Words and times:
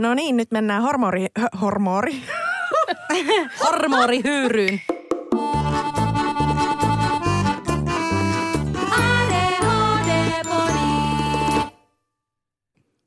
No 0.00 0.14
niin, 0.14 0.36
nyt 0.36 0.50
mennään 0.50 0.82
hormori... 0.82 1.26
Hormori? 1.60 2.22
Hormorihyyryyn. 3.64 4.80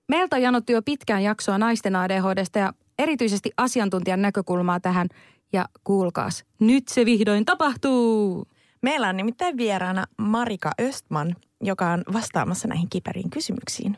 Meiltä 0.07 0.35
on 0.35 0.41
janottu 0.41 0.71
jo 0.71 0.81
pitkään 0.81 1.23
jaksoa 1.23 1.57
naisten 1.57 1.95
ADHDsta 1.95 2.59
ja 2.59 2.73
erityisesti 2.99 3.51
asiantuntijan 3.57 4.21
näkökulmaa 4.21 4.79
tähän. 4.79 5.07
Ja 5.53 5.65
kuulkaas, 5.83 6.45
nyt 6.59 6.87
se 6.87 7.05
vihdoin 7.05 7.45
tapahtuu! 7.45 8.47
Meillä 8.81 9.09
on 9.09 9.17
nimittäin 9.17 9.57
vieraana 9.57 10.05
Marika 10.17 10.71
Östman, 10.81 11.35
joka 11.61 11.89
on 11.89 12.03
vastaamassa 12.13 12.67
näihin 12.67 12.89
kiperiin 12.89 13.29
kysymyksiin. 13.29 13.97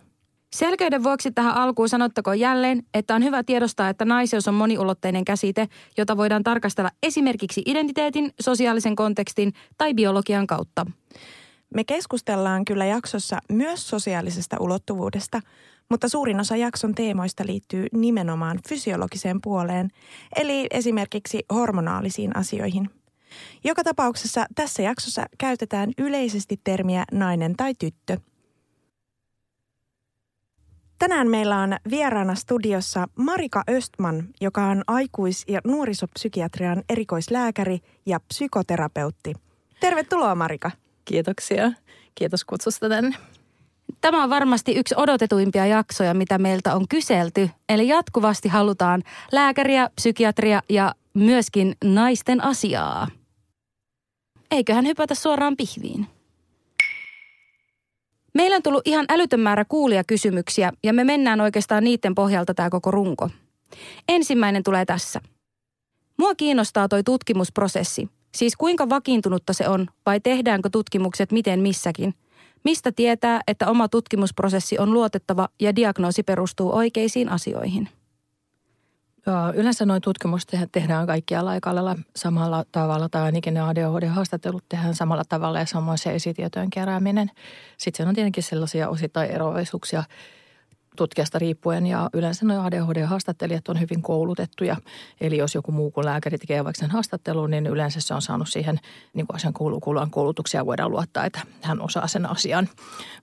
Selkeyden 0.54 1.04
vuoksi 1.04 1.32
tähän 1.32 1.56
alkuun 1.56 1.90
sanottakoon 1.90 2.40
jälleen, 2.40 2.84
että 2.94 3.16
on 3.16 3.24
hyvä 3.24 3.44
tiedostaa, 3.44 3.90
että 3.90 4.06
naiseus 4.06 4.48
on 4.48 4.54
moniulotteinen 4.54 5.26
käsite, 5.26 5.68
jota 5.98 6.18
voidaan 6.18 6.44
tarkastella 6.44 6.90
esimerkiksi 7.04 7.62
identiteetin, 7.66 8.32
sosiaalisen 8.42 8.96
kontekstin 8.96 9.54
tai 9.78 9.94
biologian 9.94 10.48
kautta. 10.48 10.86
Me 11.76 11.84
keskustellaan 11.84 12.66
kyllä 12.66 12.86
jaksossa 12.86 13.40
myös 13.52 13.90
sosiaalisesta 13.90 14.58
ulottuvuudesta, 14.60 15.42
mutta 15.90 16.10
suurin 16.10 16.40
osa 16.40 16.56
jakson 16.56 16.96
teemoista 16.96 17.44
liittyy 17.46 17.88
nimenomaan 17.94 18.60
fysiologiseen 18.70 19.42
puoleen, 19.42 19.90
eli 20.36 20.68
esimerkiksi 20.72 21.46
hormonaalisiin 21.54 22.38
asioihin. 22.38 22.90
Joka 23.64 23.84
tapauksessa 23.84 24.46
tässä 24.56 24.82
jaksossa 24.82 25.26
käytetään 25.38 25.92
yleisesti 25.98 26.60
termiä 26.64 27.04
nainen 27.12 27.56
tai 27.56 27.74
tyttö– 27.80 28.18
Tänään 31.00 31.28
meillä 31.28 31.60
on 31.60 31.78
vieraana 31.90 32.36
studiossa 32.36 33.08
Marika 33.16 33.64
Östman, 33.70 34.24
joka 34.42 34.66
on 34.66 34.84
aikuis- 34.88 35.44
ja 35.48 35.62
nuorisopsykiatrian 35.64 36.84
erikoislääkäri 36.90 37.80
ja 38.06 38.20
psykoterapeutti. 38.20 39.34
Tervetuloa 39.80 40.36
Marika. 40.36 40.72
Kiitoksia. 41.06 41.72
Kiitos 42.16 42.46
kutsusta 42.46 42.90
tänne. 42.90 43.18
Tämä 44.02 44.24
on 44.24 44.30
varmasti 44.30 44.76
yksi 44.76 44.96
odotetuimpia 44.98 45.66
jaksoja, 45.66 46.14
mitä 46.14 46.38
meiltä 46.38 46.76
on 46.76 46.88
kyselty. 46.88 47.50
Eli 47.70 47.88
jatkuvasti 47.88 48.50
halutaan 48.50 49.04
lääkäriä, 49.32 49.90
psykiatria 49.96 50.62
ja 50.70 50.96
myöskin 51.14 51.76
naisten 51.84 52.44
asiaa. 52.44 53.08
Eiköhän 54.52 54.86
hypätä 54.86 55.16
suoraan 55.16 55.58
pihviin. 55.58 56.08
Meillä 58.36 58.56
on 58.56 58.64
tullut 58.64 58.88
ihan 58.88 59.06
älytön 59.10 59.40
määrä 59.40 59.66
kuulia 59.66 60.04
kysymyksiä 60.04 60.72
ja 60.84 60.94
me 60.94 61.04
mennään 61.04 61.42
oikeastaan 61.42 61.84
niiden 61.84 62.16
pohjalta 62.16 62.54
tämä 62.54 62.70
koko 62.70 62.92
runko. 62.92 63.30
Ensimmäinen 64.10 64.64
tulee 64.64 64.86
tässä. 64.86 65.22
Mua 66.18 66.36
kiinnostaa 66.36 66.88
toi 66.88 67.04
tutkimusprosessi. 67.04 68.10
Siis 68.36 68.56
kuinka 68.56 68.90
vakiintunutta 68.90 69.54
se 69.54 69.70
on 69.70 69.88
vai 70.06 70.20
tehdäänkö 70.20 70.70
tutkimukset 70.72 71.32
miten 71.32 71.60
missäkin? 71.60 72.14
Mistä 72.64 72.92
tietää, 72.92 73.42
että 73.48 73.68
oma 73.68 73.88
tutkimusprosessi 73.88 74.78
on 74.80 74.94
luotettava 74.94 75.50
ja 75.60 75.76
diagnoosi 75.76 76.24
perustuu 76.24 76.76
oikeisiin 76.76 77.30
asioihin? 77.30 77.90
Yleensä 79.54 79.86
noin 79.86 80.02
tutkimukset 80.02 80.70
tehdään 80.72 81.08
kaikkialla 81.08 81.50
aika 81.50 81.76
lailla 81.76 81.96
samalla 82.16 82.64
tavalla, 82.72 83.10
tai 83.10 83.22
ainakin 83.22 83.54
ne 83.54 83.62
ADHD-haastattelut 83.62 84.64
tehdään 84.70 84.96
samalla 84.96 85.24
tavalla 85.30 85.60
ja 85.60 85.66
samoin 85.66 85.98
se 85.98 86.16
esitietojen 86.16 86.70
kerääminen. 86.70 87.32
Sitten 87.78 88.08
on 88.08 88.16
tietenkin 88.16 88.44
sellaisia 88.44 88.90
osittain 88.90 89.32
eroavaisuuksia 89.32 90.04
tutkijasta 90.96 91.40
riippuen 91.40 91.88
ja 91.88 92.10
yleensä 92.14 92.46
nuo 92.46 92.62
ADHD-haastattelijat 92.62 93.70
on 93.70 93.80
hyvin 93.80 94.02
koulutettuja. 94.02 94.76
Eli 95.22 95.38
jos 95.38 95.56
joku 95.56 95.72
muu 95.72 95.92
kuin 95.92 96.06
lääkäri 96.06 96.38
tekee 96.38 96.64
vaikka 96.64 96.80
sen 96.80 96.92
haastattelun, 96.92 97.52
niin 97.52 97.68
yleensä 97.68 98.02
se 98.02 98.14
on 98.14 98.22
saanut 98.22 98.50
siihen 98.50 98.80
niin 99.14 99.28
kuin 99.28 99.36
asian 99.36 99.54
kuulukuuluvan 99.54 100.12
koulutuksia 100.12 100.66
voidaan 100.66 100.92
luottaa, 100.92 101.26
että 101.26 101.40
hän 101.62 101.82
osaa 101.82 102.08
sen 102.08 102.26
asian. 102.26 102.70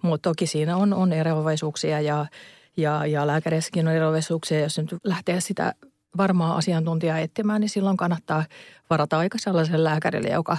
Mutta 0.03 0.31
toki 0.31 0.47
siinä 0.47 0.77
on, 0.77 0.95
on 0.95 1.12
eroavaisuuksia 1.12 2.01
ja 2.01 2.27
ja, 2.77 3.07
ja 3.07 3.27
lääkäreissäkin 3.27 3.89
on 3.89 3.95
eroavaisuuksia. 3.95 4.61
Jos 4.61 4.79
nyt 4.79 4.95
lähtee 5.05 5.41
sitä 5.41 5.75
varmaa 6.17 6.56
asiantuntijaa 6.56 7.19
etsimään, 7.19 7.61
niin 7.61 7.69
silloin 7.69 7.97
kannattaa 7.97 8.45
varata 8.91 9.19
aika 9.19 9.39
sellaisen 9.39 9.84
lääkärille, 9.84 10.28
joka 10.28 10.56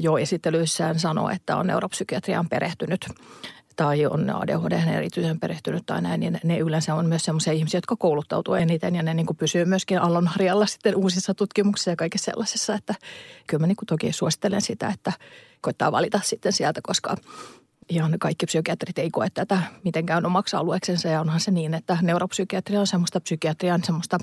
jo 0.00 0.18
esittelyissään 0.18 0.98
sanoo, 0.98 1.30
että 1.30 1.56
on 1.56 1.66
neuropsykiatriaan 1.66 2.48
perehtynyt 2.48 3.06
tai 3.76 4.06
on 4.06 4.30
ADHD 4.30 4.72
erityisen 4.96 5.40
perehtynyt 5.40 5.86
tai 5.86 6.02
näin, 6.02 6.20
niin 6.20 6.40
ne 6.44 6.58
yleensä 6.58 6.94
on 6.94 7.06
myös 7.06 7.24
sellaisia 7.24 7.52
ihmisiä, 7.52 7.78
jotka 7.78 7.96
kouluttautuu 7.96 8.54
eniten 8.54 8.94
ja 8.94 9.02
ne 9.02 9.14
niin 9.14 9.26
kuin 9.26 9.36
pysyy 9.36 9.64
myöskin 9.64 9.98
allonharjalla 9.98 10.66
sitten 10.66 10.96
uusissa 10.96 11.34
tutkimuksissa 11.34 11.90
ja 11.90 11.96
kaikessa 11.96 12.30
sellaisessa, 12.30 12.74
että 12.74 12.94
kyllä 13.46 13.60
mä 13.60 13.66
niin 13.66 13.76
kuin 13.76 13.86
toki 13.86 14.12
suosittelen 14.12 14.62
sitä, 14.62 14.88
että 14.88 15.12
koittaa 15.60 15.92
valita 15.92 16.20
sitten 16.24 16.52
sieltä, 16.52 16.80
koska 16.82 17.16
ihan 17.88 18.18
kaikki 18.20 18.46
psykiatrit 18.46 18.98
ei 18.98 19.10
koe 19.10 19.30
tätä 19.34 19.62
mitenkään 19.84 20.26
omaksi 20.26 20.56
alueeksensa 20.56 21.08
ja 21.08 21.20
onhan 21.20 21.40
se 21.40 21.50
niin, 21.50 21.74
että 21.74 21.98
neuropsykiatria 22.02 22.80
on 22.80 22.86
semmoista 22.86 23.20
psykiatrian 23.20 23.84
semmoista 23.84 24.18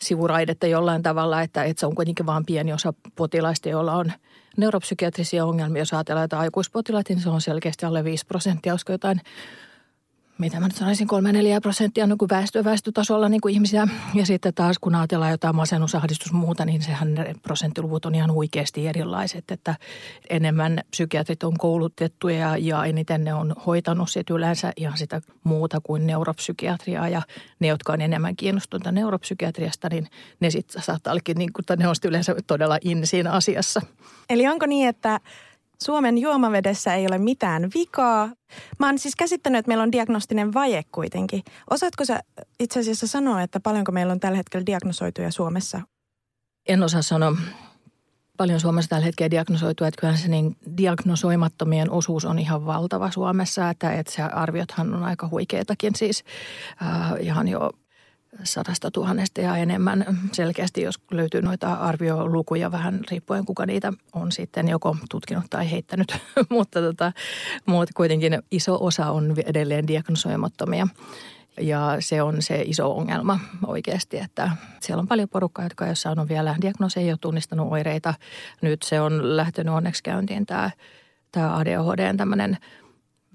sivuraidetta 0.00 0.66
jollain 0.66 1.02
tavalla, 1.02 1.42
että, 1.42 1.64
että 1.64 1.80
se 1.80 1.86
on 1.86 1.94
kuitenkin 1.94 2.26
vain 2.26 2.46
pieni 2.46 2.72
osa 2.72 2.94
potilaista, 3.16 3.68
joilla 3.68 3.92
on 3.92 4.12
neuropsykiatrisia 4.56 5.44
ongelmia. 5.44 5.82
Jos 5.82 5.92
ajatellaan, 5.92 6.24
että 6.24 6.38
aikuispotilaita, 6.38 7.12
niin 7.12 7.22
se 7.22 7.30
on 7.30 7.40
selkeästi 7.40 7.86
alle 7.86 8.04
5 8.04 8.26
prosenttia, 8.26 8.72
olisiko 8.72 8.92
jotain 8.92 9.20
mitä 10.38 10.60
mä 10.60 10.66
nyt 10.66 10.76
sanoisin, 10.76 11.08
3-4 11.08 11.60
prosenttia 11.62 12.06
niin 12.06 12.18
kuin 12.18 12.28
väestö, 12.28 12.64
väestötasolla 12.64 13.28
niin 13.28 13.40
kuin 13.40 13.54
ihmisiä. 13.54 13.88
Ja 14.14 14.26
sitten 14.26 14.54
taas 14.54 14.78
kun 14.78 14.94
ajatellaan 14.94 15.30
jotain 15.30 15.56
masennusahdistus 15.56 16.32
muuta, 16.32 16.64
niin 16.64 16.82
sehän 16.82 17.14
prosenttiluvut 17.42 18.04
on 18.04 18.14
ihan 18.14 18.32
huikeasti 18.32 18.88
erilaiset. 18.88 19.50
Että 19.50 19.76
enemmän 20.30 20.80
psykiatrit 20.90 21.42
on 21.42 21.58
koulutettuja 21.58 22.56
ja 22.56 22.84
eniten 22.84 23.24
ne 23.24 23.34
on 23.34 23.54
hoitanut 23.66 24.10
sit 24.10 24.30
yleensä 24.30 24.72
ihan 24.76 24.98
sitä 24.98 25.20
muuta 25.44 25.80
kuin 25.82 26.06
neuropsykiatriaa. 26.06 27.08
Ja 27.08 27.22
ne, 27.60 27.68
jotka 27.68 27.92
on 27.92 28.00
enemmän 28.00 28.36
kiinnostuneita 28.36 28.92
neuropsykiatriasta, 28.92 29.88
niin 29.88 30.06
ne 30.40 30.50
sitten 30.50 30.82
saattaa 30.82 31.12
olikin, 31.12 31.38
niin 31.38 31.52
kuin, 31.52 31.78
ne 31.78 31.88
on 31.88 31.94
yleensä 32.04 32.34
todella 32.46 32.78
in 32.80 33.06
siinä 33.06 33.30
asiassa. 33.30 33.80
Eli 34.30 34.48
onko 34.48 34.66
niin, 34.66 34.88
että 34.88 35.20
Suomen 35.82 36.18
juomavedessä 36.18 36.94
ei 36.94 37.06
ole 37.06 37.18
mitään 37.18 37.70
vikaa. 37.74 38.30
Mä 38.78 38.86
oon 38.86 38.98
siis 38.98 39.16
käsittänyt, 39.16 39.58
että 39.58 39.68
meillä 39.68 39.82
on 39.82 39.92
diagnostinen 39.92 40.54
vaje 40.54 40.82
kuitenkin. 40.92 41.42
Osaatko 41.70 42.04
sä 42.04 42.20
itse 42.60 42.80
asiassa 42.80 43.06
sanoa, 43.06 43.42
että 43.42 43.60
paljonko 43.60 43.92
meillä 43.92 44.12
on 44.12 44.20
tällä 44.20 44.36
hetkellä 44.36 44.66
diagnosoituja 44.66 45.30
Suomessa? 45.30 45.80
En 46.68 46.82
osaa 46.82 47.02
sanoa 47.02 47.36
paljon 48.36 48.60
Suomessa 48.60 48.88
tällä 48.88 49.04
hetkellä 49.04 49.30
diagnosoitu, 49.30 49.84
että 49.84 50.00
kyllähän 50.00 50.22
se 50.22 50.28
niin 50.28 50.56
diagnosoimattomien 50.76 51.90
osuus 51.90 52.24
on 52.24 52.38
ihan 52.38 52.66
valtava 52.66 53.10
Suomessa, 53.10 53.70
että, 53.70 53.92
että 53.92 54.12
se 54.12 54.22
arviothan 54.22 54.94
on 54.94 55.04
aika 55.04 55.28
huikeitakin 55.28 55.94
siis 55.94 56.24
äh, 56.82 57.12
ihan 57.20 57.48
jo 57.48 57.70
sadasta 58.44 58.90
tuhannesta 58.90 59.40
ja 59.40 59.56
enemmän 59.56 60.06
selkeästi, 60.32 60.82
jos 60.82 61.00
löytyy 61.10 61.42
noita 61.42 61.72
arviolukuja 61.72 62.72
vähän 62.72 63.00
riippuen, 63.10 63.44
kuka 63.44 63.66
niitä 63.66 63.92
on 64.12 64.32
sitten 64.32 64.68
joko 64.68 64.96
tutkinut 65.10 65.44
tai 65.50 65.70
heittänyt. 65.70 66.16
mutta, 66.50 66.80
tota, 66.80 67.12
mutta 67.66 67.92
kuitenkin 67.96 68.42
iso 68.50 68.78
osa 68.80 69.10
on 69.10 69.34
edelleen 69.46 69.86
diagnosoimattomia. 69.86 70.88
Ja 71.60 71.96
se 72.00 72.22
on 72.22 72.42
se 72.42 72.62
iso 72.66 72.96
ongelma 72.96 73.40
oikeasti, 73.66 74.18
että 74.18 74.50
siellä 74.80 75.00
on 75.00 75.08
paljon 75.08 75.28
porukkaa, 75.28 75.64
jotka 75.64 75.86
jossain 75.86 76.18
on 76.18 76.28
vielä 76.28 76.56
diagnoosi, 76.60 77.00
ei 77.00 77.10
ole 77.10 77.18
tunnistanut 77.20 77.72
oireita. 77.72 78.14
Nyt 78.62 78.82
se 78.82 79.00
on 79.00 79.36
lähtenyt 79.36 79.74
onneksi 79.74 80.02
käyntiin 80.02 80.46
tämä, 80.46 80.70
tämä 81.32 81.56
ADHD 81.56 82.16
tämmöinen 82.16 82.58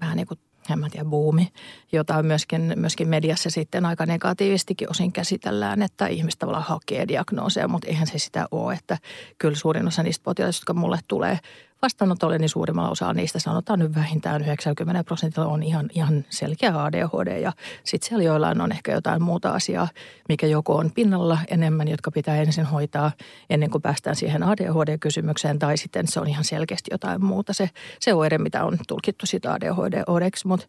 vähän 0.00 0.16
niin 0.16 0.26
kuin 0.26 0.40
en 0.74 0.78
mä 0.78 0.90
tiedä, 0.90 1.08
buumi, 1.08 1.52
jota 1.92 2.22
myöskin, 2.22 2.72
myöskin 2.76 3.08
mediassa 3.08 3.50
sitten 3.50 3.86
aika 3.86 4.06
negatiivistikin 4.06 4.90
osin 4.90 5.12
käsitellään, 5.12 5.82
että 5.82 6.06
ihmiset 6.06 6.38
tavallaan 6.38 6.64
hakee 6.64 7.08
diagnooseja, 7.08 7.68
mutta 7.68 7.88
eihän 7.88 8.06
se 8.06 8.18
sitä 8.18 8.46
ole, 8.50 8.74
että 8.74 8.98
kyllä 9.38 9.56
suurin 9.56 9.88
osa 9.88 10.02
niistä 10.02 10.24
potilaista, 10.24 10.60
jotka 10.60 10.74
mulle 10.74 10.98
tulee 11.08 11.38
vastaanotolle, 11.82 12.38
niin 12.38 12.48
suurimmalla 12.48 12.90
osalla 12.90 13.12
niistä 13.12 13.38
sanotaan 13.38 13.78
nyt 13.78 13.94
vähintään 13.94 14.42
90 14.42 15.04
prosentilla 15.04 15.46
on 15.46 15.62
ihan, 15.62 15.88
ihan 15.92 16.24
selkeä 16.30 16.82
ADHD 16.84 17.40
ja 17.40 17.52
sitten 17.84 18.08
siellä 18.08 18.24
joillain 18.24 18.60
on 18.60 18.72
ehkä 18.72 18.92
jotain 18.92 19.22
muuta 19.22 19.50
asiaa, 19.50 19.88
mikä 20.28 20.46
joko 20.46 20.76
on 20.76 20.90
pinnalla 20.94 21.38
enemmän, 21.48 21.88
jotka 21.88 22.10
pitää 22.10 22.36
ensin 22.36 22.64
hoitaa 22.64 23.12
ennen 23.50 23.70
kuin 23.70 23.82
päästään 23.82 24.16
siihen 24.16 24.42
ADHD-kysymykseen 24.42 25.58
tai 25.58 25.76
sitten 25.76 26.06
se 26.06 26.20
on 26.20 26.28
ihan 26.28 26.44
selkeästi 26.44 26.90
jotain 26.90 27.24
muuta. 27.24 27.52
Se, 27.52 27.70
se 28.00 28.14
oire, 28.14 28.38
mitä 28.38 28.64
on 28.64 28.78
tulkittu 28.88 29.26
sitä 29.26 29.52
ADHD-oireeksi, 29.52 30.48
mutta 30.48 30.66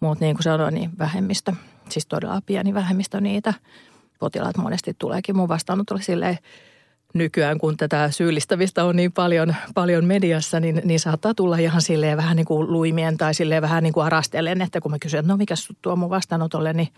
mut 0.00 0.20
niin 0.20 0.36
kuin 0.36 0.42
sanoin, 0.42 0.74
niin 0.74 0.90
vähemmistö, 0.98 1.52
siis 1.88 2.06
todella 2.06 2.42
pieni 2.46 2.74
vähemmistö 2.74 3.20
niitä. 3.20 3.54
Potilaat 4.18 4.56
monesti 4.56 4.94
tuleekin 4.98 5.36
mun 5.36 5.48
vastaanotolle 5.48 6.02
silleen 6.02 6.38
nykyään, 7.14 7.58
kun 7.58 7.76
tätä 7.76 8.10
syyllistävistä 8.10 8.84
on 8.84 8.96
niin 8.96 9.12
paljon, 9.12 9.54
paljon 9.74 10.04
mediassa, 10.04 10.60
niin, 10.60 10.80
niin 10.84 11.00
saattaa 11.00 11.34
tulla 11.34 11.56
ihan 11.56 11.82
silleen 11.82 12.16
vähän 12.16 12.36
niin 12.36 12.46
kuin 12.46 12.72
luimien 12.72 13.16
tai 13.16 13.34
silleen 13.34 13.62
vähän 13.62 13.82
niin 13.82 13.92
kuin 13.92 14.06
arastellen, 14.06 14.62
että 14.62 14.80
kun 14.80 14.90
mä 14.90 14.98
kysyn, 14.98 15.20
että 15.20 15.32
no 15.32 15.36
mikä 15.36 15.54
tuo 15.82 15.96
mun 15.96 16.10
vastaanotolle, 16.10 16.72
niin 16.72 16.88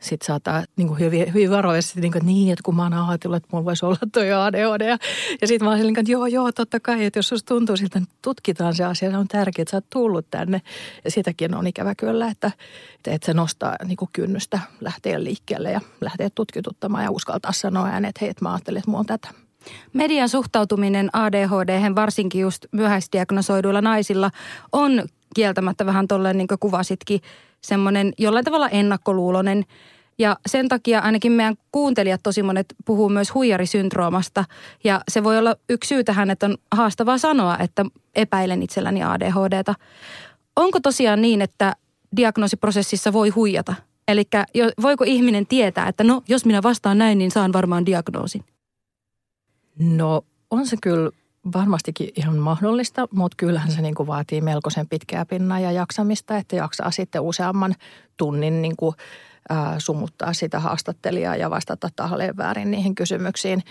sitten 0.00 0.26
saattaa 0.26 0.64
niin 0.76 0.88
kuin 0.88 1.00
hyvin, 1.00 1.34
hyvin 1.34 1.50
varoisesti, 1.50 2.00
niin 2.00 2.12
kuin, 2.12 2.26
niin, 2.26 2.52
että 2.52 2.62
kun 2.62 2.76
mä 2.76 2.82
oon 2.82 2.92
ajatellut, 2.92 3.36
että 3.36 3.48
mulla 3.52 3.64
voisi 3.64 3.86
olla 3.86 3.96
toi 4.12 4.32
ADHD. 4.32 4.88
Ja, 4.88 4.98
ja 5.40 5.46
sitten 5.46 5.64
mä 5.64 5.70
oon 5.70 5.80
niin 5.80 5.98
että 5.98 6.12
joo, 6.12 6.26
joo, 6.26 6.52
totta 6.52 6.80
kai, 6.80 7.04
että 7.04 7.18
jos 7.18 7.28
susta 7.28 7.54
tuntuu 7.54 7.76
siltä, 7.76 7.98
että 7.98 8.14
tutkitaan 8.22 8.74
se 8.74 8.84
asia, 8.84 9.10
se 9.10 9.16
on 9.16 9.28
tärkeää, 9.28 9.62
että 9.62 9.70
sä 9.70 9.76
oot 9.76 9.90
tullut 9.90 10.26
tänne. 10.30 10.62
Ja 11.04 11.10
sitäkin 11.10 11.54
on 11.54 11.66
ikävä 11.66 11.94
kyllä, 11.94 12.28
että, 12.28 12.50
että 13.06 13.26
se 13.26 13.34
nostaa 13.34 13.76
niin 13.84 13.96
kuin 13.96 14.08
kynnystä 14.12 14.60
lähteä 14.80 15.24
liikkeelle 15.24 15.70
ja 15.70 15.80
lähteä 16.00 16.30
tutkituttamaan 16.34 17.04
ja 17.04 17.10
uskaltaa 17.10 17.52
sanoa 17.52 17.86
ääneen, 17.86 18.08
että 18.08 18.18
hei, 18.20 18.30
että 18.30 18.44
mä 18.44 18.52
ajattelin, 18.52 18.78
että 18.78 18.90
mulla 18.90 19.00
on 19.00 19.06
tätä. 19.06 19.28
Median 19.92 20.28
suhtautuminen 20.28 21.10
ADHD, 21.12 21.94
varsinkin 21.94 22.40
just 22.40 22.66
myöhäisdiagnosoiduilla 22.72 23.80
naisilla, 23.80 24.30
on 24.72 25.02
kieltämättä 25.34 25.86
vähän 25.86 26.08
tolleen 26.08 26.38
niin 26.38 26.48
kuin 26.48 26.58
kuvasitkin, 26.58 27.20
semmoinen 27.66 28.12
jollain 28.18 28.44
tavalla 28.44 28.68
ennakkoluulonen. 28.68 29.64
Ja 30.18 30.36
sen 30.46 30.68
takia 30.68 31.00
ainakin 31.00 31.32
meidän 31.32 31.56
kuuntelijat 31.72 32.20
tosi 32.22 32.42
monet 32.42 32.66
puhuu 32.84 33.08
myös 33.08 33.34
huijarisyndroomasta. 33.34 34.44
Ja 34.84 35.00
se 35.08 35.24
voi 35.24 35.38
olla 35.38 35.56
yksi 35.68 35.88
syy 35.88 36.04
tähän, 36.04 36.30
että 36.30 36.46
on 36.46 36.56
haastavaa 36.72 37.18
sanoa, 37.18 37.58
että 37.58 37.84
epäilen 38.14 38.62
itselläni 38.62 39.02
ADHDta. 39.02 39.74
Onko 40.56 40.80
tosiaan 40.80 41.22
niin, 41.22 41.42
että 41.42 41.76
diagnoosiprosessissa 42.16 43.12
voi 43.12 43.28
huijata? 43.28 43.74
Eli 44.08 44.24
voiko 44.82 45.04
ihminen 45.04 45.46
tietää, 45.46 45.88
että 45.88 46.04
no, 46.04 46.22
jos 46.28 46.44
minä 46.44 46.62
vastaan 46.62 46.98
näin, 46.98 47.18
niin 47.18 47.30
saan 47.30 47.52
varmaan 47.52 47.86
diagnoosin? 47.86 48.44
No 49.78 50.22
on 50.50 50.66
se 50.66 50.76
kyllä 50.82 51.10
varmastikin 51.54 52.10
ihan 52.16 52.36
mahdollista, 52.36 53.08
mutta 53.10 53.34
kyllähän 53.36 53.72
se 53.72 53.82
niin 53.82 53.94
kuin 53.94 54.06
vaatii 54.06 54.40
melkoisen 54.40 54.88
pitkää 54.88 55.26
pinnaa 55.26 55.60
ja 55.60 55.72
jaksamista, 55.72 56.36
että 56.36 56.56
jaksaa 56.56 56.90
sitten 56.90 57.22
useamman 57.22 57.74
tunnin 58.16 58.62
niin 58.62 58.76
kuin, 58.76 58.94
ää, 59.48 59.74
sumuttaa 59.78 60.32
sitä 60.32 60.60
haastattelijaa 60.60 61.36
ja 61.36 61.50
vastata 61.50 61.88
tahalleen 61.96 62.36
väärin 62.36 62.70
niihin 62.70 62.94
kysymyksiin. 62.94 63.62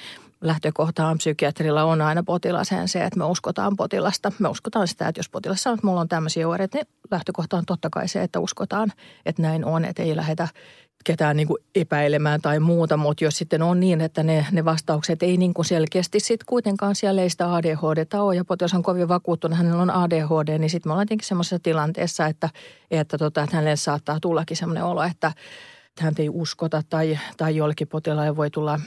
Lähtökohtaan 0.42 1.18
psykiatrilla 1.18 1.84
on 1.84 2.02
aina 2.02 2.24
potilaseen 2.24 2.88
se, 2.88 3.04
että 3.04 3.20
me 3.20 3.26
uskotaan 3.26 3.76
potilasta. 3.76 4.32
Me 4.40 4.48
uskotaan 4.50 4.88
sitä, 4.88 5.08
että 5.08 5.20
jos 5.20 5.30
potilas 5.30 5.64
sanoo, 5.64 5.74
että 5.74 5.88
mulla 5.88 6.02
on 6.02 6.08
tämmöisiä 6.08 6.48
oireita, 6.48 6.78
niin 6.78 6.88
lähtökohta 7.12 7.58
on 7.58 7.66
totta 7.66 7.90
kai 7.90 8.08
se, 8.08 8.24
että 8.24 8.40
uskotaan, 8.40 8.92
että 9.26 9.42
näin 9.42 9.66
on, 9.66 9.86
että 9.86 10.04
ei 10.04 10.16
lähdetä 10.16 10.48
ketään 11.06 11.38
niin 11.38 11.48
kuin 11.48 11.64
epäilemään 11.76 12.42
tai 12.42 12.60
muuta, 12.60 12.98
mutta 12.98 13.24
jos 13.24 13.38
sitten 13.38 13.62
on 13.62 13.80
niin, 13.80 14.02
että 14.02 14.24
ne, 14.24 14.48
ne 14.52 14.66
vastaukset 14.66 15.24
ei 15.24 15.38
niin 15.38 15.54
kuin 15.54 15.66
selkeästi 15.66 16.20
sitten 16.20 16.46
kuitenkaan 16.46 16.96
siellä 16.96 17.22
ei 17.22 17.30
sitä 17.30 17.54
ADHD 17.54 18.18
ole 18.20 18.36
ja 18.36 18.46
potilas 18.46 18.74
on 18.74 18.84
kovin 18.84 19.08
vakuuttunut, 19.08 19.58
hänellä 19.58 19.82
on 19.82 19.92
ADHD, 19.92 20.58
niin 20.58 20.70
sitten 20.70 20.90
me 20.90 20.94
ollaan 20.94 21.08
tietenkin 21.08 21.28
semmoisessa 21.28 21.60
tilanteessa, 21.60 22.28
että, 22.28 22.50
että, 22.92 23.18
tota, 23.18 23.44
että 23.44 23.56
hänelle 23.56 23.76
saattaa 23.76 24.20
tullakin 24.20 24.58
semmoinen 24.58 24.84
olo, 24.84 25.04
että, 25.04 25.28
että 25.90 26.04
häntä 26.04 26.22
ei 26.22 26.30
uskota 26.30 26.82
tai, 26.90 27.20
tai 27.38 27.56
jollekin 27.56 27.88
potilaalle 27.88 28.36
voi 28.36 28.50
tulla 28.50 28.80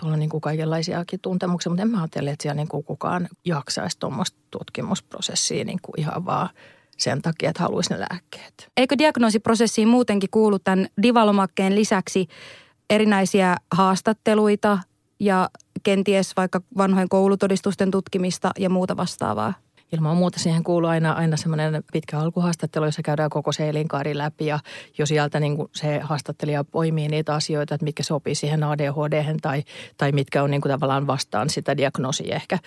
tulla 0.00 0.16
niin 0.16 0.30
kuin 0.30 0.40
kaikenlaisiakin 0.40 1.20
tuntemuksia, 1.20 1.70
mutta 1.70 1.82
en 1.82 1.90
mä 1.90 2.00
ajattele, 2.00 2.30
että 2.30 2.42
siellä 2.42 2.56
niin 2.56 2.68
kuin 2.68 2.84
kukaan 2.84 3.28
jaksaisi 3.44 3.98
tuommoista 3.98 4.38
tutkimusprosessia 4.50 5.64
niin 5.64 5.78
kuin 5.82 6.00
ihan 6.00 6.24
vaan– 6.24 6.48
sen 6.96 7.22
takia, 7.22 7.50
että 7.50 7.62
haluaisi 7.62 7.94
ne 7.94 8.00
lääkkeet. 8.00 8.68
Eikö 8.76 8.98
diagnoosiprosessiin 8.98 9.88
muutenkin 9.88 10.30
kuulu 10.30 10.58
tämän 10.58 10.86
divalomakkeen 11.02 11.74
lisäksi 11.74 12.28
erinäisiä 12.90 13.56
haastatteluita 13.74 14.78
ja 15.20 15.50
kenties 15.82 16.32
vaikka 16.36 16.60
vanhojen 16.76 17.08
koulutodistusten 17.08 17.90
tutkimista 17.90 18.50
ja 18.58 18.70
muuta 18.70 18.96
vastaavaa? 18.96 19.54
Ilman 19.92 20.16
muuta 20.16 20.38
siihen 20.38 20.64
kuuluu 20.64 20.90
aina, 20.90 21.12
aina 21.12 21.36
semmoinen 21.36 21.84
pitkä 21.92 22.18
alkuhaastattelu, 22.18 22.84
jossa 22.84 23.02
käydään 23.02 23.30
koko 23.30 23.52
se 23.52 23.68
elinkaari 23.68 24.18
läpi 24.18 24.46
ja 24.46 24.58
jo 24.98 25.06
sieltä 25.06 25.40
niin 25.40 25.56
kuin 25.56 25.70
se 25.74 25.98
haastattelija 25.98 26.64
poimii 26.64 27.08
niitä 27.08 27.34
asioita, 27.34 27.74
että 27.74 27.84
mitkä 27.84 28.02
sopii 28.02 28.34
siihen 28.34 28.62
ADHD 28.62 29.24
tai, 29.42 29.64
tai 29.96 30.12
mitkä 30.12 30.42
on 30.42 30.50
niin 30.50 30.60
kuin 30.60 30.72
tavallaan 30.72 31.06
vastaan 31.06 31.50
sitä 31.50 31.76
diagnoosia 31.76 32.36
ehkä 32.36 32.58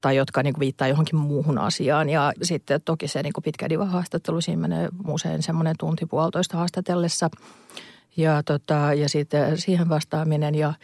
tai 0.00 0.16
jotka 0.16 0.42
niin 0.42 0.54
kuin 0.54 0.60
viittaa 0.60 0.88
johonkin 0.88 1.16
muuhun 1.16 1.58
asiaan. 1.58 2.08
Ja 2.08 2.32
sitten 2.42 2.80
toki 2.84 3.08
se 3.08 3.22
niin 3.22 3.32
kuin 3.32 3.44
pitkä 3.44 3.68
diva-haastattelu, 3.68 4.40
siinä 4.40 4.60
menee 4.60 4.88
usein 5.08 5.42
semmoinen 5.42 5.74
tunti 5.78 6.06
puolitoista 6.06 6.56
haastatellessa 6.56 7.30
ja, 8.16 8.42
tota, 8.42 8.94
ja 8.94 9.08
sitten 9.08 9.58
siihen 9.58 9.88
vastaaminen 9.88 10.54
ja, 10.54 10.74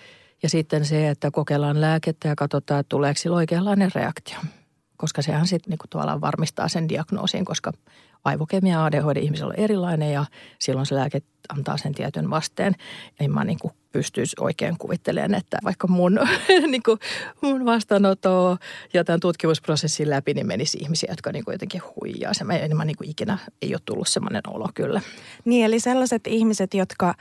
ja 0.42 0.48
sitten 0.48 0.84
se, 0.84 1.08
että 1.08 1.30
kokeillaan 1.30 1.80
lääkettä 1.80 2.28
ja 2.28 2.36
katsotaan, 2.36 2.80
että 2.80 2.88
tuleeko 2.88 3.18
sillä 3.18 3.36
oikeanlainen 3.36 3.90
reaktio 3.94 4.38
koska 5.00 5.22
sehän 5.22 5.46
sitten 5.46 5.70
niinku 5.70 5.84
tavallaan 5.90 6.20
varmistaa 6.20 6.68
sen 6.68 6.88
diagnoosin, 6.88 7.44
koska 7.44 7.72
aivokemia 8.24 8.84
ADHD-ihmisellä 8.84 9.50
on 9.50 9.64
erilainen 9.64 10.12
ja 10.12 10.24
silloin 10.58 10.86
se 10.86 10.94
lääke 10.94 11.22
antaa 11.48 11.76
sen 11.76 11.94
tietyn 11.94 12.30
vasteen. 12.30 12.74
En 13.20 13.30
mä 13.30 13.44
niinku 13.44 13.72
pystyisi 13.92 14.36
oikein 14.40 14.78
kuvittelemaan, 14.78 15.34
että 15.34 15.58
vaikka 15.64 15.88
mun, 15.88 16.20
niinku, 16.70 16.98
mun 17.40 17.64
vastaanotto 17.64 18.56
ja 18.92 19.04
tämän 19.04 19.20
tutkimusprosessin 19.20 20.10
läpi, 20.10 20.34
niin 20.34 20.46
menisi 20.46 20.78
ihmisiä, 20.80 21.12
jotka 21.12 21.32
niinku 21.32 21.50
jotenkin 21.50 21.82
huijaa. 21.96 22.34
Se 22.34 22.44
en 22.60 22.76
mä 22.76 22.84
niinku 22.84 23.04
ikinä 23.06 23.38
ei 23.62 23.74
ole 23.74 23.80
tullut 23.84 24.08
semmoinen 24.08 24.42
olo 24.46 24.68
kyllä. 24.74 25.00
Niin, 25.44 25.64
eli 25.64 25.80
sellaiset 25.80 26.26
ihmiset, 26.26 26.74
jotka 26.74 27.14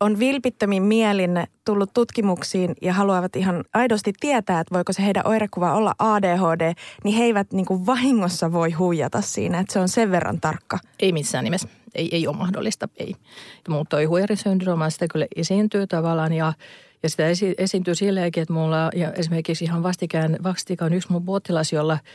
on 0.00 0.18
vilpittömin 0.18 0.82
mielin 0.82 1.44
tullut 1.64 1.90
tutkimuksiin 1.94 2.74
ja 2.82 2.92
haluavat 2.92 3.36
ihan 3.36 3.64
aidosti 3.74 4.12
tietää, 4.20 4.60
että 4.60 4.74
voiko 4.74 4.92
se 4.92 5.04
heidän 5.04 5.26
oirekuva 5.26 5.74
olla 5.74 5.94
ADHD, 5.98 6.74
niin 7.04 7.16
he 7.16 7.24
eivät 7.24 7.52
niin 7.52 7.66
kuin 7.66 7.86
vahingossa 7.86 8.52
voi 8.52 8.70
huijata 8.70 9.20
siinä, 9.20 9.58
että 9.58 9.72
se 9.72 9.78
on 9.78 9.88
sen 9.88 10.10
verran 10.10 10.40
tarkka. 10.40 10.78
Ei 11.00 11.12
missään 11.12 11.44
nimessä. 11.44 11.68
Ei, 11.94 12.08
ei 12.12 12.26
ole 12.26 12.36
mahdollista, 12.36 12.88
ei. 12.96 13.14
Mutta 13.68 13.96
toi 13.96 14.04
huijarisyndrooma, 14.04 14.90
sitä 14.90 15.06
kyllä 15.12 15.26
esiintyy 15.36 15.86
tavallaan 15.86 16.32
ja 16.32 16.52
ja 17.02 17.10
sitä 17.10 17.26
esi- 17.28 17.54
esiintyy 17.58 17.94
silleenkin, 17.94 18.42
että 18.42 18.54
mulla 18.54 18.90
ja 18.94 19.12
esimerkiksi 19.12 19.64
ihan 19.64 19.82
vastikään, 19.82 20.36
vastikään 20.42 20.92
yksi 20.92 21.12
mun 21.12 21.24
potilas, 21.24 21.72
jolla– 21.72 21.98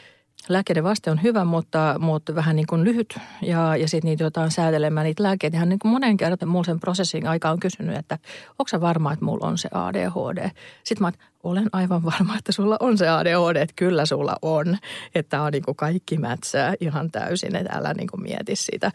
Lääkkeiden 0.50 0.84
vaste 0.84 1.12
on 1.12 1.24
hyvä, 1.24 1.46
mutta, 1.46 1.96
mutta 2.00 2.36
vähän 2.36 2.56
niin 2.56 2.68
kuin 2.68 2.84
lyhyt 2.84 3.18
ja, 3.42 3.76
ja 3.76 3.88
sitten 3.88 4.10
niitä 4.10 4.24
jotain 4.24 4.52
säätelemään 4.52 5.04
niitä 5.04 5.24
lääkkeitä. 5.24 5.58
Hän 5.58 5.70
niin 5.70 5.80
kuin 5.80 5.92
monen 5.92 6.18
kerran 6.18 6.38
mulla 6.46 6.64
sen 6.64 6.80
prosessin 6.80 7.28
aika 7.28 7.50
on 7.50 7.60
kysynyt, 7.60 7.98
että 7.98 8.18
onko 8.60 8.82
varma, 8.82 9.14
että 9.14 9.26
mulla 9.26 9.48
on 9.48 9.58
se 9.58 9.70
ADHD. 9.74 10.50
Sitten 10.84 11.02
mä 11.04 11.08
että 11.08 11.26
olen 11.44 11.70
aivan 11.72 12.04
varma, 12.04 12.38
että 12.38 12.52
sulla 12.52 12.78
on 12.80 12.98
se 12.98 13.10
ADHD, 13.10 13.56
että 13.56 13.74
kyllä 13.76 14.06
sulla 14.06 14.36
on. 14.42 14.78
Että 15.16 15.42
on 15.42 15.52
niin 15.52 15.64
kuin 15.64 15.76
kaikki 15.76 16.18
mätsää 16.18 16.74
ihan 16.80 17.12
täysin, 17.12 17.56
että 17.56 17.74
älä 17.74 17.94
niin 17.94 18.08
kuin 18.08 18.22
mieti 18.22 18.56
sitä 18.56 18.92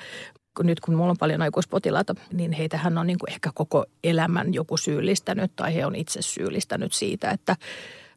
nyt 0.62 0.80
kun 0.80 0.94
mulla 0.94 1.10
on 1.10 1.16
paljon 1.20 1.42
aikuispotilaita, 1.42 2.14
niin 2.32 2.52
heitähän 2.52 2.98
on 2.98 3.06
niin 3.06 3.18
kuin 3.18 3.32
ehkä 3.32 3.50
koko 3.54 3.84
elämän 4.04 4.54
joku 4.54 4.76
syyllistänyt 4.76 5.52
tai 5.56 5.74
he 5.74 5.86
on 5.86 5.94
itse 5.94 6.22
syyllistänyt 6.22 6.92
siitä, 6.92 7.30
että 7.30 7.56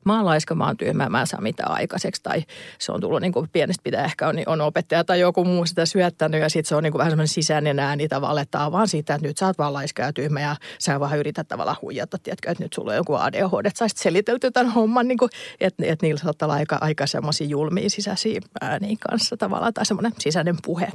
mä 0.05 0.21
oon 0.21 0.37
mä 0.55 0.65
oon 0.65 0.77
tyhmä, 0.77 1.09
mä 1.09 1.21
en 1.21 1.27
saa 1.27 1.41
mitään 1.41 1.71
aikaiseksi. 1.71 2.23
Tai 2.23 2.43
se 2.79 2.91
on 2.91 3.01
tullut 3.01 3.21
niin 3.21 3.33
kuin 3.33 3.49
pienestä 3.53 3.83
pitää 3.83 4.05
ehkä 4.05 4.27
on, 4.27 4.35
on 4.45 4.61
opettaja 4.61 5.03
tai 5.03 5.19
joku 5.19 5.45
muu 5.45 5.65
sitä 5.65 5.85
syöttänyt 5.85 6.41
ja 6.41 6.49
sitten 6.49 6.69
se 6.69 6.75
on 6.75 6.83
niin 6.83 6.91
kuin 6.91 6.99
vähän 6.99 7.11
semmoinen 7.11 7.27
sisäinen 7.27 7.79
ääni 7.79 8.03
että 8.03 8.71
vaan 8.71 8.87
siitä, 8.87 9.15
että 9.15 9.27
nyt 9.27 9.37
sä 9.37 9.45
oot 9.45 9.57
vaan 9.57 9.73
laiska 9.73 10.03
ja 10.03 10.13
tyhmä 10.13 10.41
ja 10.41 10.55
sä 10.79 10.99
vaan 10.99 11.19
yrität 11.19 11.47
tavallaan 11.47 11.77
huijata, 11.81 12.17
tiedätkö, 12.17 12.51
että 12.51 12.63
nyt 12.63 12.73
sulla 12.73 12.91
on 12.91 12.97
joku 12.97 13.15
ADHD, 13.15 13.65
että 13.65 13.89
sä 13.89 13.95
selitelty 13.95 14.51
tämän 14.51 14.73
homman, 14.73 15.07
niin 15.07 15.17
kuin, 15.17 15.29
että, 15.59 15.83
että 15.85 16.05
niillä 16.05 16.19
saattaa 16.19 16.45
olla 16.45 16.55
aika, 16.55 16.77
aika 16.81 17.07
semmoisia 17.07 17.47
julmia 17.47 17.89
sisäisiä 17.89 18.41
ääniä 18.61 18.95
kanssa 19.09 19.37
tavallaan 19.37 19.73
tai 19.73 19.85
semmoinen 19.85 20.11
sisäinen 20.19 20.55
puhe, 20.65 20.91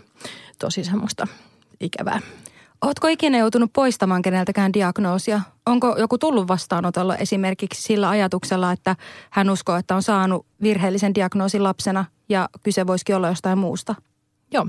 tosi 0.58 0.84
semmoista 0.84 1.26
ikävää. 1.80 2.20
Oletko 2.84 3.08
ikinä 3.08 3.38
joutunut 3.38 3.72
poistamaan 3.72 4.22
keneltäkään 4.22 4.72
diagnoosia? 4.72 5.40
Onko 5.66 5.96
joku 5.98 6.18
tullut 6.18 6.48
vastaanotolla 6.48 7.16
esimerkiksi 7.16 7.82
sillä 7.82 8.08
ajatuksella, 8.08 8.72
että 8.72 8.96
hän 9.30 9.50
uskoo, 9.50 9.76
että 9.76 9.94
on 9.94 10.02
saanut 10.02 10.46
virheellisen 10.62 11.14
diagnoosin 11.14 11.62
lapsena 11.62 12.04
ja 12.28 12.48
kyse 12.62 12.86
voisikin 12.86 13.16
olla 13.16 13.28
jostain 13.28 13.58
muusta? 13.58 13.94
Joo. 14.52 14.66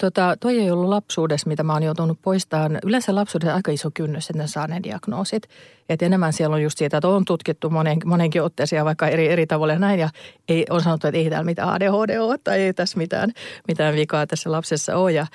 Tota, 0.00 0.36
toi 0.40 0.60
ei 0.60 0.70
ollut 0.70 0.88
lapsuudessa, 0.88 1.48
mitä 1.48 1.62
mä 1.62 1.72
oon 1.72 1.82
joutunut 1.82 2.18
poistamaan. 2.22 2.78
Yleensä 2.84 3.14
lapsuudessa 3.14 3.54
aika 3.54 3.72
iso 3.72 3.90
kynnys, 3.94 4.30
että 4.30 4.42
ne 4.42 4.48
saa 4.48 4.66
ne 4.66 4.80
diagnoosit. 4.82 5.42
Et 5.88 6.02
enemmän 6.02 6.32
siellä 6.32 6.54
on 6.54 6.62
just 6.62 6.78
siitä, 6.78 6.96
että 6.96 7.08
on 7.08 7.24
tutkittu 7.24 7.70
monen, 7.70 7.98
monenkin 8.04 8.42
otteeseen 8.42 8.84
vaikka 8.84 9.08
eri, 9.08 9.28
eri 9.28 9.46
tavalla 9.46 9.72
ja 9.72 9.78
näin. 9.78 10.00
Ja 10.00 10.08
ei, 10.48 10.66
on 10.70 10.82
sanottu, 10.82 11.06
että 11.06 11.18
ei 11.18 11.30
täällä 11.30 11.44
mitään 11.44 11.68
ADHD 11.68 12.18
ole 12.18 12.38
tai 12.44 12.60
ei 12.60 12.74
tässä 12.74 12.98
mitään, 12.98 13.32
mitään 13.68 13.94
vikaa 13.94 14.26
tässä 14.26 14.52
lapsessa 14.52 14.96
ole. 14.96 15.12
Ja, 15.12 15.26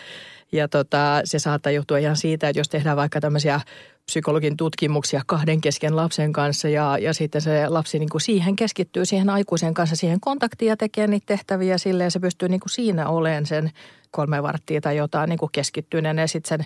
ja 0.52 0.68
tota, 0.68 1.22
se 1.24 1.40
saattaa 1.40 1.72
johtua 1.72 1.98
ihan 1.98 2.16
siitä, 2.16 2.50
että 2.50 2.60
jos 2.60 2.70
tehdään 2.70 2.98
vaikka 2.98 3.22
tämmöisiä 3.22 3.62
psykologin 4.06 4.58
tutkimuksia 4.58 5.22
kahden 5.26 5.62
kesken 5.62 5.96
lapsen 5.96 6.34
kanssa 6.34 6.70
ja, 6.70 6.98
ja 6.98 7.14
sitten 7.14 7.42
se 7.42 7.68
lapsi 7.68 8.00
niin 8.00 8.10
kuin 8.10 8.22
siihen 8.22 8.56
keskittyy 8.56 9.06
siihen 9.06 9.30
aikuisen 9.30 9.74
kanssa 9.74 9.96
siihen 9.96 10.20
kontaktiin 10.20 10.70
ja 10.70 10.78
tekee 10.78 11.08
niitä 11.08 11.26
tehtäviä 11.26 11.78
sille 11.78 12.04
ja 12.04 12.12
se 12.12 12.20
pystyy 12.20 12.50
niin 12.50 12.60
kuin 12.60 12.70
siinä 12.70 13.10
olemaan 13.10 13.46
sen 13.46 13.72
kolme 14.12 14.44
varttia 14.44 14.82
tai 14.82 14.98
jotain 14.98 15.30
niin 15.30 15.40
kuin 15.40 15.52
keskittyneen 15.52 16.18
ja 16.18 16.28
sitten 16.28 16.50
sen 16.50 16.66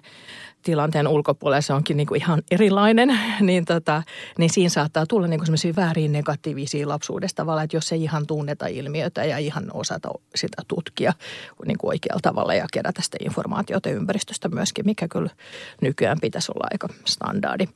tilanteen 0.63 1.07
ulkopuolella 1.07 1.61
se 1.61 1.73
onkin 1.73 1.97
niin 1.97 2.07
kuin 2.07 2.21
ihan 2.21 2.41
erilainen, 2.51 3.19
niin, 3.39 3.65
tota, 3.65 4.03
niin 4.37 4.49
siinä 4.49 4.69
saattaa 4.69 5.05
tulla 5.05 5.27
niin 5.27 5.45
semmoisia 5.45 5.73
väärin 5.75 6.11
negatiivisia 6.11 6.89
lapsuudesta 6.89 7.37
tavalla, 7.43 7.63
että 7.63 7.77
jos 7.77 7.91
ei 7.91 8.03
ihan 8.03 8.27
tunneta 8.27 8.67
ilmiötä 8.67 9.25
ja 9.25 9.37
ihan 9.37 9.65
osata 9.73 10.09
sitä 10.35 10.61
tutkia 10.67 11.13
niin 11.65 11.77
kuin 11.77 11.89
oikealla 11.89 12.21
tavalla 12.21 12.53
ja 12.53 12.65
kerätä 12.73 13.01
sitä 13.01 13.17
informaatiota 13.21 13.89
ympäristöstä 13.89 14.49
myöskin, 14.49 14.85
mikä 14.85 15.07
kyllä 15.07 15.29
nykyään 15.81 16.17
pitäisi 16.21 16.51
olla 16.55 16.67
aika 16.71 16.87
standardi. 17.05 17.67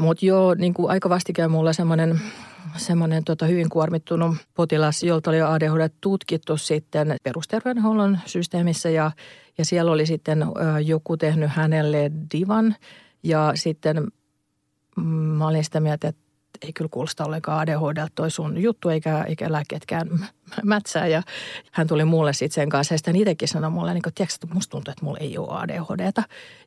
Mutta 0.00 0.26
joo, 0.26 0.54
niin 0.54 0.74
kuin 0.74 0.90
aika 0.90 1.08
vastikään 1.08 1.50
mulla 1.50 1.72
semmoinen 1.72 2.20
semmoinen 2.76 3.24
tota, 3.24 3.46
hyvin 3.46 3.68
kuormittunut 3.68 4.36
potilas, 4.54 5.02
jolta 5.02 5.30
oli 5.30 5.40
ADHD 5.40 5.88
tutkittu 6.00 6.56
sitten 6.56 7.16
perusterveydenhuollon 7.22 8.18
systeemissä 8.26 8.90
ja, 8.90 9.10
ja 9.58 9.64
siellä 9.64 9.92
oli 9.92 10.06
sitten 10.06 10.46
joku 10.84 11.16
tehnyt 11.16 11.50
hänelle 11.50 12.10
divan. 12.32 12.76
Ja 13.22 13.52
sitten 13.54 14.06
mm, 14.96 15.04
mä 15.04 15.48
olin 15.48 15.64
sitä 15.64 15.80
mieltä, 15.80 16.08
että 16.08 16.22
ei 16.62 16.72
kyllä 16.72 16.88
kuulosta 16.90 17.24
ollenkaan 17.24 17.60
ADHD 17.60 18.08
toi 18.14 18.30
sun 18.30 18.62
juttu 18.62 18.88
eikä, 18.88 19.22
eikä 19.22 19.52
lääkkeetkään 19.52 20.08
mätsää. 20.64 21.06
Ja 21.06 21.22
hän 21.72 21.86
tuli 21.86 22.04
mulle 22.04 22.32
sitten 22.32 22.54
sen 22.54 22.68
kanssa 22.68 22.94
ja 22.94 22.98
sitten 22.98 23.16
itsekin 23.16 23.48
sanoi 23.48 23.70
mulle, 23.70 23.94
niin 23.94 24.02
että 24.08 24.24
että 24.24 24.54
musta 24.54 24.70
tuntuu, 24.70 24.92
että 24.92 25.04
mulla 25.04 25.18
ei 25.18 25.38
ole 25.38 25.48
ADHDta. 25.50 26.22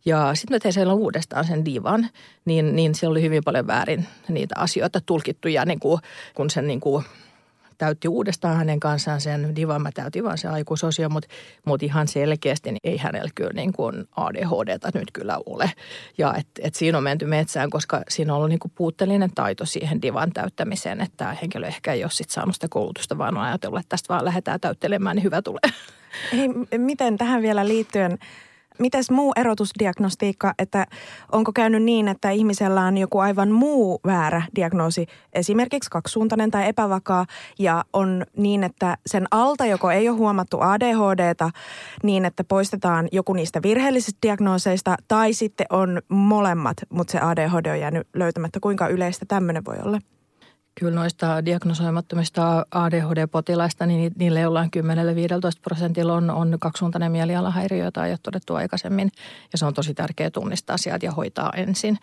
Ja 0.06 0.36
sitten 0.36 0.56
mä 0.56 0.60
tein 0.60 0.74
siellä 0.74 0.94
uudestaan 0.94 1.46
sen 1.46 1.66
divan, 1.66 2.10
niin, 2.46 2.76
niin 2.76 2.96
siellä 2.96 3.12
oli 3.12 3.22
hyvin 3.22 3.44
paljon 3.44 3.68
väärin 3.68 4.08
niitä 4.28 4.56
asioita 4.58 5.02
tulkittu 5.06 5.48
ja 5.48 5.66
niin 5.66 5.80
kuin, 5.80 6.02
kun 6.36 6.50
sen 6.50 6.68
niin 6.68 6.80
kuin 6.80 7.06
täytti 7.84 8.08
uudestaan 8.08 8.58
hänen 8.58 8.80
kanssaan 8.80 9.22
sen 9.22 9.56
divan. 9.56 9.82
Mä 9.82 9.90
täytin 9.94 10.24
vaan 10.24 10.38
se 10.38 10.48
aikuisosio, 10.48 11.10
mutta, 11.10 11.30
mutta 11.66 11.86
ihan 11.86 12.08
selkeästi 12.08 12.72
niin 12.72 12.80
ei 12.84 12.98
hänellä 12.98 13.30
kyllä 13.36 13.54
niin 13.54 13.74
kuin 13.74 14.08
ADHDta 14.16 14.90
nyt 14.94 15.12
kyllä 15.14 15.40
ole. 15.46 15.72
Ja 16.18 16.34
et, 16.38 16.48
et 16.60 16.76
siinä 16.76 16.98
on 16.98 17.04
menty 17.04 17.26
metsään, 17.26 17.70
koska 17.70 18.02
siinä 18.10 18.34
on 18.34 18.38
ollut 18.38 18.50
niin 18.50 18.60
kuin 18.60 18.72
puutteellinen 18.76 19.32
taito 19.36 19.66
siihen 19.66 20.02
divan 20.02 20.32
täyttämiseen, 20.34 21.02
että 21.02 21.18
tämä 21.18 21.34
henkilö 21.42 21.68
ehkä 21.68 21.94
ei 21.94 22.04
ole 22.04 22.12
sit 22.12 22.30
saanut 22.30 22.56
sitä 22.56 22.68
koulutusta, 22.70 23.18
vaan 23.18 23.38
on 23.38 23.44
ajatellut, 23.44 23.80
että 23.80 23.90
tästä 23.90 24.14
vaan 24.14 24.26
lähdetään 24.26 24.60
täyttelemään, 24.60 25.16
niin 25.16 25.24
hyvä 25.24 25.42
tulee. 25.42 25.74
Hei, 26.34 26.50
miten 26.78 27.18
tähän 27.18 27.42
vielä 27.42 27.68
liittyen– 27.68 28.18
Mites 28.80 29.12
muu 29.12 29.34
erotusdiagnostiikka, 29.36 30.54
että 30.60 30.88
onko 31.32 31.52
käynyt 31.54 31.84
niin, 31.84 32.08
että 32.08 32.30
ihmisellä 32.30 32.82
on 32.82 32.98
joku 32.98 33.20
aivan 33.20 33.52
muu 33.52 34.00
väärä 34.06 34.42
diagnoosi, 34.56 35.08
esimerkiksi 35.34 35.90
kaksisuuntainen 35.90 36.52
tai 36.52 36.68
epävakaa, 36.68 37.26
ja 37.60 37.84
on 37.94 38.26
niin, 38.38 38.64
että 38.64 38.98
sen 39.06 39.28
alta 39.32 39.66
joko 39.66 39.92
ei 39.92 40.10
ole 40.10 40.18
huomattu 40.18 40.58
ADHDta 40.62 41.50
niin, 42.04 42.26
että 42.26 42.44
poistetaan 42.44 43.08
joku 43.12 43.34
niistä 43.34 43.60
virheellisistä 43.64 44.20
diagnooseista, 44.22 44.96
tai 45.08 45.34
sitten 45.34 45.68
on 45.70 46.02
molemmat, 46.10 46.78
mutta 46.90 47.12
se 47.12 47.20
ADHD 47.20 47.66
on 47.66 47.80
jäänyt 47.80 48.08
löytämättä. 48.14 48.60
Kuinka 48.60 48.88
yleistä 48.88 49.26
tämmöinen 49.28 49.66
voi 49.66 49.78
olla? 49.84 50.00
Kyllä 50.76 50.96
noista 50.96 51.46
diagnosoimattomista 51.46 52.66
ADHD-potilaista, 52.72 53.86
niin 53.86 54.12
niille 54.18 54.40
jollain 54.40 54.70
10-15 54.78 54.80
prosentilla 55.62 56.14
on, 56.14 56.30
on 56.30 56.58
kaksisuuntainen 56.60 57.12
mielialahäiriö, 57.12 57.84
jota 57.84 58.06
ei 58.06 58.12
ole 58.12 58.20
todettu 58.24 58.56
aikaisemmin. 58.56 59.12
Ja 59.52 59.58
se 59.58 59.66
on 59.66 59.74
tosi 59.74 59.94
tärkeää 59.94 60.32
tunnistaa 60.32 60.78
sieltä 60.78 61.06
ja 61.06 61.12
hoitaa 61.12 61.54
ensin. 61.56 61.98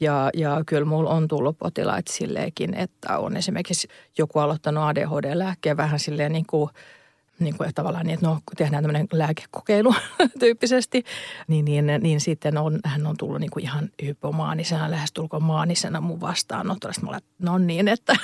Ja, 0.00 0.30
ja 0.34 0.62
kyllä 0.66 0.84
mulla 0.84 1.10
on 1.10 1.28
tullut 1.28 1.58
potilaita 1.58 2.12
silleenkin, 2.12 2.74
että 2.74 3.18
on 3.18 3.36
esimerkiksi 3.36 3.88
joku 4.18 4.38
aloittanut 4.38 4.84
ADHD-lääkkeen 4.84 5.76
vähän 5.76 5.98
silleen 5.98 6.32
niin 6.32 6.46
kuin– 6.46 6.70
niin 7.44 7.56
kuin 7.56 7.74
tavallaan 7.74 8.06
niin, 8.06 8.14
että 8.14 8.26
no, 8.26 8.38
tehdään 8.56 8.82
tämmöinen 8.82 9.06
lääkekokeilu 9.12 9.94
tyyppisesti, 10.40 11.04
niin, 11.48 11.64
niin, 11.64 11.86
niin 12.00 12.20
sitten 12.20 12.58
on, 12.58 12.80
hän 12.84 13.06
on 13.06 13.16
tullut 13.16 13.40
niin 13.40 13.50
kuin 13.50 13.64
ihan 13.64 13.88
hypomaanisena, 14.02 14.90
lähestulkoon 14.90 15.42
maanisena 15.42 16.00
mun 16.00 16.20
vastaanottoon. 16.20 16.94
Sitten 16.94 17.06
mä 17.06 17.10
olen, 17.10 17.22
no 17.38 17.58
niin, 17.58 17.88
että 17.88 18.16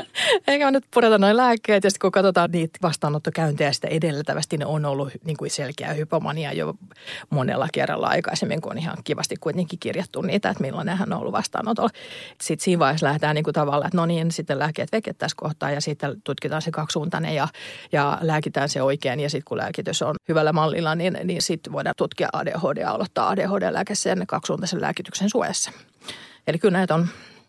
eikä 0.48 0.64
mä 0.64 0.70
nyt 0.70 0.84
pureta 0.94 1.18
noin 1.18 1.36
lääkkeet. 1.36 1.84
Ja 1.84 1.90
sitten 1.90 2.00
kun 2.00 2.12
katsotaan 2.12 2.50
niitä 2.50 2.78
vastaanottokäyntejä 2.82 3.72
sitä 3.72 3.88
edeltävästi, 3.88 4.58
ne 4.58 4.66
on 4.66 4.84
ollut 4.84 5.08
niin 5.24 5.36
kuin 5.36 5.50
selkeä 5.50 5.92
hypomania 5.92 6.52
jo 6.52 6.74
monella 7.30 7.68
kerralla 7.72 8.06
aikaisemmin, 8.06 8.60
kun 8.60 8.72
on 8.72 8.78
ihan 8.78 8.96
kivasti 9.04 9.36
kuitenkin 9.40 9.78
kirjattu 9.78 10.22
niitä, 10.22 10.50
että 10.50 10.62
milloin 10.62 10.88
hän 10.88 11.12
on 11.12 11.20
ollut 11.20 11.32
vastaanotolla. 11.32 11.90
Sitten 12.42 12.64
siinä 12.64 12.78
vaiheessa 12.78 13.06
lähdetään 13.06 13.34
niin 13.34 13.44
kuin 13.44 13.54
tavallaan, 13.54 13.86
että 13.86 13.96
no 13.96 14.06
niin, 14.06 14.32
sitten 14.32 14.58
lääkkeet 14.58 14.92
veket 14.92 15.18
tässä 15.18 15.34
kohtaa 15.36 15.70
ja 15.70 15.80
sitten 15.80 16.22
tutkitaan 16.24 16.62
se 16.62 16.70
kaksisuuntainen 16.70 17.34
ja, 17.34 17.48
ja 17.92 18.18
lääkitään 18.20 18.65
se 18.68 18.82
oikein. 18.82 19.20
Ja 19.20 19.30
sitten 19.30 19.44
kun 19.44 19.58
lääkitys 19.58 20.02
on 20.02 20.14
hyvällä 20.28 20.52
mallilla, 20.52 20.94
niin, 20.94 21.18
niin 21.24 21.42
sitten 21.42 21.72
voidaan 21.72 21.94
tutkia 21.96 22.28
ADHD 22.32 22.80
ja 22.80 22.90
aloittaa 22.90 23.28
ADHD-lääke 23.28 23.94
sen 23.94 24.26
kaksisuuntaisen 24.26 24.80
lääkityksen 24.80 25.30
suojassa. 25.30 25.70
Eli 26.46 26.58
kyllä 26.58 26.78
näitä 26.78 26.94
on 26.94 27.08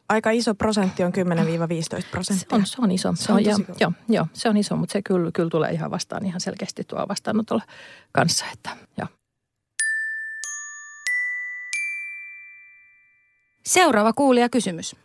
aika 0.10 0.32
iso 0.32 0.56
prosentti 0.56 1.04
on 1.04 1.14
10-15 1.14 2.08
prosenttia. 2.12 2.50
Se 2.50 2.56
on, 2.56 2.66
se 2.66 2.76
on 2.82 2.92
iso. 2.92 3.14
Se, 3.16 3.24
se 3.24 3.32
on, 3.32 3.38
on 3.38 3.46
ja, 3.46 3.56
joo, 3.80 3.92
joo, 4.10 4.28
se 4.34 4.50
on 4.50 4.58
iso, 4.58 4.76
mutta 4.76 4.94
se 4.94 5.02
kyllä, 5.02 5.32
kyllä 5.34 5.50
tulee 5.50 5.72
ihan 5.72 5.92
vastaan 5.92 6.26
ihan 6.26 6.42
selkeästi 6.42 6.84
tuo 6.84 7.06
vastaanotolla 7.08 7.64
kanssa. 8.12 8.46
Että, 8.54 8.70
joo. 8.98 9.08
Seuraava 13.66 14.14
kuulija 14.14 14.50
kysymys. 14.50 14.96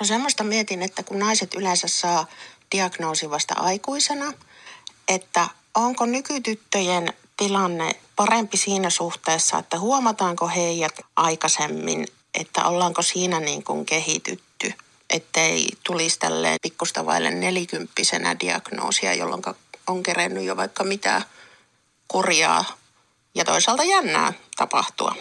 No 0.00 0.04
semmoista 0.04 0.44
mietin, 0.44 0.82
että 0.82 1.02
kun 1.02 1.18
naiset 1.18 1.54
yleensä 1.54 1.88
saa 1.88 2.26
diagnoosi 2.72 3.30
vasta 3.30 3.54
aikuisena, 3.54 4.32
että 5.08 5.48
onko 5.74 6.06
nykytyttöjen 6.06 7.12
tilanne 7.36 7.90
parempi 8.16 8.56
siinä 8.56 8.90
suhteessa, 8.90 9.58
että 9.58 9.78
huomataanko 9.78 10.48
heidät 10.48 11.00
aikaisemmin 11.16 12.06
että 12.34 12.64
ollaanko 12.64 13.02
siinä 13.02 13.40
niin 13.40 13.64
kuin 13.64 13.86
kehitytty, 13.86 14.72
ettei 15.10 15.68
tulisi 15.86 16.18
tälleen 16.18 16.58
pikkusta 16.62 17.06
vaille 17.06 17.30
nelikymppisenä 17.30 18.36
diagnoosia, 18.40 19.14
jolloin 19.14 19.42
on 19.86 20.02
kerennyt 20.02 20.44
jo 20.44 20.56
vaikka 20.56 20.84
mitä 20.84 21.22
kurjaa 22.08 22.64
ja 23.34 23.44
toisaalta 23.44 23.84
jännää 23.84 24.32
tapahtua. 24.56 25.14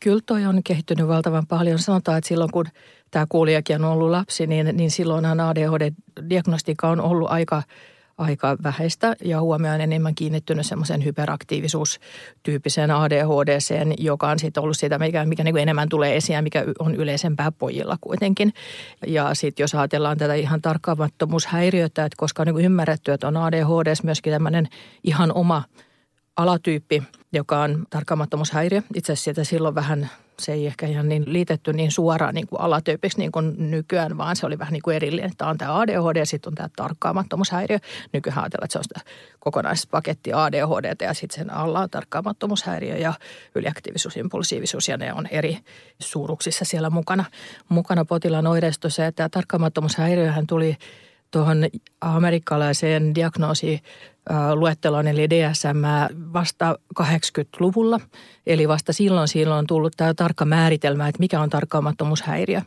Kyllä 0.00 0.22
toi 0.26 0.46
on 0.46 0.62
kehittynyt 0.62 1.08
valtavan 1.08 1.46
paljon. 1.46 1.78
Sanotaan, 1.78 2.18
että 2.18 2.28
silloin 2.28 2.50
kun 2.50 2.66
tämä 3.10 3.26
kuulijakin 3.28 3.84
on 3.84 3.92
ollut 3.92 4.10
lapsi, 4.10 4.46
niin, 4.46 4.76
niin 4.76 4.90
silloinhan 4.90 5.40
ADHD-diagnostiikka 5.40 6.88
on 6.88 7.00
ollut 7.00 7.30
aika– 7.30 7.62
aika 8.18 8.56
vähäistä 8.62 9.16
ja 9.24 9.40
huomio 9.40 9.72
on 9.72 9.80
enemmän 9.80 10.14
kiinnittynyt 10.14 10.66
semmoisen 10.66 11.04
hyperaktiivisuustyyppiseen 11.04 12.90
ADHDseen, 12.90 13.94
joka 13.98 14.28
on 14.28 14.38
sitten 14.38 14.62
ollut 14.62 14.76
sitä, 14.76 14.98
mikä, 14.98 15.24
mikä 15.24 15.44
niin 15.44 15.54
kuin 15.54 15.62
enemmän 15.62 15.88
tulee 15.88 16.16
esiin 16.16 16.44
mikä 16.44 16.64
on 16.78 16.94
yleisempää 16.94 17.52
pojilla 17.52 17.96
kuitenkin. 18.00 18.52
Ja 19.06 19.34
sitten 19.34 19.64
jos 19.64 19.74
ajatellaan 19.74 20.18
tätä 20.18 20.34
ihan 20.34 20.62
tarkkaamattomuushäiriötä, 20.62 22.04
että 22.04 22.16
koska 22.16 22.42
on 22.42 22.46
niin 22.46 22.54
kuin 22.54 22.64
ymmärretty, 22.64 23.12
että 23.12 23.28
on 23.28 23.36
ADHD 23.36 23.94
myöskin 24.02 24.32
tämmöinen 24.32 24.68
ihan 25.04 25.32
oma 25.32 25.62
alatyyppi, 26.36 27.02
joka 27.32 27.60
on 27.60 27.86
tarkkaamattomuushäiriö. 27.90 28.82
Itse 28.94 29.12
asiassa 29.12 29.30
sitä 29.30 29.44
silloin 29.44 29.74
vähän 29.74 30.10
se 30.40 30.52
ei 30.52 30.66
ehkä 30.66 30.86
ihan 30.86 31.08
niin 31.08 31.24
liitetty 31.26 31.72
niin 31.72 31.92
suoraan 31.92 32.34
niin 32.34 32.46
kuin 32.46 32.60
alatyypiksi 32.60 33.18
niin 33.18 33.32
kuin 33.32 33.70
nykyään, 33.70 34.18
vaan 34.18 34.36
se 34.36 34.46
oli 34.46 34.58
vähän 34.58 34.72
niin 34.72 34.82
kuin 34.82 34.96
erillinen. 34.96 35.30
Tämä 35.36 35.50
on 35.50 35.58
tämä 35.58 35.78
ADHD 35.78 36.16
ja 36.16 36.26
sitten 36.26 36.50
on 36.50 36.54
tämä 36.54 36.68
tarkkaamattomuushäiriö. 36.76 37.78
Nykyään 38.12 38.38
ajatellaan, 38.38 38.64
että 38.64 38.72
se 38.72 38.78
on 38.78 38.84
sitä 38.84 39.00
kokonaispaketti 39.40 40.32
ADHD 40.32 40.96
ja 41.00 41.14
sitten 41.14 41.38
sen 41.38 41.52
alla 41.52 41.80
on 41.80 41.90
tarkkaamattomuushäiriö 41.90 42.96
ja 42.96 43.12
yliaktiivisuus, 43.54 44.16
impulsiivisuus 44.16 44.88
ja 44.88 44.96
ne 44.96 45.12
on 45.12 45.26
eri 45.26 45.58
suuruksissa 45.98 46.64
siellä 46.64 46.90
mukana. 46.90 47.24
Mukana 47.68 48.04
potilaan 48.04 48.46
oireistossa 48.46 49.02
ja 49.02 49.12
tämä 49.12 49.28
tarkkaamattomuushäiriöhän 49.28 50.46
tuli 50.46 50.76
tuohon 51.30 51.66
amerikkalaiseen 52.00 53.14
diagnoosiin 53.14 53.80
luetteloon, 54.54 55.08
eli 55.08 55.30
DSM 55.30 55.82
vasta 56.32 56.78
80-luvulla. 57.00 58.00
Eli 58.46 58.68
vasta 58.68 58.92
silloin 58.92 59.28
silloin 59.28 59.58
on 59.58 59.66
tullut 59.66 59.92
tämä 59.96 60.14
tarkka 60.14 60.44
määritelmä, 60.44 61.08
että 61.08 61.20
mikä 61.20 61.40
on 61.40 61.50
tarkkaamattomuushäiriö. 61.50 62.62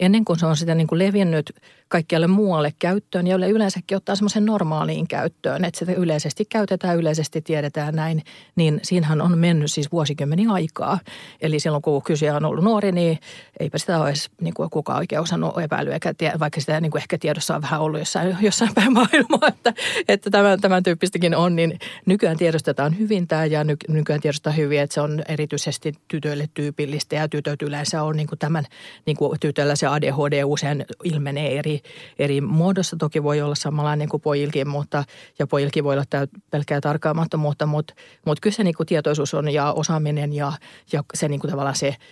Ennen 0.00 0.24
kuin 0.24 0.38
se 0.38 0.46
on 0.46 0.56
sitä 0.56 0.74
niin 0.74 0.86
kuin 0.86 0.98
levinnyt 0.98 1.52
kaikkialle 1.88 2.26
muualle 2.26 2.72
käyttöön 2.78 3.26
ja 3.26 3.36
yleensäkin 3.36 3.96
ottaa 3.96 4.16
semmoisen 4.16 4.44
normaaliin 4.44 5.08
käyttöön, 5.08 5.64
että 5.64 5.78
sitä 5.78 5.92
yleisesti 5.92 6.44
käytetään, 6.44 6.96
yleisesti 6.96 7.42
tiedetään 7.42 7.94
näin, 7.94 8.22
niin 8.56 8.80
siinähän 8.82 9.20
on 9.20 9.38
mennyt 9.38 9.72
siis 9.72 9.92
vuosikymmeniä 9.92 10.50
aikaa. 10.50 10.98
Eli 11.40 11.60
silloin 11.60 11.82
kun 11.82 12.02
kysyjä 12.02 12.36
on 12.36 12.44
ollut 12.44 12.64
nuori, 12.64 12.92
niin 12.92 13.18
eipä 13.60 13.78
sitä 13.78 14.00
ole 14.00 14.08
edes 14.08 14.30
niin 14.40 14.54
kuin 14.54 14.70
kukaan 14.70 14.98
oikein 14.98 15.20
osannut 15.20 15.58
epäilyä, 15.58 15.98
vaikka 16.38 16.60
sitä 16.60 16.80
niin 16.80 16.90
kuin 16.90 17.02
ehkä 17.02 17.18
tiedossa 17.18 17.56
on 17.56 17.62
vähän 17.62 17.80
ollut 17.80 17.98
jossain, 17.98 18.36
jossain 18.40 18.74
päin 18.74 18.92
maailmaa, 18.92 19.48
että, 19.48 19.74
että 20.08 20.30
tämän, 20.30 20.60
tämän 20.60 20.82
tyyppistäkin 20.96 21.36
on, 21.36 21.56
niin 21.56 21.78
nykyään 22.06 22.36
tiedostetaan 22.36 22.98
hyvin 22.98 23.28
tämä 23.28 23.46
ja 23.46 23.64
ny, 23.64 23.76
nykyään 23.88 24.20
tiedostetaan 24.20 24.56
hyvin, 24.56 24.80
että 24.80 24.94
se 24.94 25.00
on 25.00 25.22
erityisesti 25.28 25.94
tytöille 26.08 26.48
tyypillistä 26.54 27.16
ja 27.16 27.28
tytöt 27.28 27.62
yleensä 27.62 28.02
on 28.02 28.16
niin 28.16 28.26
kuin 28.26 28.38
tämän, 28.38 28.64
niin 29.06 29.16
kuin 29.16 29.40
tytöllä 29.40 29.76
se 29.76 29.86
ADHD 29.86 30.42
usein 30.44 30.84
ilmenee 31.04 31.58
eri, 31.58 31.80
eri 32.18 32.40
muodossa. 32.40 32.96
Toki 32.96 33.22
voi 33.22 33.42
olla 33.42 33.54
samanlainen 33.54 34.08
kuin 34.08 34.20
pojilkin, 34.20 34.68
mutta 34.68 35.04
ja 35.38 35.46
pojilkin 35.46 35.84
voi 35.84 35.94
olla 35.94 36.04
tämä 36.10 36.26
pelkkää 36.50 36.80
tarkkaamattomuutta, 36.80 37.66
mutta, 37.66 37.94
mutta 38.26 38.40
kyllä 38.40 38.56
se 38.56 38.64
niin 38.64 38.74
kuin 38.74 38.86
tietoisuus 38.86 39.34
on 39.34 39.48
ja 39.48 39.72
osaaminen 39.72 40.32
ja, 40.32 40.52
ja 40.92 41.02
se 41.14 41.28
niin 41.28 41.40
kuin 41.40 41.50
tavallaan 41.50 41.76
se– 41.76 41.96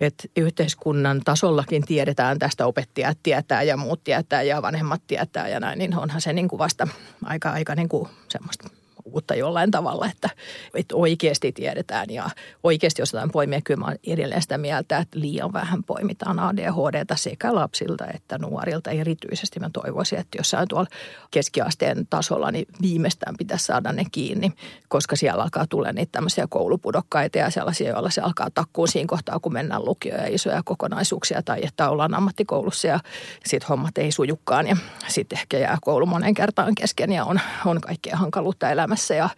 että 0.00 0.28
yhteiskunnan 0.36 1.20
tasollakin 1.24 1.82
tiedetään 1.82 2.38
tästä, 2.38 2.66
opettajat 2.66 3.18
tietää 3.22 3.62
ja 3.62 3.76
muut 3.76 4.04
tietää 4.04 4.42
ja 4.42 4.62
vanhemmat 4.62 5.02
tietää 5.06 5.48
ja 5.48 5.60
näin, 5.60 5.78
niin 5.78 5.98
onhan 5.98 6.20
se 6.20 6.32
niin 6.32 6.48
kuin 6.48 6.58
vasta 6.58 6.88
aika, 7.24 7.50
aika 7.50 7.74
niin 7.74 7.88
kuin 7.88 8.08
semmoista 8.28 8.68
uutta 9.04 9.34
jollain 9.34 9.70
tavalla, 9.70 10.06
että, 10.06 10.30
että 10.74 10.96
oikeasti 10.96 11.52
tiedetään 11.52 12.10
ja 12.10 12.30
oikeasti 12.62 13.02
osataan 13.02 13.30
poimia. 13.30 13.60
Kyllä 13.64 13.84
mä 13.84 13.94
edelleen 14.06 14.42
sitä 14.42 14.58
mieltä, 14.58 14.98
että 14.98 15.20
liian 15.20 15.52
vähän 15.52 15.84
poimitaan 15.84 16.38
ADHDta 16.38 17.16
sekä 17.16 17.54
lapsilta 17.54 18.06
että 18.14 18.38
nuorilta. 18.38 18.90
Erityisesti 18.90 19.60
mä 19.60 19.70
toivoisin, 19.72 20.18
että 20.18 20.38
jossain 20.38 20.68
tuolla 20.68 20.88
keskiasteen 21.30 22.06
tasolla 22.10 22.50
niin 22.50 22.66
viimeistään 22.82 23.34
pitäisi 23.38 23.64
saada 23.64 23.92
ne 23.92 24.04
kiinni, 24.12 24.52
koska 24.88 25.16
siellä 25.16 25.42
alkaa 25.42 25.66
tulla 25.66 25.92
niitä 25.92 26.12
tämmöisiä 26.12 26.46
koulupudokkaita 26.50 27.38
ja 27.38 27.50
sellaisia, 27.50 27.90
joilla 27.90 28.10
se 28.10 28.20
alkaa 28.20 28.48
takkuun 28.54 28.88
siinä 28.88 29.06
kohtaa, 29.06 29.40
kun 29.40 29.52
mennään 29.52 29.84
lukioon 29.84 30.20
ja 30.20 30.34
isoja 30.34 30.62
kokonaisuuksia 30.64 31.42
tai 31.42 31.60
että 31.62 31.90
ollaan 31.90 32.14
ammattikoulussa 32.14 32.86
ja 32.86 33.00
sitten 33.46 33.68
hommat 33.68 33.98
ei 33.98 34.12
sujukkaan 34.12 34.66
ja 34.66 34.76
sitten 35.08 35.38
ehkä 35.38 35.58
jää 35.58 35.78
koulu 35.82 36.06
monen 36.06 36.34
kertaan 36.34 36.74
kesken 36.74 37.12
ja 37.12 37.24
on, 37.24 37.40
on 37.66 37.80
kaikkea 37.80 38.16
hankaluutta 38.16 38.70
elämässä 38.70 38.93
elämässä 38.94 39.14
ja 39.14 39.28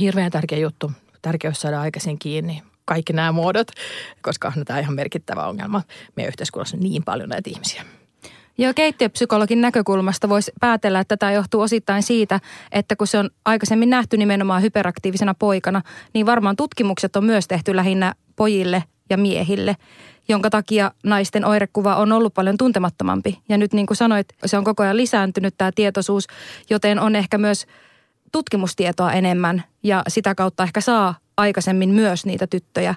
hirveän 0.00 0.30
tärkeä 0.30 0.58
juttu, 0.58 0.92
tärkeys 1.22 1.60
saada 1.60 1.80
aikaisin 1.80 2.18
kiinni 2.18 2.62
kaikki 2.84 3.12
nämä 3.12 3.32
muodot, 3.32 3.68
koska 4.22 4.52
on 4.56 4.64
tämä 4.64 4.78
ihan 4.78 4.94
merkittävä 4.94 5.46
ongelma. 5.46 5.82
Meidän 6.16 6.28
yhteiskunnassa 6.28 6.76
niin 6.76 7.04
paljon 7.04 7.28
näitä 7.28 7.50
ihmisiä. 7.50 7.82
Joo, 8.58 8.72
keittiöpsykologin 8.74 9.60
näkökulmasta 9.60 10.28
voisi 10.28 10.52
päätellä, 10.60 11.00
että 11.00 11.16
tämä 11.16 11.32
johtuu 11.32 11.60
osittain 11.60 12.02
siitä, 12.02 12.40
että 12.72 12.96
kun 12.96 13.06
se 13.06 13.18
on 13.18 13.30
aikaisemmin 13.44 13.90
nähty 13.90 14.16
nimenomaan 14.16 14.62
hyperaktiivisena 14.62 15.34
poikana, 15.34 15.82
niin 16.14 16.26
varmaan 16.26 16.56
tutkimukset 16.56 17.16
on 17.16 17.24
myös 17.24 17.48
tehty 17.48 17.76
lähinnä 17.76 18.14
pojille 18.36 18.84
ja 19.10 19.16
miehille, 19.16 19.76
jonka 20.28 20.50
takia 20.50 20.92
naisten 21.04 21.44
oirekuva 21.44 21.96
on 21.96 22.12
ollut 22.12 22.34
paljon 22.34 22.58
tuntemattomampi. 22.58 23.38
Ja 23.48 23.58
nyt 23.58 23.72
niin 23.72 23.86
kuin 23.86 23.96
sanoit, 23.96 24.26
se 24.46 24.58
on 24.58 24.64
koko 24.64 24.82
ajan 24.82 24.96
lisääntynyt 24.96 25.54
tämä 25.58 25.70
tietoisuus, 25.74 26.26
joten 26.70 27.00
on 27.00 27.16
ehkä 27.16 27.38
myös– 27.38 27.66
tutkimustietoa 28.32 29.12
enemmän 29.12 29.64
ja 29.82 30.02
sitä 30.08 30.34
kautta 30.34 30.62
ehkä 30.62 30.80
saa 30.80 31.14
aikaisemmin 31.36 31.90
myös 31.90 32.26
niitä 32.26 32.46
tyttöjä 32.46 32.94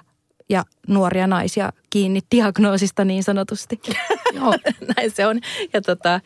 ja 0.48 0.64
nuoria 0.88 1.26
naisia 1.26 1.72
kiinni 1.90 2.20
diagnoosista 2.30 3.04
niin 3.04 3.24
sanotusti. 3.24 3.80
Joo, 4.36 4.54
näin 4.96 5.10
se 5.10 5.26
on. 5.26 5.40
Ja, 5.72 5.80
tota, 5.80 6.20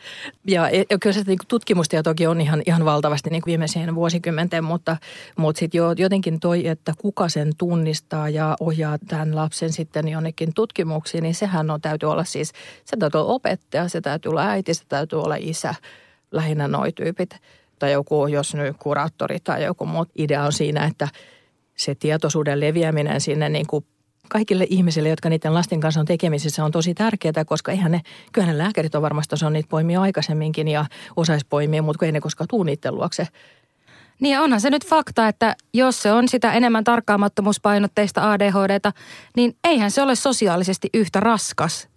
ja, 0.47 0.69
ja 0.89 0.97
kyllä 0.99 1.13
se 1.13 1.23
niin 1.27 1.39
tutkimustietokin 1.47 2.29
on 2.29 2.41
ihan, 2.41 2.61
ihan 2.65 2.85
valtavasti 2.85 3.29
niin 3.29 3.43
viimeiseen 3.45 3.95
vuosikymmenten, 3.95 4.63
mutta, 4.63 4.97
mutta 5.37 5.59
sitten 5.59 5.77
jo, 5.77 5.91
jotenkin 5.97 6.39
toi, 6.39 6.67
että 6.67 6.93
kuka 6.97 7.29
sen 7.29 7.51
tunnistaa 7.57 8.29
ja 8.29 8.55
ohjaa 8.59 8.97
tämän 9.07 9.35
lapsen 9.35 9.71
sitten 9.71 10.07
jonnekin 10.07 10.53
tutkimuksiin, 10.53 11.21
niin 11.21 11.35
sehän 11.35 11.69
on, 11.69 11.81
täytyy 11.81 12.11
olla 12.11 12.23
siis, 12.23 12.51
se 12.85 12.97
täytyy 12.97 13.21
olla 13.21 13.33
opettaja, 13.33 13.87
se 13.87 14.01
täytyy 14.01 14.29
olla 14.29 14.47
äiti, 14.47 14.73
se 14.73 14.83
täytyy 14.89 15.21
olla 15.21 15.35
isä, 15.39 15.75
lähinnä 16.31 16.67
noi 16.67 16.91
tyypit 16.91 17.29
tai 17.79 17.91
joku, 17.91 18.27
jos 18.27 18.55
nyt 18.55 18.77
kuraattori 18.79 19.39
tai 19.39 19.63
joku 19.63 19.85
muu. 19.85 20.05
Idea 20.17 20.43
on 20.43 20.53
siinä, 20.53 20.85
että 20.85 21.07
se 21.77 21.95
tietoisuuden 21.95 22.59
leviäminen 22.59 23.21
sinne 23.21 23.49
niin 23.49 23.67
kuin 23.67 23.85
kaikille 24.29 24.67
ihmisille, 24.69 25.09
jotka 25.09 25.29
niiden 25.29 25.53
lasten 25.53 25.79
kanssa 25.79 25.99
on 25.99 26.05
tekemisissä, 26.05 26.65
on 26.65 26.71
tosi 26.71 26.93
tärkeää, 26.93 27.45
koska 27.45 27.71
eihän 27.71 27.91
ne, 27.91 28.01
kyllähän 28.31 28.57
ne 28.57 28.63
lääkärit 28.63 28.95
on 28.95 29.01
varmasti 29.01 29.35
osannut 29.35 29.53
niitä 29.53 29.69
poimia 29.69 30.01
aikaisemminkin 30.01 30.67
ja 30.67 30.85
osaisi 31.15 31.45
poimia, 31.49 31.81
mutta 31.81 32.05
ei 32.05 32.11
ne 32.11 32.21
koskaan 32.21 32.47
tuu 32.47 32.63
niiden 32.63 32.95
luokse. 32.95 33.27
Niin 34.19 34.39
onhan 34.39 34.61
se 34.61 34.69
nyt 34.69 34.85
fakta, 34.85 35.27
että 35.27 35.55
jos 35.73 36.01
se 36.01 36.11
on 36.11 36.27
sitä 36.27 36.53
enemmän 36.53 36.83
tarkkaamattomuuspainotteista 36.83 38.31
ADHDta, 38.31 38.91
niin 39.35 39.55
eihän 39.63 39.91
se 39.91 40.01
ole 40.01 40.15
sosiaalisesti 40.15 40.89
yhtä 40.93 41.19
raskas 41.19 41.89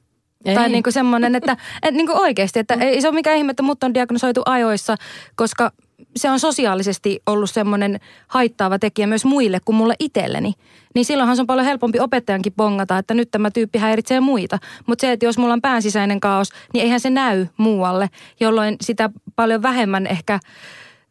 ei. 0.45 0.55
Tai 0.55 0.69
niin 0.69 0.83
kuin 0.83 0.93
semmoinen, 0.93 1.35
että, 1.35 1.53
että 1.53 1.91
niin 1.91 2.07
kuin 2.07 2.19
oikeasti, 2.19 2.59
että 2.59 2.75
ei 2.75 3.01
se 3.01 3.09
ole 3.09 3.15
mikään 3.15 3.37
ihme, 3.37 3.51
että 3.51 3.63
mut 3.63 3.85
on 3.85 3.95
diagnosoitu 3.95 4.43
ajoissa, 4.47 4.97
koska 5.35 5.73
se 6.17 6.31
on 6.31 6.41
sosiaalisesti 6.41 7.23
ollut 7.27 7.51
semmoinen 7.51 8.01
haittaava 8.29 8.79
tekijä 8.79 9.07
myös 9.07 9.25
muille 9.25 9.59
kuin 9.65 9.77
mulle 9.77 9.95
itselleni. 9.99 10.53
Niin 10.95 11.05
silloinhan 11.05 11.37
se 11.37 11.43
on 11.43 11.47
paljon 11.47 11.67
helpompi 11.67 12.01
opettajankin 12.01 12.53
pongata, 12.57 12.99
että 12.99 13.15
nyt 13.15 13.31
tämä 13.31 13.51
tyyppi 13.51 13.79
häiritsee 13.79 14.21
muita. 14.21 14.59
Mutta 14.87 15.01
se, 15.01 15.13
että 15.13 15.27
jos 15.27 15.39
mulla 15.39 15.53
on 15.53 15.63
päänsisäinen 15.63 16.21
kaos, 16.21 16.49
niin 16.75 16.85
eihän 16.85 17.01
se 17.01 17.11
näy 17.11 17.47
muualle, 17.57 18.11
jolloin 18.41 18.77
sitä 18.81 19.11
paljon 19.37 19.63
vähemmän 19.63 20.07
ehkä 20.07 20.41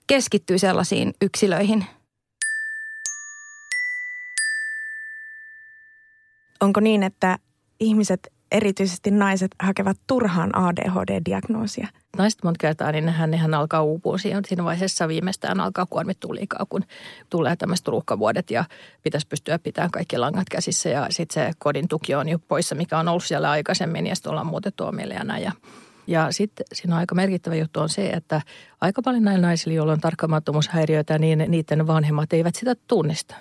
keskittyy 0.08 0.60
sellaisiin 0.60 1.13
yksilöihin. 1.22 1.86
Onko 6.62 6.80
niin, 6.80 7.04
että 7.04 7.38
ihmiset 7.80 8.32
erityisesti 8.52 9.12
naiset 9.12 9.52
hakevat 9.60 9.98
turhaan 10.08 10.52
ADHD-diagnoosia? 10.56 11.88
Naiset 12.18 12.44
monta 12.44 12.58
kertaa, 12.58 12.92
niin 12.92 13.06
nehän, 13.06 13.32
nehän 13.32 13.54
alkaa 13.54 13.84
uupua 13.84 14.18
siinä, 14.18 14.42
siinä 14.48 14.64
vaiheessa 14.64 15.08
viimeistään 15.08 15.60
alkaa 15.60 15.86
kuormittua 15.86 16.36
liikaa, 16.36 16.66
kun 16.70 16.84
tulee 17.30 17.56
tämmöiset 17.56 17.88
ruuhkavuodet 17.88 18.52
ja 18.52 18.66
pitäisi 19.04 19.28
pystyä 19.28 19.60
pitämään 19.60 19.92
kaikki 19.92 20.18
langat 20.18 20.50
käsissä 20.50 20.90
ja 20.90 21.08
sitten 21.10 21.34
se 21.34 21.52
kodin 21.60 21.88
tuki 21.88 22.16
on 22.16 22.30
jo 22.30 22.40
poissa, 22.40 22.76
mikä 22.76 23.00
on 23.00 23.08
ollut 23.08 23.24
siellä 23.24 23.50
aikaisemmin 23.50 24.08
ja 24.08 24.16
sitten 24.16 24.30
ollaan 24.30 24.48
muutettu 24.48 24.86
omille 24.86 25.14
ja 25.14 25.24
näin. 25.24 25.44
Ja, 25.44 25.52
ja 26.08 26.32
sitten 26.32 26.66
siinä 26.74 26.96
aika 26.96 27.16
merkittävä 27.16 27.56
juttu 27.56 27.80
on 27.80 27.90
se, 27.90 28.10
että 28.10 28.42
aika 28.82 29.02
paljon 29.02 29.24
näillä 29.24 29.48
naisilla, 29.48 29.76
joilla 29.76 29.94
on 29.94 30.02
tarkkaamattomuushäiriöitä, 30.02 31.20
niin 31.20 31.46
niiden 31.48 31.88
vanhemmat 31.88 32.34
eivät 32.34 32.56
sitä 32.56 32.76
tunnista. 32.88 33.36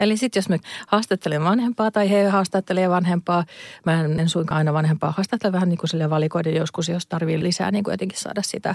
Eli 0.00 0.16
sitten 0.16 0.40
jos 0.40 0.48
me 0.48 0.58
haastattelen 0.86 1.44
vanhempaa 1.44 1.90
tai 1.90 2.10
he 2.10 2.28
haastattelee 2.28 2.90
vanhempaa, 2.90 3.44
mä 3.86 4.00
en 4.02 4.28
suinkaan 4.28 4.58
aina 4.58 4.72
vanhempaa 4.72 5.14
haastattele 5.16 5.52
vähän 5.52 5.68
niin 5.68 5.78
kuin 5.78 6.10
valikoiden 6.10 6.54
joskus, 6.54 6.88
jos 6.88 7.06
tarvii 7.06 7.42
lisää 7.42 7.70
niin 7.70 7.84
kuin 7.84 7.92
jotenkin 7.92 8.18
saada 8.18 8.42
sitä 8.42 8.74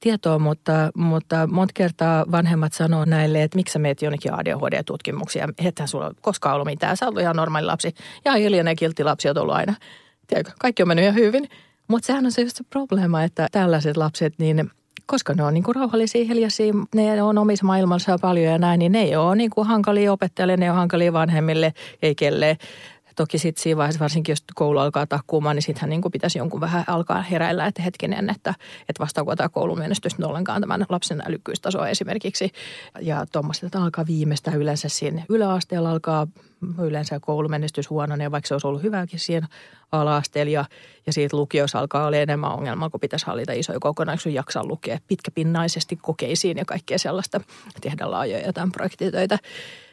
tietoa, 0.00 0.38
mutta, 0.38 0.90
mutta 0.96 1.46
monta 1.46 1.72
kertaa 1.74 2.24
vanhemmat 2.30 2.72
sanoo 2.72 3.04
näille, 3.04 3.42
että 3.42 3.56
miksi 3.56 3.72
sä 3.72 3.78
meet 3.78 4.02
jonnekin 4.02 4.32
ADHD-tutkimuksia, 4.32 5.48
ethän 5.58 5.88
sulla 5.88 6.14
koskaan 6.20 6.54
ollut 6.54 6.66
mitään, 6.66 6.96
sä 6.96 7.06
oot 7.06 7.18
ihan 7.18 7.36
normaali 7.36 7.66
lapsi, 7.66 7.94
ja 8.24 8.32
hiljainen 8.32 8.72
ja 8.72 8.76
kiltti 8.76 9.04
lapsi 9.04 9.28
on 9.28 9.38
ollut 9.38 9.54
aina. 9.54 9.74
Tiedätkö, 10.26 10.52
kaikki 10.60 10.82
on 10.82 10.88
mennyt 10.88 11.02
ihan 11.02 11.14
hyvin. 11.14 11.48
Mutta 11.88 12.06
sehän 12.06 12.24
on 12.24 12.32
se 12.32 12.42
just 12.42 12.56
se 12.56 12.64
probleema, 12.70 13.22
että 13.22 13.48
tällaiset 13.52 13.96
lapset, 13.96 14.34
niin 14.38 14.70
koska 15.06 15.34
ne 15.34 15.44
on 15.44 15.54
niin 15.54 15.64
kuin 15.64 15.74
rauhallisia, 15.74 16.24
hiljaisia, 16.24 16.72
ne 16.94 17.22
on 17.22 17.38
omissa 17.38 17.66
maailmassa 17.66 18.18
paljon 18.20 18.52
ja 18.52 18.58
näin, 18.58 18.78
niin 18.78 18.92
ne 18.92 19.02
ei 19.02 19.16
ole 19.16 19.36
niin 19.36 19.50
kuin 19.50 19.66
hankalia 19.66 20.12
opettajille, 20.12 20.56
ne 20.56 20.70
on 20.70 20.76
hankalia 20.76 21.12
vanhemmille, 21.12 21.72
ei 22.02 22.14
kelleen. 22.14 22.56
Toki 23.16 23.38
sitten 23.38 23.62
siinä 23.62 23.78
vaiheessa, 23.78 24.00
varsinkin 24.00 24.32
jos 24.32 24.44
koulu 24.54 24.78
alkaa 24.78 25.06
takkuumaan, 25.06 25.56
niin 25.56 25.62
sittenhän 25.62 25.90
niin 25.90 26.12
pitäisi 26.12 26.38
jonkun 26.38 26.60
vähän 26.60 26.84
alkaa 26.86 27.22
heräillä, 27.22 27.66
että 27.66 27.82
hetkinen, 27.82 28.30
että, 28.30 28.54
että 28.88 29.00
vastaako 29.00 29.36
tämä 29.36 29.48
koulun 29.48 29.78
menestys 29.78 30.20
ollenkaan 30.20 30.60
tämän 30.60 30.86
lapsen 30.88 31.22
älykkyystasoa 31.26 31.88
esimerkiksi. 31.88 32.50
Ja 33.00 33.26
tuommoista, 33.32 33.66
että 33.66 33.82
alkaa 33.82 34.06
viimeistään 34.06 34.58
yleensä 34.58 34.88
siinä 34.88 35.22
yläasteella 35.28 35.90
alkaa 35.90 36.26
yleensä 36.82 37.20
koulumenestys 37.20 37.90
huononee, 37.90 38.30
vaikka 38.30 38.48
se 38.48 38.54
olisi 38.54 38.66
ollut 38.66 38.82
hyväkin 38.82 39.18
siinä 39.18 39.48
ala-asteella. 39.92 40.52
Ja, 40.52 40.64
ja 41.06 41.12
siitä 41.12 41.36
lukiossa 41.36 41.78
alkaa 41.78 42.06
olla 42.06 42.16
enemmän 42.16 42.52
ongelmaa, 42.52 42.90
kun 42.90 43.00
pitäisi 43.00 43.26
hallita 43.26 43.52
isoja 43.52 43.80
kokonaisuuksia, 43.80 44.32
jaksaa 44.32 44.66
lukea 44.66 44.98
pitkäpinnaisesti 45.08 45.96
kokeisiin 45.96 46.56
ja 46.56 46.64
kaikkea 46.64 46.98
sellaista, 46.98 47.40
tehdä 47.80 48.10
laajoja 48.10 48.46
jotain 48.46 48.72
projektitöitä. 48.72 49.38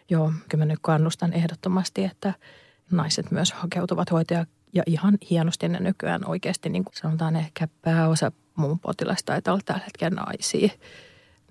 Joo, 0.09 0.33
kyllä 0.49 0.65
mä 0.65 0.65
nyt 0.65 0.79
kannustan 0.81 1.33
ehdottomasti, 1.33 2.03
että– 2.03 2.33
naiset 2.91 3.31
myös 3.31 3.51
hakeutuvat 3.51 4.11
hoitaja 4.11 4.45
ja 4.73 4.83
ihan 4.85 5.17
hienosti 5.29 5.69
ne 5.69 5.79
nykyään 5.79 6.29
oikeasti, 6.29 6.69
niin 6.69 6.83
kuin 6.83 6.95
sanotaan 6.95 7.35
ehkä 7.35 7.67
pääosa 7.81 8.31
muun 8.55 8.79
potilasta 8.79 9.31
taitaa 9.33 9.53
olla 9.53 9.63
tällä 9.65 9.81
hetkellä 9.85 10.21
naisia. 10.21 10.69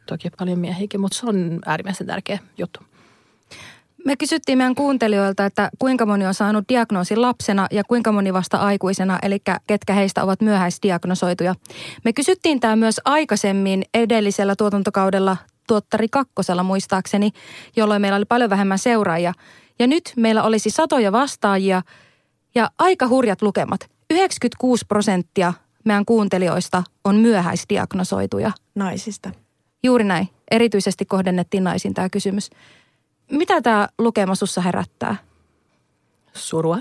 Toki 0.07 0.31
paljon 0.39 0.59
miehiäkin, 0.59 1.01
mutta 1.01 1.19
se 1.19 1.27
on 1.27 1.59
äärimmäisen 1.67 2.07
tärkeä 2.07 2.39
juttu. 2.59 2.81
Me 4.05 4.17
kysyttiin 4.17 4.59
meidän 4.59 4.75
kuuntelijoilta, 4.75 5.47
että 5.47 5.71
kuinka 5.79 6.07
moni 6.07 6.27
on 6.27 6.35
saanut 6.35 6.65
diagnoosin 6.69 7.23
lapsena 7.23 7.67
ja 7.71 7.85
kuinka 7.85 8.13
moni 8.13 8.33
vasta 8.33 8.57
aikuisena, 8.59 9.19
eli 9.23 9.39
ketkä 9.67 9.93
heistä 9.93 10.23
ovat 10.23 10.41
myöhäisdiagnosoituja. 10.41 11.55
Me 12.05 12.13
kysyttiin 12.13 12.61
tämä 12.61 12.77
myös 12.77 13.01
aikaisemmin 13.05 13.83
edellisellä 13.95 14.57
tuotantokaudella 14.57 15.37
tuottari 15.69 16.09
kakkosella 16.09 16.63
muistaakseni, 16.63 17.31
jolloin 17.77 18.03
meillä 18.03 18.17
oli 18.17 18.25
paljon 18.25 18.51
vähemmän 18.51 18.79
seuraajia. 18.79 19.33
Ja 19.81 19.87
nyt 19.87 20.13
meillä 20.17 20.43
olisi 20.43 20.71
satoja 20.71 21.13
vastaajia 21.13 21.83
ja 22.55 22.71
aika 22.79 23.09
hurjat 23.09 23.43
lukemat. 23.43 23.91
96 24.11 24.85
prosenttia 24.87 25.53
meidän 25.85 26.05
kuuntelijoista 26.05 26.83
on 27.05 27.17
myöhäisdiagnosoituja. 27.17 28.53
Naisista. 28.75 29.31
Juuri 29.83 30.05
näin. 30.05 30.29
erityisesti 30.51 31.05
kohdennettiin 31.05 31.65
naisiin 31.65 31.95
tämä 31.95 32.09
kysymys. 32.09 32.51
Mitä 33.31 33.63
tämä 33.63 33.89
lukema 33.99 34.35
sussa 34.35 34.61
herättää? 34.61 35.17
Surua. 36.35 36.79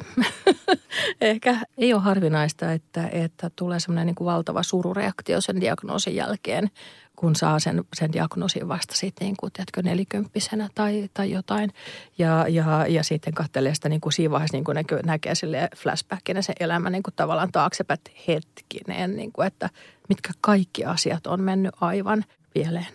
Ehkä 1.21 1.57
ei 1.77 1.93
ole 1.93 2.01
harvinaista, 2.01 2.71
että, 2.71 3.07
että 3.11 3.51
tulee 3.55 3.79
semmoinen 3.79 4.05
niin 4.05 4.25
valtava 4.25 4.63
surureaktio 4.63 5.41
sen 5.41 5.61
diagnoosin 5.61 6.15
jälkeen, 6.15 6.69
kun 7.15 7.35
saa 7.35 7.59
sen, 7.59 7.83
sen 7.93 8.13
diagnoosin 8.13 8.67
vasta 8.67 8.95
sitten 8.95 9.25
niin 9.25 9.35
kuin, 9.39 9.51
tiedätkö, 9.53 9.81
nelikymppisenä 9.81 10.69
tai, 10.75 11.09
tai 11.13 11.31
jotain. 11.31 11.73
Ja, 12.17 12.45
ja, 12.49 12.85
ja 12.87 13.03
sitten 13.03 13.33
katselee 13.33 13.75
sitä 13.75 13.89
niin 13.89 14.01
kuin 14.01 14.13
siinä 14.13 14.31
vaiheessa 14.31 14.57
niin 14.57 14.63
kuin 14.63 14.75
näkee, 14.75 14.99
näkee 15.03 15.35
sille 15.35 15.69
flashbackina 15.77 16.41
se 16.41 16.53
elämä 16.59 16.89
niin 16.89 17.03
kuin 17.03 17.13
tavallaan 17.15 17.51
taaksepäin 17.51 17.99
hetkinen, 18.27 19.15
niin 19.15 19.31
kuin, 19.31 19.47
että 19.47 19.69
mitkä 20.09 20.33
kaikki 20.41 20.85
asiat 20.85 21.27
on 21.27 21.41
mennyt 21.41 21.73
aivan 21.81 22.25
pieleen. 22.53 22.87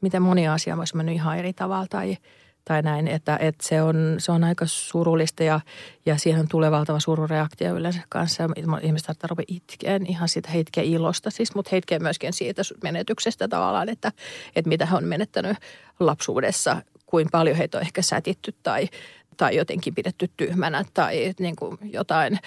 Miten 0.00 0.22
moni 0.22 0.48
asia 0.48 0.76
olisi 0.76 0.96
mennyt 0.96 1.14
ihan 1.14 1.38
eri 1.38 1.52
tavalla 1.52 1.86
tai– 1.86 2.16
tai 2.68 2.82
näin, 2.82 3.08
että, 3.08 3.38
että 3.40 3.68
se, 3.68 3.82
on, 3.82 4.14
se 4.18 4.32
on 4.32 4.44
aika 4.44 4.66
surullista 4.66 5.44
ja, 5.44 5.60
ja 6.06 6.18
siihen 6.18 6.48
tulee 6.48 6.70
valtava 6.70 7.00
surureaktio 7.00 7.76
yleensä 7.76 8.00
kanssa. 8.08 8.44
Ihmiset 8.82 9.06
saattaa 9.06 9.28
ruveta 9.28 9.52
itkeen 9.54 10.06
ihan 10.06 10.28
siitä 10.28 10.50
heitkeä 10.50 10.84
ilosta 10.84 11.30
siis, 11.30 11.54
mutta 11.54 11.68
heitkeä 11.72 11.98
myöskin 11.98 12.32
siitä 12.32 12.62
menetyksestä 12.82 13.48
tavallaan, 13.48 13.88
että, 13.88 14.12
että 14.56 14.68
mitä 14.68 14.86
he 14.86 14.96
on 14.96 15.04
menettänyt 15.04 15.56
lapsuudessa, 16.00 16.82
kuin 17.06 17.28
paljon 17.32 17.56
heitä 17.56 17.78
on 17.78 17.82
ehkä 17.82 18.02
sätitty 18.02 18.54
tai, 18.62 18.88
tai 19.36 19.56
jotenkin 19.56 19.94
pidetty 19.94 20.30
tyhmänä 20.36 20.84
tai 20.94 21.34
niin 21.38 21.56
kuin 21.56 21.78
jotain 21.82 22.38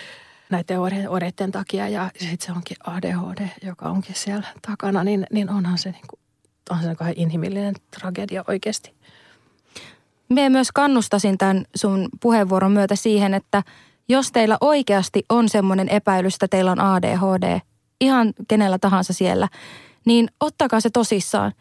näiden 0.50 0.80
oireiden 1.10 1.52
takia 1.52 1.88
ja 1.90 2.12
sitten 2.20 2.46
se 2.46 2.52
onkin 2.52 2.78
ADHD, 2.84 3.48
joka 3.64 3.90
onkin 3.90 4.16
siellä 4.16 4.48
takana, 4.68 5.04
niin, 5.04 5.28
niin 5.32 5.50
onhan 5.50 5.78
se, 5.78 5.92
niin 5.92 6.08
kuin, 6.10 6.20
onhan 6.70 6.96
se 7.00 7.14
inhimillinen 7.16 7.76
tragedia 8.00 8.44
oikeasti. 8.48 8.99
Mie 10.30 10.50
myös 10.50 10.72
kannustasin 10.72 11.38
tämän 11.38 11.66
sun 11.76 12.10
puheenvuoron 12.22 12.72
myötä 12.72 12.96
siihen, 12.96 13.34
että 13.34 13.64
jos 14.10 14.32
teillä 14.32 14.58
oikeasti 14.62 15.24
on 15.30 15.50
semmoinen 15.50 15.90
epäilys, 15.90 16.36
että 16.36 16.48
teillä 16.48 16.72
on 16.72 16.80
ADHD, 16.80 17.60
ihan 18.02 18.34
kenellä 18.48 18.80
tahansa 18.80 19.14
siellä, 19.14 19.48
niin 20.06 20.28
ottakaa 20.40 20.80
se 20.80 20.90
tosissaan, 20.90 21.54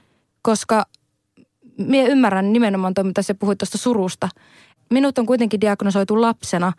koska 0.43 0.85
mie 1.79 2.07
ymmärrän 2.09 2.53
nimenomaan 2.53 2.95
tuo, 2.95 3.05
mitä 3.05 3.23
sä 3.23 3.35
puhuit 3.35 3.59
tuosta 3.59 3.79
surusta. 3.79 4.29
Minut 4.91 5.19
on 5.19 5.27
kuitenkin 5.27 5.61
diagnosoitu 5.61 6.21
lapsena 6.21 6.73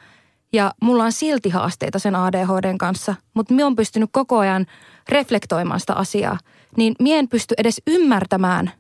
ja 0.53 0.73
mulla 0.81 1.03
on 1.03 1.11
silti 1.11 1.49
haasteita 1.49 1.99
sen 1.99 2.15
ADHDn 2.15 2.77
kanssa, 2.77 3.15
mutta 3.33 3.53
mie 3.53 3.65
on 3.65 3.75
pystynyt 3.75 4.09
koko 4.13 4.37
ajan 4.37 4.65
reflektoimaan 5.09 5.79
sitä 5.79 5.93
asiaa. 5.93 6.37
Niin 6.77 6.95
mie 6.99 7.19
en 7.19 7.27
pysty 7.27 7.55
edes 7.57 7.81
ymmärtämään, 7.87 8.71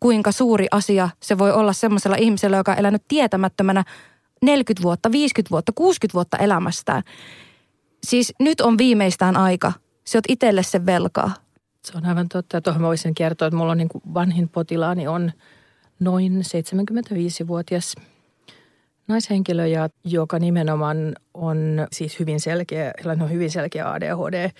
kuinka 0.00 0.32
suuri 0.32 0.66
asia 0.70 1.08
se 1.22 1.38
voi 1.38 1.52
olla 1.52 1.72
semmoisella 1.72 2.16
ihmisellä, 2.16 2.56
joka 2.56 2.72
on 2.72 2.78
elänyt 2.78 3.02
tietämättömänä 3.08 3.84
40 4.42 4.82
vuotta, 4.82 5.12
50 5.12 5.50
vuotta, 5.50 5.72
60 5.72 6.14
vuotta 6.14 6.36
elämästään. 6.36 7.02
Siis 8.06 8.34
nyt 8.40 8.60
on 8.60 8.78
viimeistään 8.78 9.36
aika. 9.36 9.72
Se 10.04 10.18
oot 10.18 10.24
itselle 10.28 10.62
sen 10.62 10.86
velkaa. 10.86 11.34
Se 11.84 11.92
on 11.96 12.06
aivan 12.06 12.28
totta. 12.28 12.60
Tuohon 12.60 12.82
mä 12.82 12.88
voisin 12.88 13.14
kertoa, 13.14 13.48
että 13.48 13.56
mulla 13.56 13.72
on 13.72 13.78
niin 13.78 13.88
kuin 13.88 14.02
vanhin 14.14 14.48
potilaani 14.48 15.08
on 15.08 15.32
noin 16.00 16.42
75-vuotias 16.42 17.94
naishenkilö, 19.08 19.64
joka 20.04 20.38
nimenomaan 20.38 21.16
on 21.34 21.86
siis 21.92 22.18
hyvin 22.18 22.40
selkeä, 22.40 22.92
on 23.22 23.30
hyvin 23.30 23.50
selkeä 23.50 23.90
ADHD 23.90 24.50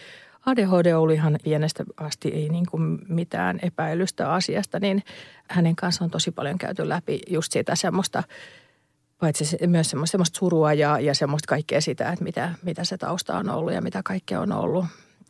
ADHD 0.46 0.92
oli 0.92 1.14
ihan 1.14 1.38
pienestä 1.44 1.84
asti 1.96 2.28
ei 2.28 2.48
niin 2.48 2.66
kuin 2.70 2.98
mitään 3.08 3.58
epäilystä 3.62 4.32
asiasta, 4.32 4.80
niin 4.80 5.02
hänen 5.50 5.76
kanssaan 5.76 6.06
on 6.06 6.10
tosi 6.10 6.30
paljon 6.30 6.58
käyty 6.58 6.88
läpi 6.88 7.20
just 7.30 7.52
sitä 7.52 7.74
semmoista, 7.74 8.22
paitsi 9.18 9.56
myös 9.66 9.90
semmoista, 9.90 10.12
semmoista 10.12 10.38
surua 10.38 10.72
ja, 10.72 11.00
ja 11.00 11.14
semmoista 11.14 11.48
kaikkea 11.48 11.80
sitä, 11.80 12.12
että 12.12 12.24
mitä, 12.24 12.54
mitä 12.62 12.84
se 12.84 12.98
tausta 12.98 13.38
on 13.38 13.50
ollut 13.50 13.72
ja 13.72 13.82
mitä 13.82 14.00
kaikkea 14.04 14.40
on 14.40 14.52
ollut. 14.52 14.84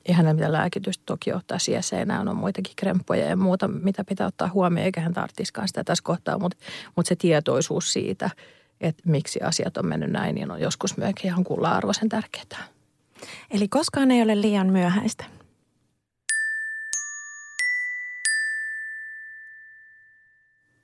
Eihän 0.06 0.16
hänellä 0.16 0.36
mitään 0.36 0.52
lääkitystä 0.52 1.02
toki 1.06 1.32
ottaa 1.32 1.58
enää 2.00 2.20
on 2.20 2.36
muitakin 2.36 2.76
kremppoja 2.76 3.26
ja 3.26 3.36
muuta, 3.36 3.68
mitä 3.68 4.04
pitää 4.04 4.26
ottaa 4.26 4.50
huomioon, 4.54 4.84
eikä 4.84 5.00
hän 5.00 5.14
tarttiskaan 5.14 5.68
sitä 5.68 5.84
tässä 5.84 6.04
kohtaa, 6.04 6.38
mutta, 6.38 6.56
mutta 6.96 7.08
se 7.08 7.16
tietoisuus 7.16 7.92
siitä, 7.92 8.30
että 8.80 9.02
miksi 9.06 9.40
asiat 9.40 9.76
on 9.76 9.86
mennyt 9.86 10.10
näin, 10.10 10.34
niin 10.34 10.50
on 10.50 10.60
joskus 10.60 10.96
myöskin 10.96 11.26
ihan 11.26 11.44
kulla-arvoisen 11.44 12.08
tärkeää. 12.08 12.75
Eli 13.50 13.68
koskaan 13.68 14.10
ei 14.10 14.22
ole 14.22 14.40
liian 14.40 14.66
myöhäistä. 14.72 15.24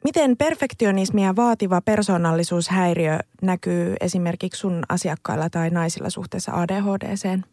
Miten 0.04 0.36
perfektionismi 0.36 1.24
ja 1.24 1.36
vaativa 1.36 1.80
persoonallisuushäiriö 1.80 3.18
näkyy 3.42 3.94
esimerkiksi 4.00 4.60
sun 4.60 4.82
asiakkailla 4.88 5.50
tai 5.50 5.70
naisilla 5.70 6.10
suhteessa 6.10 6.52
ADHDseen? 6.52 7.44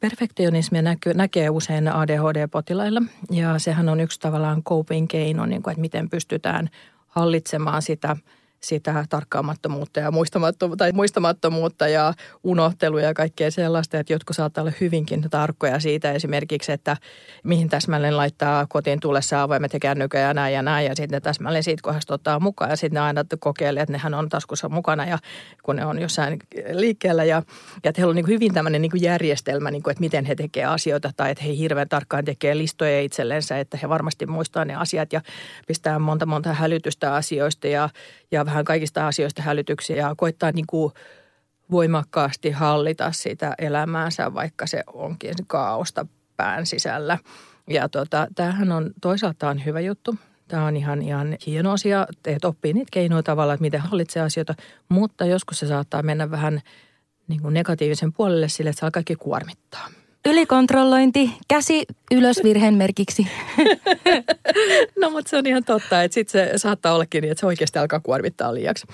Perfektionismi 0.00 0.82
näkyy, 0.82 1.14
näkee 1.14 1.50
usein 1.50 1.88
ADHD-potilailla 1.88 3.02
ja 3.30 3.58
sehän 3.58 3.88
on 3.88 4.00
yksi 4.00 4.20
tavallaan 4.20 4.62
coping 4.62 5.08
keino, 5.08 5.46
niin 5.46 5.62
kuin, 5.62 5.72
että 5.72 5.80
miten 5.80 6.10
pystytään 6.10 6.70
hallitsemaan 7.08 7.82
sitä– 7.82 8.16
sitä 8.60 9.04
tarkkaamattomuutta 9.08 10.00
ja 10.00 10.10
muistamattomuutta, 10.10 10.84
tai 10.84 10.92
muistamattomuutta 10.92 11.88
ja 11.88 12.14
unohtelua 12.44 13.00
ja 13.00 13.14
kaikkea 13.14 13.50
sellaista, 13.50 13.98
että 13.98 14.12
jotkut 14.12 14.36
saattaa 14.36 14.62
olla 14.62 14.72
hyvinkin 14.80 15.26
tarkkoja 15.30 15.80
siitä 15.80 16.12
esimerkiksi, 16.12 16.72
että 16.72 16.96
mihin 17.44 17.68
täsmälleen 17.68 18.16
laittaa 18.16 18.66
kotiin 18.66 19.00
tullessa 19.00 19.42
avaimet 19.42 19.72
ja 19.72 19.80
kännykö 19.80 20.18
ja 20.18 20.34
näin 20.34 20.54
ja 20.54 20.62
näin 20.62 20.86
ja 20.86 20.96
sitten 20.96 21.22
täsmälleen 21.22 21.62
siitä 21.62 21.82
kohdasta 21.82 22.14
ottaa 22.14 22.40
mukaan 22.40 22.70
ja 22.70 22.76
sitten 22.76 22.94
ne 22.94 23.00
aina 23.00 23.24
kokeilee, 23.40 23.82
että 23.82 23.92
nehän 23.92 24.14
on 24.14 24.28
taskussa 24.28 24.68
mukana 24.68 25.06
ja 25.06 25.18
kun 25.62 25.76
ne 25.76 25.86
on 25.86 26.00
jossain 26.00 26.38
liikkeellä 26.72 27.24
ja, 27.24 27.42
ja 27.84 27.88
että 27.88 28.00
heillä 28.00 28.10
on 28.10 28.16
niin 28.16 28.26
hyvin 28.26 28.54
tämmöinen 28.54 28.82
niin 28.82 28.92
järjestelmä, 28.94 29.70
niin 29.70 29.82
kuin, 29.82 29.92
että 29.92 30.00
miten 30.00 30.24
he 30.24 30.34
tekevät 30.34 30.68
asioita 30.68 31.10
tai 31.16 31.30
että 31.30 31.44
he 31.44 31.56
hirveän 31.56 31.88
tarkkaan 31.88 32.24
tekee 32.24 32.58
listoja 32.58 33.00
itsellensä, 33.00 33.58
että 33.58 33.78
he 33.82 33.88
varmasti 33.88 34.26
muistaa 34.26 34.64
ne 34.64 34.74
asiat 34.74 35.12
ja 35.12 35.20
pistää 35.66 35.98
monta 35.98 36.26
monta 36.26 36.52
hälytystä 36.54 37.14
asioista 37.14 37.66
ja, 37.66 37.88
ja 38.30 38.44
vähän 38.50 38.64
kaikista 38.64 39.06
asioista 39.06 39.42
hälytyksiä 39.42 39.96
ja 39.96 40.14
koittaa 40.16 40.52
niin 40.52 40.66
kuin 40.66 40.92
voimakkaasti 41.70 42.50
hallita 42.50 43.12
sitä 43.12 43.54
elämäänsä, 43.58 44.34
vaikka 44.34 44.66
se 44.66 44.82
onkin 44.92 45.34
kaaosta 45.46 46.06
pään 46.36 46.66
sisällä. 46.66 47.18
Ja 47.68 47.88
tota, 47.88 48.26
tämähän 48.34 48.72
on 48.72 48.90
toisaalta 49.00 49.48
on 49.48 49.64
hyvä 49.64 49.80
juttu. 49.80 50.14
Tämä 50.48 50.66
on 50.66 50.76
ihan, 50.76 51.02
ihan 51.02 51.36
hieno 51.46 51.72
asia, 51.72 52.06
että 52.24 52.48
oppii 52.48 52.72
niitä 52.72 52.88
keinoja 52.92 53.22
tavalla, 53.22 53.52
että 53.52 53.62
miten 53.62 53.80
hallitsee 53.80 54.22
asioita, 54.22 54.54
mutta 54.88 55.24
joskus 55.24 55.58
se 55.58 55.66
saattaa 55.66 56.02
mennä 56.02 56.30
vähän 56.30 56.60
niin 57.28 57.42
kuin 57.42 57.54
negatiivisen 57.54 58.12
puolelle 58.12 58.48
sille, 58.48 58.70
että 58.70 58.80
se 58.80 58.86
alkaa 58.86 58.98
kaikki 59.00 59.16
kuormittaa. 59.16 59.88
Ylikontrollointi, 60.26 61.30
käsi 61.48 61.86
ylös 62.10 62.40
virheen 62.44 62.74
merkiksi. 62.74 63.26
no 65.00 65.10
mutta 65.10 65.30
se 65.30 65.36
on 65.36 65.46
ihan 65.46 65.64
totta, 65.64 66.02
että 66.02 66.14
sitten 66.14 66.48
se 66.48 66.58
saattaa 66.58 66.94
ollakin 66.94 67.22
niin, 67.22 67.32
että 67.32 67.40
se 67.40 67.46
oikeasti 67.46 67.78
alkaa 67.78 68.00
kuormittaa 68.00 68.54
liiaksi. 68.54 68.86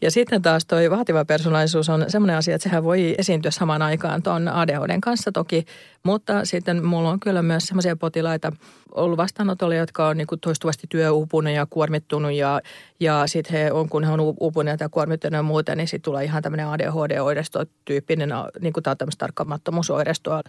Ja 0.00 0.10
sitten 0.10 0.42
taas 0.42 0.66
toi 0.66 0.90
vaativa 0.90 1.24
persoonallisuus 1.24 1.88
on 1.88 2.04
semmoinen 2.08 2.36
asia, 2.36 2.54
että 2.54 2.62
sehän 2.62 2.84
voi 2.84 3.14
esiintyä 3.18 3.50
samaan 3.50 3.82
aikaan 3.82 4.22
tuon 4.22 4.48
ADHDn 4.48 5.00
kanssa 5.00 5.32
toki, 5.32 5.66
mutta 6.02 6.44
sitten 6.44 6.84
mulla 6.84 7.10
on 7.10 7.20
kyllä 7.20 7.42
myös 7.42 7.64
semmoisia 7.64 7.96
potilaita 7.96 8.52
ollut 8.94 9.16
vastaanotolla, 9.16 9.74
jotka 9.74 10.08
on 10.08 10.16
niin 10.16 10.26
toistuvasti 10.40 10.86
työuupunut 10.88 11.52
ja 11.52 11.66
kuormittunut 11.70 12.32
ja, 12.32 12.60
ja 13.00 13.26
sitten 13.26 13.52
he 13.52 13.72
on, 13.72 13.88
kun 13.88 14.04
he 14.04 14.12
on 14.12 14.20
uupuneet 14.20 14.80
ja 14.80 14.88
kuormittunut 14.88 15.36
ja 15.36 15.42
muuta, 15.42 15.74
niin 15.74 15.88
sitten 15.88 16.04
tulee 16.04 16.24
ihan 16.24 16.42
tämmöinen 16.42 16.68
ADHD-oiresto-tyyppinen, 16.68 18.30
niin 18.60 18.72
kuin 18.72 18.84
tämä 18.84 18.92
on 18.92 18.98
tämmöistä 18.98 19.18
tarkkamattomuusoirestoa 19.18 20.42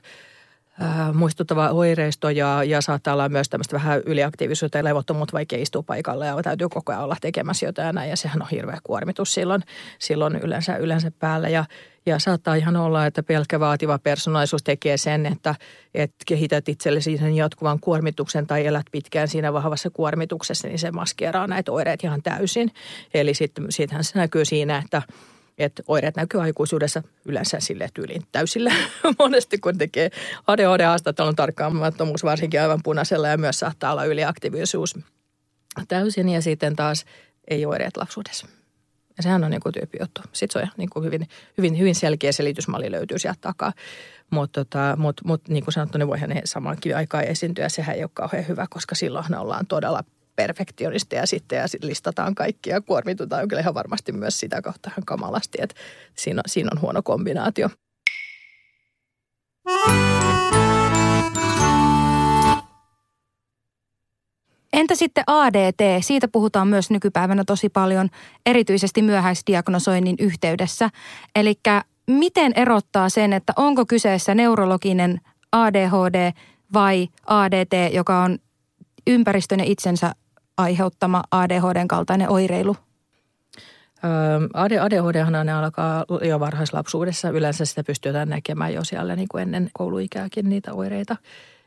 äh, 0.81 1.13
muistuttava 1.13 1.69
oireisto 1.69 2.29
ja, 2.29 2.63
ja 2.63 2.81
saattaa 2.81 3.13
olla 3.13 3.29
myös 3.29 3.49
tämmöistä 3.49 3.73
vähän 3.73 4.01
yliaktiivisuutta 4.05 4.77
ja 4.77 4.83
levottomuutta, 4.83 5.33
vaikka 5.33 5.55
istuu 5.55 5.83
paikalla 5.83 6.25
ja 6.25 6.43
täytyy 6.43 6.69
koko 6.69 6.91
ajan 6.91 7.03
olla 7.03 7.15
tekemässä 7.21 7.65
jotain 7.65 8.09
ja 8.09 8.15
sehän 8.15 8.41
on 8.41 8.47
hirveä 8.51 8.77
kuormitus 8.83 9.33
silloin, 9.33 9.63
silloin 9.99 10.35
yleensä, 10.35 10.77
yleensä 10.77 11.11
päällä 11.19 11.49
ja, 11.49 11.65
ja 12.05 12.19
saattaa 12.19 12.55
ihan 12.55 12.75
olla, 12.75 13.05
että 13.05 13.23
pelkkä 13.23 13.59
vaativa 13.59 13.99
persoonallisuus 13.99 14.63
tekee 14.63 14.97
sen, 14.97 15.25
että, 15.25 15.55
että 15.93 16.17
kehität 16.27 16.69
itsellesi 16.69 17.17
sen 17.17 17.35
jatkuvan 17.35 17.79
kuormituksen 17.79 18.47
tai 18.47 18.65
elät 18.65 18.85
pitkään 18.91 19.27
siinä 19.27 19.53
vahvassa 19.53 19.89
kuormituksessa, 19.89 20.67
niin 20.67 20.79
se 20.79 20.91
maskeeraa 20.91 21.47
näitä 21.47 21.71
oireita 21.71 22.07
ihan 22.07 22.23
täysin. 22.23 22.71
Eli 23.13 23.33
sitten, 23.33 23.65
sittenhän 23.69 24.03
se 24.03 24.19
näkyy 24.19 24.45
siinä, 24.45 24.77
että– 24.77 25.01
että 25.59 25.83
oireet 25.87 26.15
näkyy 26.15 26.41
aikuisuudessa 26.41 27.03
yleensä 27.25 27.59
sille 27.59 27.89
tyyliin 27.93 28.21
täysillä. 28.31 28.73
Monesti 29.19 29.57
kun 29.57 29.77
tekee 29.77 30.09
ADHD-haastattelun 30.47 31.35
tarkkaamattomuus 31.35 32.23
varsinkin 32.23 32.61
aivan 32.61 32.83
punaisella 32.83 33.27
ja 33.27 33.37
myös 33.37 33.59
saattaa 33.59 33.91
olla 33.91 34.05
yliaktiivisuus 34.05 34.95
täysin 35.87 36.29
ja 36.29 36.41
sitten 36.41 36.75
taas 36.75 37.05
ei 37.47 37.65
oireet 37.65 37.97
lapsuudessa. 37.97 38.47
Ja 39.17 39.23
sehän 39.23 39.43
on 39.43 39.51
niin 39.51 39.61
kuin 39.61 39.73
juttu. 39.99 40.21
Sitten 40.33 40.61
se 40.61 40.65
on 40.65 40.71
niin 40.77 40.89
kuin 40.89 41.05
hyvin, 41.05 41.27
hyvin, 41.57 41.77
hyvin 41.77 41.95
selkeä 41.95 42.31
selitysmalli 42.31 42.91
löytyy 42.91 43.19
sieltä 43.19 43.39
takaa. 43.41 43.73
Mutta 44.29 44.63
tota, 44.65 44.95
mut, 44.97 45.21
mut, 45.23 45.47
niin 45.47 45.63
kuin 45.63 45.73
sanottu, 45.73 45.97
ne 45.97 46.07
voihan 46.07 46.29
ne 46.29 46.41
samankin 46.45 46.95
aikaa 46.95 47.21
esiintyä. 47.21 47.69
Sehän 47.69 47.95
ei 47.95 48.03
ole 48.03 48.09
kauhean 48.13 48.47
hyvä, 48.47 48.67
koska 48.69 48.95
silloin 48.95 49.35
ollaan 49.35 49.67
todella 49.67 50.03
perfektionisteja 50.39 51.25
sitten 51.25 51.57
ja 51.57 51.67
sit 51.67 51.83
listataan 51.83 52.35
kaikkia 52.35 52.81
kuormitutaan 52.81 53.47
kyllä 53.47 53.61
ihan 53.61 53.73
varmasti 53.73 54.11
myös 54.11 54.39
sitä 54.39 54.61
kautta 54.61 54.89
ihan 54.89 55.05
kamalasti, 55.05 55.57
että 55.61 55.75
siinä, 56.15 56.41
siinä 56.47 56.69
on 56.73 56.81
huono 56.81 57.01
kombinaatio. 57.03 57.69
Entä 64.73 64.95
sitten 64.95 65.23
ADT? 65.27 65.79
Siitä 66.01 66.27
puhutaan 66.27 66.67
myös 66.67 66.89
nykypäivänä 66.89 67.43
tosi 67.43 67.69
paljon, 67.69 68.09
erityisesti 68.45 69.01
myöhäisdiagnosoinnin 69.01 70.15
yhteydessä. 70.19 70.89
Eli 71.35 71.59
miten 72.07 72.51
erottaa 72.55 73.09
sen, 73.09 73.33
että 73.33 73.53
onko 73.55 73.85
kyseessä 73.85 74.35
neurologinen 74.35 75.21
ADHD 75.51 76.31
vai 76.73 77.07
ADT, 77.25 77.93
joka 77.93 78.23
on 78.23 78.39
ympäristön 79.07 79.59
ja 79.59 79.65
itsensä 79.67 80.15
aiheuttama 80.59 81.23
ADHDn 81.31 81.87
kaltainen 81.87 82.29
oireilu? 82.29 82.75
ADHD 84.53 85.43
ne 85.43 85.53
alkaa 85.53 86.05
jo 86.21 86.39
varhaislapsuudessa. 86.39 87.29
Yleensä 87.29 87.65
sitä 87.65 87.83
pystytään 87.83 88.29
näkemään 88.29 88.73
jo 88.73 88.83
siellä 88.83 89.15
niin 89.15 89.27
kuin 89.27 89.41
ennen 89.41 89.69
kouluikääkin 89.73 90.49
niitä 90.49 90.73
oireita. 90.73 91.15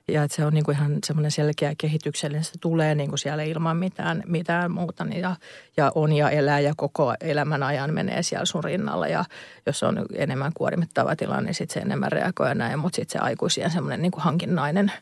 Ja 0.08 0.22
että 0.22 0.36
se 0.36 0.44
on 0.44 0.54
niin 0.54 0.64
kuin 0.64 0.76
ihan 0.76 0.98
semmoinen 1.06 1.30
selkeä 1.30 1.74
kehityksellinen, 1.78 2.44
se 2.44 2.52
tulee 2.60 2.94
niin 2.94 3.08
kuin 3.08 3.18
siellä 3.18 3.42
ilman 3.42 3.76
mitään, 3.76 4.22
mitään 4.26 4.70
muuta. 4.70 5.04
Niin 5.04 5.20
ja, 5.20 5.36
ja 5.76 5.92
on 5.94 6.12
ja 6.12 6.30
elää 6.30 6.60
ja 6.60 6.72
koko 6.76 7.14
elämän 7.20 7.62
ajan 7.62 7.94
menee 7.94 8.22
siellä 8.22 8.44
sun 8.44 8.64
rinnalla. 8.64 9.08
Ja 9.08 9.24
jos 9.66 9.82
on 9.82 10.06
enemmän 10.14 10.52
kuormittava 10.54 11.16
tilanne, 11.16 11.42
niin 11.42 11.54
sitten 11.54 11.74
se 11.74 11.80
enemmän 11.80 12.12
reagoi 12.12 12.48
ja 12.48 12.54
näin. 12.54 12.78
Mutta 12.78 12.96
sitten 12.96 13.20
se 13.20 13.24
aikuisien 13.24 13.70
semmoinen 13.70 14.02
niin 14.02 14.12
kuin 14.12 14.22
hankinnainen, 14.22 14.92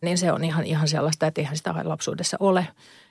niin 0.00 0.18
se 0.18 0.32
on 0.32 0.44
ihan, 0.44 0.64
ihan 0.64 0.88
sellaista, 0.88 1.26
että 1.26 1.40
eihän 1.40 1.56
sitä 1.56 1.74
lapsuudessa 1.84 2.36
ole. 2.40 2.66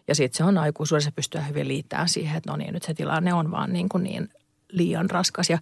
Ja 0.08 0.16
sitten 0.16 0.38
se 0.38 0.44
on 0.44 0.58
aikuisuudessa 0.58 1.12
pystyä 1.12 1.42
hyvin 1.42 1.68
liittämään 1.68 2.10
siihen, 2.10 2.38
että 2.38 2.52
no 2.52 2.58
niin, 2.58 2.74
nyt 2.74 2.84
se 2.84 2.94
tilanne 2.94 3.34
on 3.34 3.52
vaan 3.52 3.74
niin, 3.74 3.90
kuin 3.90 4.04
niin 4.04 4.30
liian 4.70 5.10
raskas. 5.10 5.50
Ja 5.50 5.60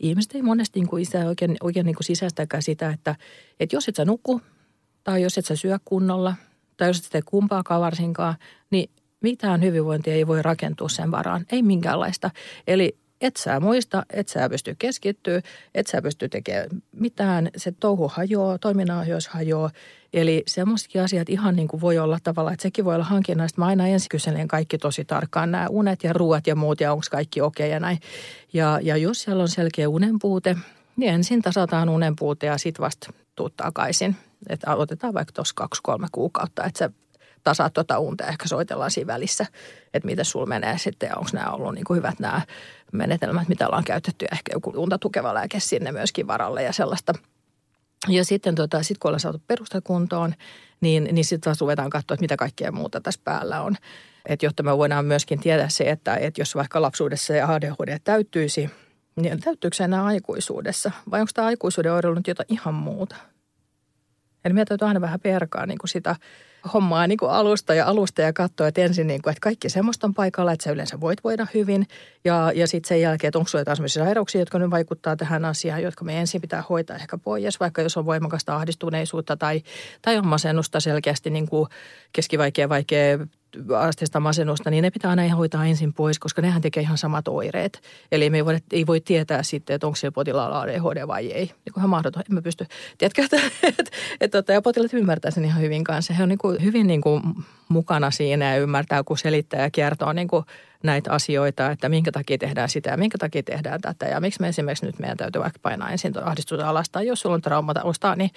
ihmiset 0.00 0.34
ei 0.34 0.42
monesti 0.42 0.80
niin 0.80 0.88
kuin 0.88 1.06
oikein, 1.26 1.56
oikein 1.60 1.86
niin 1.86 1.96
kuin 1.96 2.04
sisäistäkään 2.04 2.62
sitä, 2.62 2.90
että, 2.90 3.14
että 3.60 3.76
jos 3.76 3.88
et 3.88 3.96
sä 3.96 4.04
nuku– 4.04 4.40
tai 5.06 5.22
jos 5.22 5.38
et 5.38 5.46
sä 5.46 5.56
syö 5.56 5.78
kunnolla, 5.84 6.34
tai 6.76 6.88
jos 6.88 6.98
et 6.98 7.06
tee 7.10 7.22
kumpaakaan 7.24 7.80
varsinkaan, 7.80 8.34
niin 8.70 8.90
mitään 9.20 9.62
hyvinvointia 9.62 10.14
ei 10.14 10.26
voi 10.26 10.42
rakentua 10.42 10.88
sen 10.88 11.10
varaan. 11.10 11.46
Ei 11.52 11.62
minkäänlaista. 11.62 12.30
Eli 12.66 12.98
et 13.20 13.36
sä 13.36 13.60
muista, 13.60 14.02
et 14.10 14.28
sä 14.28 14.48
pysty 14.48 14.76
keskittyä, 14.78 15.42
et 15.74 15.86
sä 15.86 16.02
pysty 16.02 16.28
tekemään 16.28 16.68
mitään. 16.92 17.50
Se 17.56 17.72
touhu 17.72 18.08
hajoaa, 18.08 18.58
toiminnanohjaus 18.58 19.28
hajoaa. 19.28 19.70
Eli 20.12 20.42
semmoisetkin 20.46 21.02
asiat 21.02 21.28
ihan 21.28 21.56
niin 21.56 21.68
kuin 21.68 21.80
voi 21.80 21.98
olla 21.98 22.18
tavallaan, 22.22 22.54
että 22.54 22.62
sekin 22.62 22.84
voi 22.84 22.94
olla 22.94 23.04
hankinnasta. 23.04 23.60
Mä 23.60 23.66
aina 23.66 23.86
ensin 23.86 24.08
kyselen 24.10 24.48
kaikki 24.48 24.78
tosi 24.78 25.04
tarkkaan, 25.04 25.50
nämä 25.50 25.66
unet 25.70 26.04
ja 26.04 26.12
ruuat 26.12 26.46
ja 26.46 26.56
muut 26.56 26.80
ja 26.80 26.92
onko 26.92 27.04
kaikki 27.10 27.40
okei 27.40 27.66
okay 27.66 27.72
ja 27.72 27.80
näin. 27.80 27.98
Ja, 28.52 28.78
ja 28.82 28.96
jos 28.96 29.22
siellä 29.22 29.42
on 29.42 29.48
selkeä 29.48 29.88
unenpuute, 29.88 30.56
niin 30.96 31.14
ensin 31.14 31.42
tasataan 31.42 31.88
unenpuute 31.88 32.46
ja 32.46 32.58
sitten 32.58 32.82
vasta 32.82 33.12
tuut 33.36 33.56
takaisin. 33.56 34.16
Että 34.48 34.76
otetaan 34.76 35.14
vaikka 35.14 35.32
tuossa 35.32 35.54
kaksi-kolme 35.56 36.06
kuukautta, 36.12 36.64
että 36.64 36.78
se 36.78 36.90
tasaat 37.46 37.72
tuota 37.72 37.98
unta 37.98 38.24
ja 38.24 38.30
ehkä 38.30 38.48
soitellaan 38.48 38.90
siinä 38.90 39.06
välissä, 39.06 39.46
että 39.94 40.06
miten 40.06 40.24
sulla 40.24 40.46
menee 40.46 40.78
sitten 40.78 41.06
ja 41.06 41.16
onko 41.16 41.30
nämä 41.32 41.50
ollut 41.50 41.74
niin 41.74 41.84
kuin 41.84 41.96
hyvät 41.96 42.18
nämä 42.18 42.40
menetelmät, 42.92 43.48
mitä 43.48 43.66
ollaan 43.66 43.84
käytetty 43.84 44.24
ja 44.24 44.28
ehkä 44.32 44.52
joku 44.52 44.72
unta 44.76 44.98
tukeva 44.98 45.34
lääke 45.34 45.60
sinne 45.60 45.92
myöskin 45.92 46.26
varalle 46.26 46.62
ja 46.62 46.72
sellaista. 46.72 47.12
Ja 48.08 48.24
sitten 48.24 48.54
tota, 48.54 48.82
sit 48.82 48.98
kun 48.98 49.08
ollaan 49.08 49.20
saatu 49.20 49.42
perustakuntoon, 49.46 50.34
niin, 50.80 51.08
niin 51.12 51.24
sitten 51.24 51.40
taas 51.40 51.60
ruvetaan 51.60 51.90
katsoa, 51.90 52.14
että 52.14 52.22
mitä 52.22 52.36
kaikkea 52.36 52.72
muuta 52.72 53.00
tässä 53.00 53.20
päällä 53.24 53.62
on. 53.62 53.76
että 54.26 54.46
jotta 54.46 54.62
me 54.62 54.78
voidaan 54.78 55.04
myöskin 55.04 55.40
tietää 55.40 55.68
se, 55.68 55.90
että, 55.90 56.16
että 56.16 56.40
jos 56.40 56.54
vaikka 56.54 56.82
lapsuudessa 56.82 57.26
se 57.26 57.42
ADHD 57.42 57.98
täyttyisi, 58.04 58.70
niin 59.16 59.40
täyttyykö 59.40 59.76
se 59.76 59.84
enää 59.84 60.04
aikuisuudessa? 60.04 60.90
Vai 61.10 61.20
onko 61.20 61.30
tämä 61.34 61.46
aikuisuuden 61.46 61.92
oireilu 61.92 62.14
nyt 62.14 62.28
jotain 62.28 62.52
ihan 62.52 62.74
muuta? 62.74 63.16
Eli 64.44 64.54
meidän 64.54 64.66
täytyy 64.66 64.88
aina 64.88 65.00
vähän 65.00 65.20
perkaa 65.20 65.66
niin 65.66 65.78
kuin 65.78 65.88
sitä 65.88 66.16
hommaa 66.74 67.06
niin 67.06 67.18
kuin 67.18 67.30
alusta 67.30 67.74
ja 67.74 67.86
alusta 67.86 68.22
ja 68.22 68.32
katsoa, 68.32 68.68
että 68.68 68.80
ensin 68.80 69.06
niin 69.06 69.22
kuin, 69.22 69.30
että 69.30 69.40
kaikki 69.40 69.68
semmoista 69.68 70.06
on 70.06 70.14
paikalla, 70.14 70.52
että 70.52 70.64
sä 70.64 70.70
yleensä 70.70 71.00
voit 71.00 71.24
voida 71.24 71.46
hyvin. 71.54 71.86
Ja, 72.24 72.52
ja 72.54 72.66
sitten 72.66 72.88
sen 72.88 73.00
jälkeen, 73.00 73.28
että 73.28 73.38
onko 73.38 73.48
sulla 73.48 73.60
jotain 73.60 73.76
sellaisia 73.76 74.04
sairauksia, 74.04 74.40
jotka 74.40 74.58
nyt 74.58 74.70
vaikuttaa 74.70 75.16
tähän 75.16 75.44
asiaan, 75.44 75.82
jotka 75.82 76.04
me 76.04 76.20
ensin 76.20 76.40
pitää 76.40 76.64
hoitaa 76.68 76.96
ehkä 76.96 77.18
pois, 77.18 77.60
vaikka 77.60 77.82
jos 77.82 77.96
on 77.96 78.06
voimakasta 78.06 78.56
ahdistuneisuutta 78.56 79.36
tai, 79.36 79.62
tai 80.02 80.18
on 80.18 80.26
masennusta 80.26 80.80
selkeästi 80.80 81.30
niin 81.30 81.48
kuin 81.48 81.68
keskivaikea, 82.12 82.68
vaikea 82.68 83.18
asteista 83.78 84.20
masennusta, 84.20 84.70
niin 84.70 84.82
ne 84.82 84.90
pitää 84.90 85.10
aina 85.10 85.34
hoitaa 85.34 85.66
ensin 85.66 85.92
pois, 85.92 86.18
koska 86.18 86.42
nehän 86.42 86.62
tekee 86.62 86.82
ihan 86.82 86.98
samat 86.98 87.28
oireet. 87.28 87.80
Eli 88.12 88.30
me 88.30 88.36
ei 88.36 88.44
voi, 88.44 88.58
ei 88.72 88.86
voi 88.86 89.00
tietää 89.00 89.42
sitten, 89.42 89.74
että 89.74 89.86
onko 89.86 89.96
siellä 89.96 90.14
potilaalla 90.14 90.60
ADHD 90.60 91.06
vai 91.06 91.26
ei. 91.26 91.46
Niin 91.46 91.72
ihan 91.76 91.90
mahdoton, 91.90 92.22
en 92.30 92.34
mä 92.34 92.42
pysty. 92.42 92.66
Tiedätkö, 92.98 93.22
että, 93.22 93.36
että, 93.62 93.82
että, 94.20 94.38
että 94.38 94.52
ja 94.52 94.62
potilaat 94.62 94.94
ymmärtää 94.94 95.30
sen 95.30 95.44
ihan 95.44 95.62
hyvin 95.62 95.84
kanssa. 95.84 96.14
He 96.14 96.22
on 96.22 96.28
niin 96.28 96.38
kuin 96.38 96.64
hyvin 96.64 96.86
niin 96.86 97.00
kuin 97.00 97.22
mukana 97.68 98.10
siinä 98.10 98.54
ja 98.54 98.60
ymmärtää, 98.60 99.04
kun 99.04 99.18
selittää 99.18 99.62
ja 99.62 99.70
kertoo 99.70 100.12
niin 100.12 100.28
kuin 100.28 100.44
näitä 100.86 101.12
asioita, 101.12 101.70
että 101.70 101.88
minkä 101.88 102.12
takia 102.12 102.38
tehdään 102.38 102.68
sitä 102.68 102.90
ja 102.90 102.96
minkä 102.96 103.18
takia 103.18 103.42
tehdään 103.42 103.80
tätä. 103.80 104.06
Ja 104.06 104.20
miksi 104.20 104.40
me 104.40 104.48
esimerkiksi 104.48 104.86
nyt 104.86 104.98
meidän 104.98 105.16
täytyy 105.16 105.42
vaikka 105.42 105.58
painaa 105.62 105.90
ensin 105.90 106.12
tuon 106.12 106.26
ahdistusta 106.26 106.68
alasta. 106.68 107.02
Jos 107.02 107.20
sulla 107.20 107.34
on 107.34 107.42
traumatausta, 107.42 108.16
niin, 108.16 108.30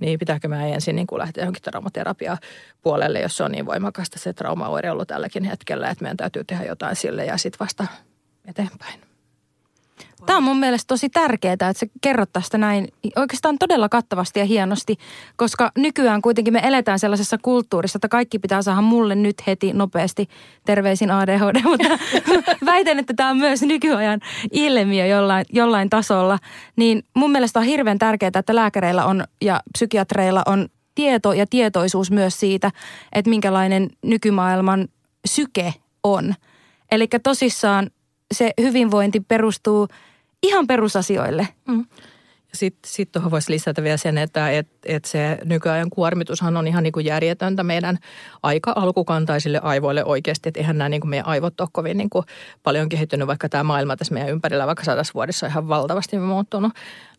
niin 0.00 0.18
pitääkö 0.18 0.48
mä 0.48 0.66
ensin 0.66 0.96
niin 0.96 1.06
kuin 1.06 1.18
lähteä 1.18 1.42
johonkin 1.42 1.62
traumaterapia 1.62 2.36
puolelle, 2.82 3.20
jos 3.20 3.36
se 3.36 3.44
on 3.44 3.52
niin 3.52 3.66
voimakasta 3.66 4.18
se 4.18 4.32
traumaoire 4.32 4.90
ollut 4.90 5.08
tälläkin 5.08 5.44
hetkellä, 5.44 5.90
että 5.90 6.02
meidän 6.02 6.16
täytyy 6.16 6.44
tehdä 6.44 6.64
jotain 6.64 6.96
sille 6.96 7.24
ja 7.24 7.36
sitten 7.36 7.58
vasta 7.60 7.86
eteenpäin. 8.48 9.05
Tämä 10.26 10.36
on 10.36 10.42
mun 10.42 10.56
mielestä 10.56 10.86
tosi 10.86 11.08
tärkeää, 11.08 11.52
että 11.52 11.72
sä 11.72 11.86
kerrot 12.00 12.32
tästä 12.32 12.58
näin 12.58 12.88
oikeastaan 13.16 13.58
todella 13.58 13.88
kattavasti 13.88 14.40
ja 14.40 14.44
hienosti, 14.44 14.96
koska 15.36 15.72
nykyään 15.78 16.22
kuitenkin 16.22 16.52
me 16.52 16.60
eletään 16.64 16.98
sellaisessa 16.98 17.38
kulttuurissa, 17.42 17.96
että 17.96 18.08
kaikki 18.08 18.38
pitää 18.38 18.62
saada 18.62 18.80
mulle 18.80 19.14
nyt 19.14 19.36
heti 19.46 19.72
nopeasti 19.72 20.28
terveisin 20.64 21.10
ADHD, 21.10 21.62
mutta 21.70 21.88
väitän, 22.64 22.98
että 22.98 23.14
tämä 23.14 23.30
on 23.30 23.36
myös 23.36 23.62
nykyajan 23.62 24.20
ilmiö 24.50 25.06
jollain, 25.06 25.44
jollain 25.52 25.90
tasolla. 25.90 26.38
Niin 26.76 27.02
mun 27.14 27.30
mielestä 27.30 27.60
on 27.60 27.66
hirveän 27.66 27.98
tärkeää, 27.98 28.30
että 28.38 28.54
lääkäreillä 28.54 29.04
on 29.04 29.24
ja 29.40 29.60
psykiatreilla 29.72 30.42
on 30.46 30.68
tieto 30.94 31.32
ja 31.32 31.46
tietoisuus 31.46 32.10
myös 32.10 32.40
siitä, 32.40 32.70
että 33.12 33.30
minkälainen 33.30 33.90
nykymaailman 34.02 34.88
syke 35.26 35.74
on. 36.02 36.34
Eli 36.90 37.08
tosissaan 37.22 37.90
se 38.34 38.50
hyvinvointi 38.60 39.20
perustuu 39.20 39.88
ihan 40.42 40.66
perusasioille. 40.66 41.48
Mm. 41.68 41.84
Sitten 42.54 42.90
sit 42.90 43.12
tuohon 43.12 43.30
voisi 43.30 43.52
lisätä 43.52 43.82
vielä 43.82 43.96
sen, 43.96 44.18
että 44.18 44.50
et, 44.50 44.68
et 44.84 45.04
se 45.04 45.38
nykyajan 45.44 45.90
kuormitushan 45.90 46.56
on 46.56 46.66
ihan 46.66 46.82
niin 46.82 46.92
kuin 46.92 47.06
järjetöntä 47.06 47.62
meidän 47.62 47.98
aika 48.42 48.72
alkukantaisille 48.76 49.60
aivoille 49.62 50.04
oikeasti. 50.04 50.48
Että 50.48 50.60
eihän 50.60 50.78
nämä 50.78 50.88
niin 50.88 51.00
kuin 51.00 51.10
meidän 51.10 51.26
aivot 51.26 51.60
ole 51.60 51.68
kovin 51.72 51.98
niin 51.98 52.10
kuin 52.10 52.24
paljon 52.62 52.88
kehittynyt, 52.88 53.26
vaikka 53.26 53.48
tämä 53.48 53.64
maailma 53.64 53.96
tässä 53.96 54.14
meidän 54.14 54.30
ympärillä 54.30 54.66
vaikka 54.66 54.84
sadassa 54.84 55.14
vuodessa 55.14 55.46
on 55.46 55.50
ihan 55.50 55.68
valtavasti 55.68 56.18
muuttunut. 56.18 56.72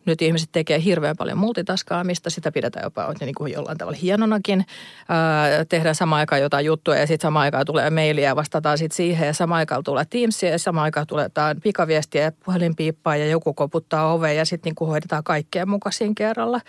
Nyt 0.08 0.22
ihmiset 0.22 0.50
tekee 0.52 0.84
hirveän 0.84 1.17
paljon 1.17 1.38
multitaskaamista, 1.38 2.30
sitä 2.30 2.52
pidetään 2.52 2.84
jopa 2.84 3.13
niin 3.20 3.36
kuin 3.36 3.54
jollain 3.54 3.78
tavalla 3.78 4.00
hienonakin. 4.02 4.65
Ää, 5.10 5.65
tehdään 5.65 5.96
samaan 5.96 6.20
aikaan 6.20 6.41
jotain 6.41 6.65
juttua 6.65 6.96
ja 6.96 7.08
sitten 7.08 7.28
samaan 7.28 7.43
aikaan 7.43 7.65
tulee 7.65 7.89
mailia 7.89 8.24
ja 8.24 8.36
vastataan 8.36 8.78
sitten 8.78 8.96
siihen 8.96 9.28
ja 9.28 9.34
samaan 9.34 9.60
aikaan 9.60 9.84
tulee 9.84 10.06
Teamsia 10.10 10.50
ja 10.50 10.60
samaan 10.60 10.84
aikaan 10.84 11.08
tulee 11.08 11.30
pikaviestiä 11.63 12.22
ja 12.22 12.32
puhelinpiippaa 12.46 13.15
ja 13.15 13.28
joku 13.28 13.54
koputtaa 13.54 14.13
oveen 14.13 14.38
ja 14.38 14.46
sitten 14.46 14.74
niin 14.80 14.88
hoidetaan 14.88 15.24
kaikkea 15.24 15.65
mukaisin 15.65 16.15
kerralla. 16.15 16.62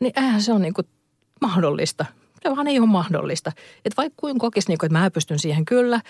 Niin 0.00 0.12
eihän 0.16 0.42
se 0.42 0.52
on 0.52 0.62
niin 0.62 0.74
kuin 0.74 0.86
mahdollista. 1.40 2.04
Se 2.42 2.56
vaan 2.56 2.66
ei 2.66 2.78
ole 2.78 2.86
mahdollista. 2.86 3.52
Että 3.84 3.96
vaikka 3.96 4.16
kuin 4.16 4.38
kokisi, 4.38 4.68
niin 4.68 4.78
kuin, 4.78 4.86
että 4.86 4.98
mä 4.98 5.10
pystyn 5.10 5.38
siihen 5.38 5.64
kyllä, 5.64 6.00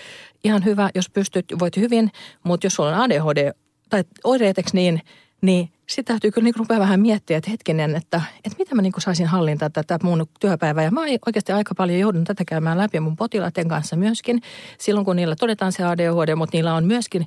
ihan 0.45 0.65
hyvä, 0.65 0.91
jos 0.95 1.11
pystyt, 1.11 1.45
voit 1.59 1.77
hyvin, 1.77 2.11
mutta 2.43 2.67
jos 2.67 2.75
sulla 2.75 2.89
on 2.89 3.03
ADHD 3.03 3.53
tai 3.91 4.05
oireet, 4.25 4.57
niin, 4.73 5.03
niin 5.41 5.71
sitten 5.87 6.15
täytyy 6.15 6.31
kyllä 6.31 6.45
niin 6.45 6.57
rupea 6.57 6.79
vähän 6.79 7.01
miettiä, 7.01 7.37
että 7.37 7.51
hetkinen, 7.51 7.97
että, 7.97 8.23
että 8.45 8.59
mitä 8.59 8.75
mä 8.75 8.83
niin 8.83 8.93
saisin 8.99 9.27
hallintaa 9.27 9.71
tätä 9.71 9.99
mun 10.03 10.27
työpäivää. 10.41 10.85
Ja 10.85 10.91
mä 10.91 11.01
oikeasti 11.27 11.53
aika 11.53 11.75
paljon 11.75 11.99
joudun 11.99 12.25
tätä 12.25 12.45
käymään 12.45 12.79
läpi 12.79 13.01
mun 13.01 13.17
potilaiden 13.17 13.69
kanssa 13.69 13.97
myöskin. 13.97 14.43
Silloin 14.79 15.05
kun 15.05 15.17
niillä 15.17 15.37
todetaan 15.37 15.73
se 15.73 15.85
ADHD, 15.85 16.35
mutta 16.35 16.57
niillä 16.57 16.75
on 16.75 16.85
myöskin 16.85 17.27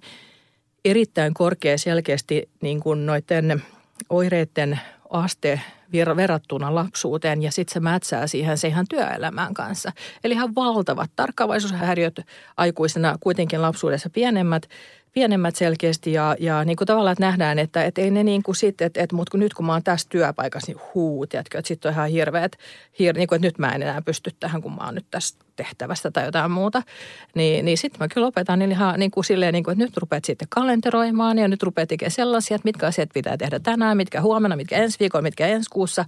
erittäin 0.85 1.33
korkea 1.33 1.77
selkeästi 1.77 2.49
niin 2.61 2.79
kuin 2.79 3.05
noiden 3.05 3.63
oireiden 4.09 4.79
aste 5.09 5.61
verrattuna 6.15 6.75
lapsuuteen 6.75 7.41
ja 7.41 7.51
sitten 7.51 7.73
se 7.73 7.79
mätsää 7.79 8.27
siihen 8.27 8.57
se 8.57 8.67
ihan 8.67 8.85
työelämään 8.89 9.53
kanssa. 9.53 9.91
Eli 10.23 10.33
ihan 10.33 10.55
valtavat 10.55 11.11
tarkkaavaisuushäiriöt 11.15 12.19
aikuisena 12.57 13.17
kuitenkin 13.19 13.61
lapsuudessa 13.61 14.09
pienemmät– 14.09 14.63
pienemmät 15.19 15.55
selkeästi 15.55 16.13
ja, 16.13 16.35
ja 16.39 16.65
niin 16.65 16.77
kuin 16.77 16.85
tavallaan, 16.85 17.11
että 17.11 17.25
nähdään, 17.25 17.59
että, 17.59 17.83
että 17.83 18.01
ei 18.01 18.11
ne 18.11 18.23
niin 18.23 18.43
kuin 18.43 18.55
sitten, 18.55 18.85
että, 18.85 19.03
että 19.03 19.15
mutta 19.15 19.31
kun 19.31 19.39
nyt 19.39 19.53
kun 19.53 19.65
mä 19.65 19.73
oon 19.73 19.83
tässä 19.83 20.07
työpaikassa, 20.09 20.71
niin 20.71 20.81
huu, 20.93 21.27
tiedätkö, 21.27 21.57
että 21.57 21.67
sitten 21.67 21.89
on 21.89 21.93
ihan 21.93 22.09
hirveät, 22.09 22.55
hir, 22.99 23.17
niin 23.17 23.27
kuin, 23.27 23.35
että 23.35 23.47
nyt 23.47 23.57
mä 23.57 23.75
en 23.75 23.81
enää 23.81 24.01
pysty 24.01 24.31
tähän, 24.39 24.61
kun 24.61 24.75
mä 24.75 24.85
oon 24.85 24.95
nyt 24.95 25.05
tässä 25.11 25.35
tehtävästä 25.55 26.11
tai 26.11 26.25
jotain 26.25 26.51
muuta. 26.51 26.81
Niin, 27.35 27.65
niin 27.65 27.77
sitten 27.77 27.99
mä 27.99 28.07
kyllä 28.07 28.27
opetan 28.27 28.59
niin 28.59 28.71
ihan 28.71 28.99
niin 28.99 29.11
kuin 29.11 29.23
silleen, 29.23 29.53
niin 29.53 29.63
kuin, 29.63 29.71
että 29.73 29.83
nyt 29.83 29.97
rupeat 29.97 30.25
sitten 30.25 30.47
kalenteroimaan 30.49 31.37
ja 31.37 31.47
nyt 31.47 31.63
rupeat 31.63 31.89
tekemään 31.89 32.11
sellaisia, 32.11 32.55
että 32.55 32.67
mitkä 32.67 32.87
asiat 32.87 33.09
pitää 33.13 33.37
tehdä 33.37 33.59
tänään, 33.59 33.97
mitkä 33.97 34.21
huomenna, 34.21 34.55
mitkä 34.55 34.77
ensi 34.77 34.99
viikolla, 34.99 35.23
mitkä 35.23 35.47
ensi 35.47 35.69
kuussa. 35.69 36.05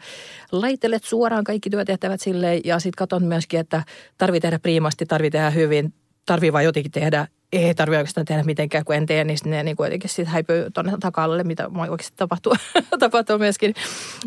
Laitelet 0.51 1.03
suoraan 1.03 1.43
kaikki 1.43 1.69
työtehtävät 1.69 2.21
silleen 2.21 2.61
ja 2.63 2.79
sitten 2.79 2.97
katon 2.97 3.23
myöskin, 3.23 3.59
että 3.59 3.83
tarvii 4.17 4.39
tehdä 4.39 4.59
priimasti, 4.59 5.05
tarvii 5.05 5.31
tehdä 5.31 5.49
hyvin, 5.49 5.93
tarvii 6.25 6.53
vaan 6.53 6.63
jotenkin 6.63 6.91
tehdä 6.91 7.27
ei 7.51 7.75
tarvitse 7.75 7.97
oikeastaan 7.97 8.25
tehdä 8.25 8.43
mitenkään, 8.43 8.85
kun 8.85 8.95
en 8.95 9.05
tee, 9.05 9.23
niin 9.23 9.37
ne 9.45 9.63
niin 9.63 9.75
kuitenkin 9.75 10.09
sitten 10.09 10.33
häipyy 10.33 10.71
tuonne 10.73 10.93
takalle, 10.99 11.43
mitä 11.43 11.69
oikeasti 11.89 12.17
tapahtuu, 12.17 12.55
tapahtuu 12.99 13.37
myöskin. 13.37 13.73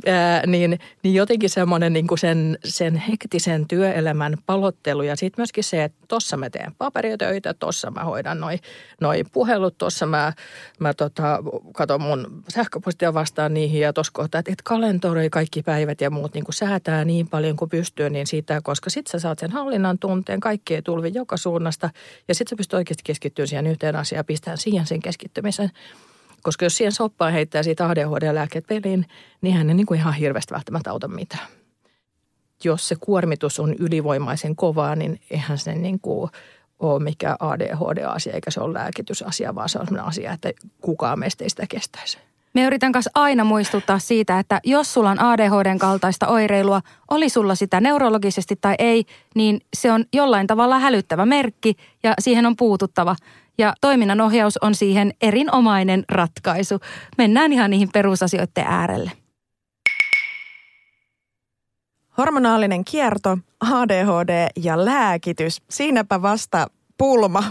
Ää, 0.07 0.47
niin, 0.47 0.79
niin 1.03 1.15
jotenkin 1.15 1.51
semmoinen 1.51 1.93
niin 1.93 2.07
kuin 2.07 2.19
sen, 2.19 2.59
sen 2.65 2.97
hektisen 2.97 3.69
työelämän 3.69 4.37
palottelu 4.47 5.03
ja 5.03 5.17
sitten 5.17 5.43
myöskin 5.43 5.65
se, 5.65 5.85
että 5.85 5.99
tossa 6.09 6.37
mä 6.37 6.51
teen 6.51 6.73
paperitöitä, 6.79 7.55
tossa 7.55 7.91
mä 7.91 8.05
hoidan 8.05 8.41
noin 8.41 8.59
noi 9.01 9.25
puhelut, 9.33 9.79
tossa 9.79 10.07
mä, 10.07 10.33
mä 10.79 10.95
tota, 10.95 11.43
katon 11.75 12.03
mun 12.03 12.43
sähköpostia 12.49 13.15
vastaan 13.15 13.55
niihin 13.55 13.81
ja 13.81 13.93
tossa 13.93 14.13
kohtaa, 14.13 14.39
että 14.39 14.53
et 14.53 14.63
kalentoroi 14.63 15.31
kaikki 15.31 15.63
päivät 15.63 16.01
ja 16.01 16.11
muut 16.11 16.35
niin 16.35 16.45
kuin 16.45 16.55
säätää 16.55 17.05
niin 17.05 17.29
paljon 17.29 17.57
kuin 17.57 17.69
pystyy, 17.69 18.11
niin 18.11 18.27
siitä, 18.27 18.61
koska 18.65 18.91
sitten 18.91 19.11
sä 19.11 19.19
saat 19.19 19.39
sen 19.39 19.51
hallinnan 19.51 19.99
tunteen, 19.99 20.41
kaikki 20.41 20.75
ei 20.75 20.83
tulvi 20.83 21.11
joka 21.15 21.37
suunnasta 21.37 21.91
ja 22.29 22.35
sitten 22.35 22.51
sä 22.51 22.57
pystyt 22.57 22.75
oikeasti 22.75 23.14
keskittyä 23.15 23.47
siihen 23.47 23.67
yhteen 23.67 23.97
asiaan 23.97 24.19
ja 24.19 24.25
pistää 24.25 24.57
siihen 24.57 24.87
sen 24.87 25.01
keskittymisen. 25.01 25.71
Koska 26.43 26.65
jos 26.65 26.77
siihen 26.77 26.93
soppaan 26.93 27.33
heittää 27.33 27.63
siitä 27.63 27.89
ADHD-lääkkeet 27.89 28.67
peliin, 28.67 29.07
niin 29.41 29.55
hän 29.55 29.69
ei 29.69 29.75
niin 29.75 29.87
kuin 29.87 30.01
ihan 30.01 30.15
hirveästi 30.15 30.55
välttämättä 30.55 30.91
auta 30.91 31.09
mitään. 31.09 31.47
Jos 32.65 32.89
se 32.89 32.97
kuormitus 33.01 33.61
on 33.61 33.75
ylivoimaisen 33.75 34.57
kovaa, 34.57 34.97
niin 34.97 35.21
eihän 35.31 35.59
se 35.59 35.75
niin 35.75 36.01
kuin 36.01 36.31
ole 36.79 37.03
mikään 37.03 37.37
ADHD-asia 37.41 38.33
eikä 38.33 38.51
se 38.51 38.61
ole 38.61 38.75
lääkitysasia, 38.75 39.55
vaan 39.55 39.69
se 39.69 39.79
on 39.79 39.87
sellainen 39.87 40.09
asia, 40.09 40.33
että 40.33 40.53
kukaan 40.81 41.19
meistä 41.19 41.45
ei 41.45 41.51
sitä 41.51 41.67
kestäisi. 41.69 42.19
Me 42.55 42.65
yritän 42.65 42.93
kanssa 42.93 43.11
aina 43.15 43.45
muistuttaa 43.45 43.99
siitä, 43.99 44.39
että 44.39 44.61
jos 44.65 44.95
sulla 44.95 45.11
on 45.11 45.21
ADHDn 45.21 45.79
kaltaista 45.79 46.27
oireilua, 46.29 46.81
oli 47.11 47.29
sulla 47.29 47.55
sitä 47.55 47.81
neurologisesti 47.81 48.57
tai 48.61 48.75
ei, 48.79 49.05
niin 49.35 49.61
se 49.77 49.93
on 49.93 50.05
jollain 50.13 50.47
tavalla 50.47 50.79
hälyttävä 50.79 51.27
merkki 51.27 51.75
ja 52.03 52.15
siihen 52.19 52.47
on 52.47 52.57
puututtava. 52.57 53.17
Ja 53.59 53.75
toiminnanohjaus 53.81 54.59
on 54.59 54.75
siihen 54.75 55.13
erinomainen 55.21 56.05
ratkaisu. 56.09 56.81
Mennään 57.19 57.53
ihan 57.53 57.71
niihin 57.71 57.89
perusasioiden 57.93 58.67
äärelle. 58.67 59.13
Hormonaalinen 62.19 62.85
kierto, 62.85 63.39
ADHD 63.61 64.49
ja 64.57 64.85
lääkitys. 64.85 65.63
Siinäpä 65.71 66.23
vasta 66.23 66.67
pulma 66.99 67.45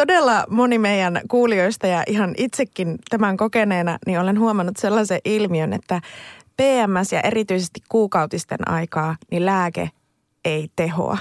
todella 0.00 0.44
moni 0.48 0.78
meidän 0.78 1.20
kuulijoista 1.28 1.86
ja 1.86 2.02
ihan 2.06 2.34
itsekin 2.36 2.98
tämän 3.10 3.36
kokeneena, 3.36 3.98
niin 4.06 4.20
olen 4.20 4.38
huomannut 4.38 4.76
sellaisen 4.76 5.20
ilmiön, 5.24 5.72
että 5.72 6.00
PMS 6.56 7.12
ja 7.12 7.20
erityisesti 7.20 7.80
kuukautisten 7.88 8.68
aikaa, 8.68 9.16
niin 9.30 9.46
lääke 9.46 9.90
ei 10.44 10.70
tehoa. 10.76 11.18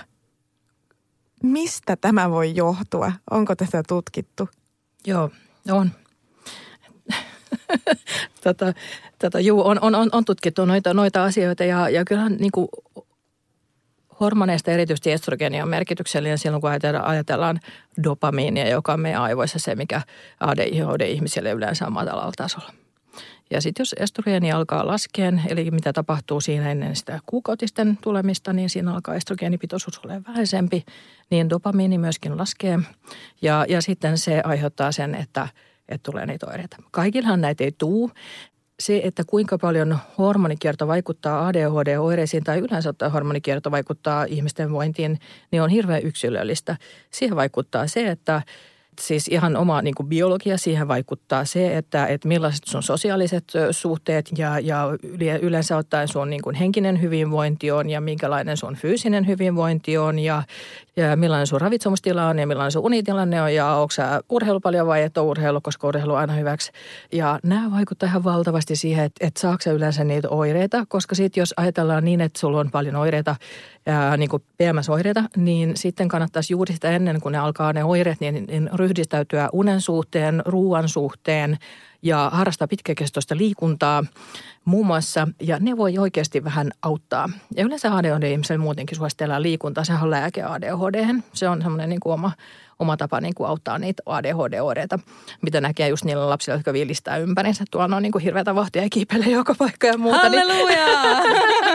Mistä 1.44 1.96
tämä 1.96 2.30
voi 2.30 2.56
johtua? 2.56 3.12
Onko 3.32 3.56
tätä 3.56 3.84
tutkittu? 3.88 4.50
Joo, 5.08 5.30
on. 5.72 5.92
tota, 8.44 8.74
tota, 9.20 9.40
juu, 9.40 9.68
on, 9.68 9.80
on, 9.82 9.96
on, 10.12 10.26
tutkittu 10.26 10.66
noita, 10.66 10.94
noita 10.94 11.24
asioita 11.24 11.64
ja, 11.64 11.90
ja 11.90 12.06
kyllähän 12.06 12.38
niin 12.40 12.52
kuin 12.52 12.68
hormoneista 14.20 14.72
erityisesti 14.72 15.12
estrogeni 15.12 15.62
on 15.62 15.70
merkityksellinen 15.70 16.38
silloin, 16.38 16.62
kun 16.62 16.72
ajatellaan 17.04 17.60
dopamiinia, 18.04 18.70
joka 18.70 18.94
on 18.94 19.00
meidän 19.00 19.22
aivoissa 19.22 19.60
se, 19.60 19.76
mikä 19.76 20.02
ADHD-ihmisille 20.40 21.52
yleensä 21.52 21.88
on 21.88 21.94
matalalla 21.94 22.32
tasolla. 22.38 22.74
Ja 23.52 23.62
sitten 23.62 23.82
jos 23.82 23.96
estrogeeni 24.00 24.52
alkaa 24.52 24.88
laskeen, 24.88 25.42
eli 25.48 25.72
mitä 25.72 25.94
tapahtuu 25.94 26.42
siinä 26.42 26.72
ennen 26.72 26.96
sitä 26.96 27.20
kuukautisten 27.26 27.98
tulemista, 28.02 28.54
niin 28.54 28.70
siinä 28.70 28.94
alkaa 28.94 29.16
estrogeenipitoisuus 29.16 30.00
olemaan 30.06 30.24
vähäisempi, 30.28 30.86
niin 31.30 31.50
dopamiini 31.50 31.98
myöskin 31.98 32.38
laskee. 32.38 32.80
Ja, 33.42 33.66
ja 33.70 33.82
sitten 33.82 34.18
se 34.18 34.42
aiheuttaa 34.44 34.92
sen, 34.92 35.16
että, 35.16 35.48
että 35.90 36.12
tulee 36.12 36.26
niitä 36.26 36.48
oireita. 36.48 36.78
Kaikillahan 36.92 37.42
näitä 37.42 37.64
ei 37.64 37.72
tuu 37.78 38.12
se, 38.80 39.02
että 39.04 39.24
kuinka 39.28 39.58
paljon 39.58 39.98
hormonikierto 40.18 40.88
vaikuttaa 40.88 41.48
ADHD-oireisiin 41.48 42.44
tai 42.44 42.60
yleensä 42.60 42.90
ottaen 42.90 43.12
hormonikierto 43.12 43.72
vaikuttaa 43.72 44.24
ihmisten 44.24 44.72
vointiin, 44.72 45.20
niin 45.52 45.62
on 45.62 45.70
hirveän 45.70 46.04
yksilöllistä. 46.04 46.78
Siihen 47.12 47.36
vaikuttaa 47.36 47.88
se, 47.88 48.08
että 48.08 48.42
siis 49.02 49.28
ihan 49.28 49.56
oma 49.56 49.82
niin 49.82 49.96
kuin 49.96 50.10
biologia 50.10 50.58
siihen 50.58 50.88
vaikuttaa 50.88 51.46
se, 51.46 51.78
että, 51.78 52.08
että 52.08 52.28
millaiset 52.28 52.64
sun 52.66 52.84
sosiaaliset 52.84 53.54
suhteet 53.72 54.30
ja, 54.38 54.60
ja 54.60 54.98
yleensä 55.42 55.78
ottaen 55.78 56.08
sun 56.08 56.30
niin 56.30 56.42
kuin 56.42 56.56
henkinen 56.56 57.02
hyvinvointi 57.02 57.72
on 57.72 57.90
ja 57.90 58.02
minkälainen 58.02 58.58
sun 58.58 58.76
fyysinen 58.76 59.28
hyvinvointi 59.28 59.98
on 59.98 60.20
ja, 60.20 60.44
ja 61.08 61.16
millainen 61.16 61.48
sun 61.48 61.62
ravitsemustila 61.62 62.28
on 62.28 62.40
ja 62.40 62.48
millainen 62.48 62.72
sun 62.72 62.86
unitilanne 62.86 63.42
on 63.42 63.54
ja 63.54 63.68
onko 63.68 63.92
sä 63.92 64.22
urheilu 64.30 64.60
paljon 64.60 64.88
vai 64.88 65.04
et 65.04 65.18
ole 65.18 65.28
urheilu, 65.28 65.62
koska 65.62 65.88
urheilu 65.88 66.14
on 66.14 66.20
aina 66.20 66.34
hyväksi. 66.34 66.72
Ja 67.12 67.40
nämä 67.44 67.72
vaikuttaa 67.72 68.10
ihan 68.10 68.24
valtavasti 68.24 68.76
siihen, 68.76 69.06
että, 69.06 69.28
että 69.28 69.40
saako 69.40 69.58
sä 69.64 69.72
yleensä 69.72 70.04
niitä 70.04 70.30
oireita, 70.30 70.86
koska 70.88 71.16
sitten 71.16 71.42
jos 71.42 71.54
ajatellaan 71.58 72.06
niin, 72.06 72.22
että 72.22 72.40
sulla 72.40 72.60
on 72.60 72.72
paljon 72.72 72.96
oireita, 72.96 73.36
ää, 73.86 74.18
niin 74.18 74.30
kuin 74.30 74.44
PMS-oireita, 74.58 75.24
niin 75.38 75.78
sitten 75.78 76.08
kannattaisi 76.08 76.54
juuri 76.54 76.74
sitä 76.74 76.90
ennen 76.90 77.22
kuin 77.22 77.32
ne 77.32 77.38
alkaa 77.38 77.74
ne 77.74 77.84
oireet, 77.84 78.20
niin, 78.20 78.46
niin 78.48 78.70
ryhdistäytyä 78.74 79.50
unen 79.54 79.82
suhteen, 79.82 80.42
ruoan 80.46 80.90
suhteen 80.90 81.58
ja 82.02 82.30
harrastaa 82.34 82.68
pitkäkestoista 82.68 83.38
liikuntaa 83.38 84.04
muun 84.66 84.88
muassa. 84.88 85.28
Ja 85.42 85.58
ne 85.60 85.78
voi 85.78 85.98
oikeasti 85.98 86.44
vähän 86.44 86.72
auttaa. 86.82 87.30
Ja 87.56 87.66
yleensä 87.66 87.96
ADHD-ihmiselle 87.96 88.62
muutenkin 88.62 88.98
suositellaan 88.98 89.44
liikuntaa. 89.44 89.84
Sehän 89.84 90.04
on 90.04 90.12
lääke 90.12 90.44
ADHD. 90.44 91.16
Se 91.34 91.50
on 91.50 91.62
semmoinen 91.62 91.90
niin 91.90 92.00
oma 92.06 92.32
oma 92.80 92.98
tapa 92.98 93.22
niin 93.22 93.36
kuin 93.36 93.50
auttaa 93.50 93.80
niitä 93.80 94.04
ADHD-oireita, 94.06 95.00
mitä 95.42 95.62
näkee 95.62 95.88
just 95.90 96.06
niillä 96.06 96.30
lapsilla, 96.30 96.58
jotka 96.58 96.74
vilistää 96.74 97.18
ympärinsä. 97.18 97.64
Tuolla 97.72 97.96
on 97.96 98.04
niin 98.04 98.12
kuin 98.12 98.24
hirveätä 98.24 98.56
vahtia 98.56 98.84
ja 98.84 98.90
kiipeilee 98.92 99.30
joka 99.30 99.56
paikka 99.56 99.88
ja 99.88 99.98
muuta. 99.98 100.30
Niin- 100.30 100.42
Halleluja! 100.42 101.24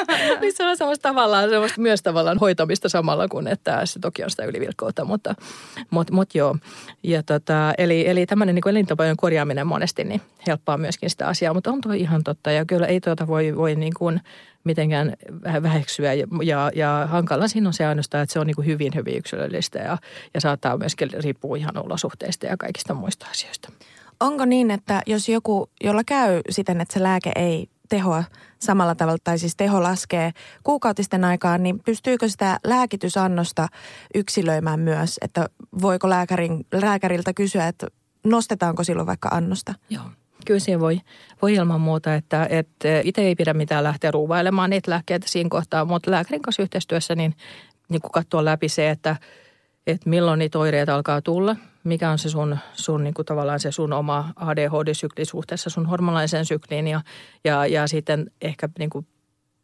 Niin, 0.08 0.40
niin 0.40 0.52
se 0.56 0.64
on 0.64 0.76
semmoista 0.76 1.08
tavallaan, 1.08 1.50
semmoista 1.50 1.80
myös 1.80 2.02
tavallaan 2.02 2.38
hoitamista 2.38 2.88
samalla 2.88 3.28
kuin, 3.28 3.48
että 3.48 3.86
se 3.86 4.00
toki 4.00 4.24
on 4.24 4.30
sitä 4.30 4.44
ylivilkkoutta, 4.44 5.04
mutta 5.04 5.34
mut, 5.90 6.10
mut 6.10 6.34
joo. 6.34 6.56
Ja 7.02 7.22
tota, 7.22 7.72
eli, 7.78 8.08
eli 8.08 8.26
tämmöinen 8.26 8.54
niin 8.54 8.68
elintapojen 8.68 9.16
korjaaminen 9.16 9.66
monesti 9.66 10.04
niin 10.04 10.20
helppaa 10.46 10.78
myöskin 10.78 11.10
sitä 11.10 11.28
asiaa, 11.28 11.54
mutta 11.54 11.70
on 11.70 11.80
tuo 11.80 11.92
ihan 11.92 12.24
totta 12.24 12.50
ja 12.50 12.64
kyllä 12.64 12.86
ei 12.86 13.00
tuota 13.00 13.26
voi, 13.26 13.56
voi 13.56 13.74
niin 13.74 13.94
kuin 13.98 14.20
mitenkään 14.64 15.12
väheksyä 15.62 16.12
ja, 16.12 16.26
ja, 16.42 16.70
ja 16.74 17.08
hankala 17.10 17.48
siinä 17.48 17.68
on 17.68 17.72
se 17.72 17.86
ainoastaan, 17.86 18.22
että 18.22 18.32
se 18.32 18.40
on 18.40 18.46
niin 18.46 18.54
kuin 18.56 18.66
hyvin, 18.66 18.92
hyvin 18.94 19.16
yksilöllistä 19.16 19.78
ja, 19.78 19.98
ja 20.34 20.40
saattaa 20.40 20.78
myöskin 20.78 21.10
riippua 21.22 21.56
ihan 21.56 21.86
olosuhteista 21.86 22.46
ja 22.46 22.56
kaikista 22.56 22.94
muista 22.94 23.26
asioista. 23.30 23.72
Onko 24.20 24.44
niin, 24.44 24.70
että 24.70 25.02
jos 25.06 25.28
joku, 25.28 25.70
jolla 25.84 26.04
käy 26.04 26.40
siten, 26.50 26.80
että 26.80 26.94
se 26.94 27.02
lääke 27.02 27.32
ei 27.36 27.66
tehoa 27.88 28.24
samalla 28.58 28.94
tavalla, 28.94 29.18
tai 29.24 29.38
siis 29.38 29.56
teho 29.56 29.82
laskee 29.82 30.32
kuukautisten 30.62 31.24
aikaan, 31.24 31.62
niin 31.62 31.80
pystyykö 31.80 32.28
sitä 32.28 32.58
lääkitysannosta 32.66 33.68
yksilöimään 34.14 34.80
myös, 34.80 35.18
että 35.22 35.48
voiko 35.82 36.10
lääkärin, 36.10 36.66
lääkäriltä 36.72 37.32
kysyä, 37.32 37.68
että 37.68 37.86
nostetaanko 38.24 38.84
silloin 38.84 39.06
vaikka 39.06 39.28
annosta? 39.28 39.74
Joo. 39.90 40.04
Kyllä 40.44 40.60
siihen 40.60 40.80
voi, 40.80 41.00
voi 41.42 41.54
ilman 41.54 41.80
muuta, 41.80 42.14
että, 42.14 42.46
että 42.50 42.88
itse 43.04 43.22
ei 43.22 43.34
pidä 43.34 43.54
mitään 43.54 43.84
lähteä 43.84 44.10
ruuvailemaan 44.10 44.70
niitä 44.70 44.90
lääkkeitä 44.90 45.26
siinä 45.28 45.48
kohtaa, 45.48 45.84
mutta 45.84 46.10
lääkärin 46.10 46.42
kanssa 46.42 46.62
yhteistyössä 46.62 47.14
niin, 47.14 47.34
niin 47.88 48.00
kun 48.02 48.44
läpi 48.44 48.68
se, 48.68 48.90
että, 48.90 49.16
että 49.86 50.10
milloin 50.10 50.38
niitä 50.38 50.58
oireita 50.58 50.94
alkaa 50.94 51.22
tulla, 51.22 51.56
mikä 51.84 52.10
on 52.10 52.18
se 52.18 52.28
sun, 52.28 52.58
sun 52.72 53.04
niin 53.04 53.14
kuin 53.14 53.26
tavallaan 53.26 53.60
se 53.60 53.72
sun 53.72 53.92
oma 53.92 54.32
ADHD-sykli 54.36 55.24
suhteessa 55.24 55.70
sun 55.70 55.86
hormonalliseen 55.86 56.44
sykliin 56.44 56.88
ja, 56.88 57.00
ja, 57.44 57.66
ja 57.66 57.86
sitten 57.86 58.30
ehkä 58.42 58.68
niin 58.78 58.90
kuin 58.90 59.06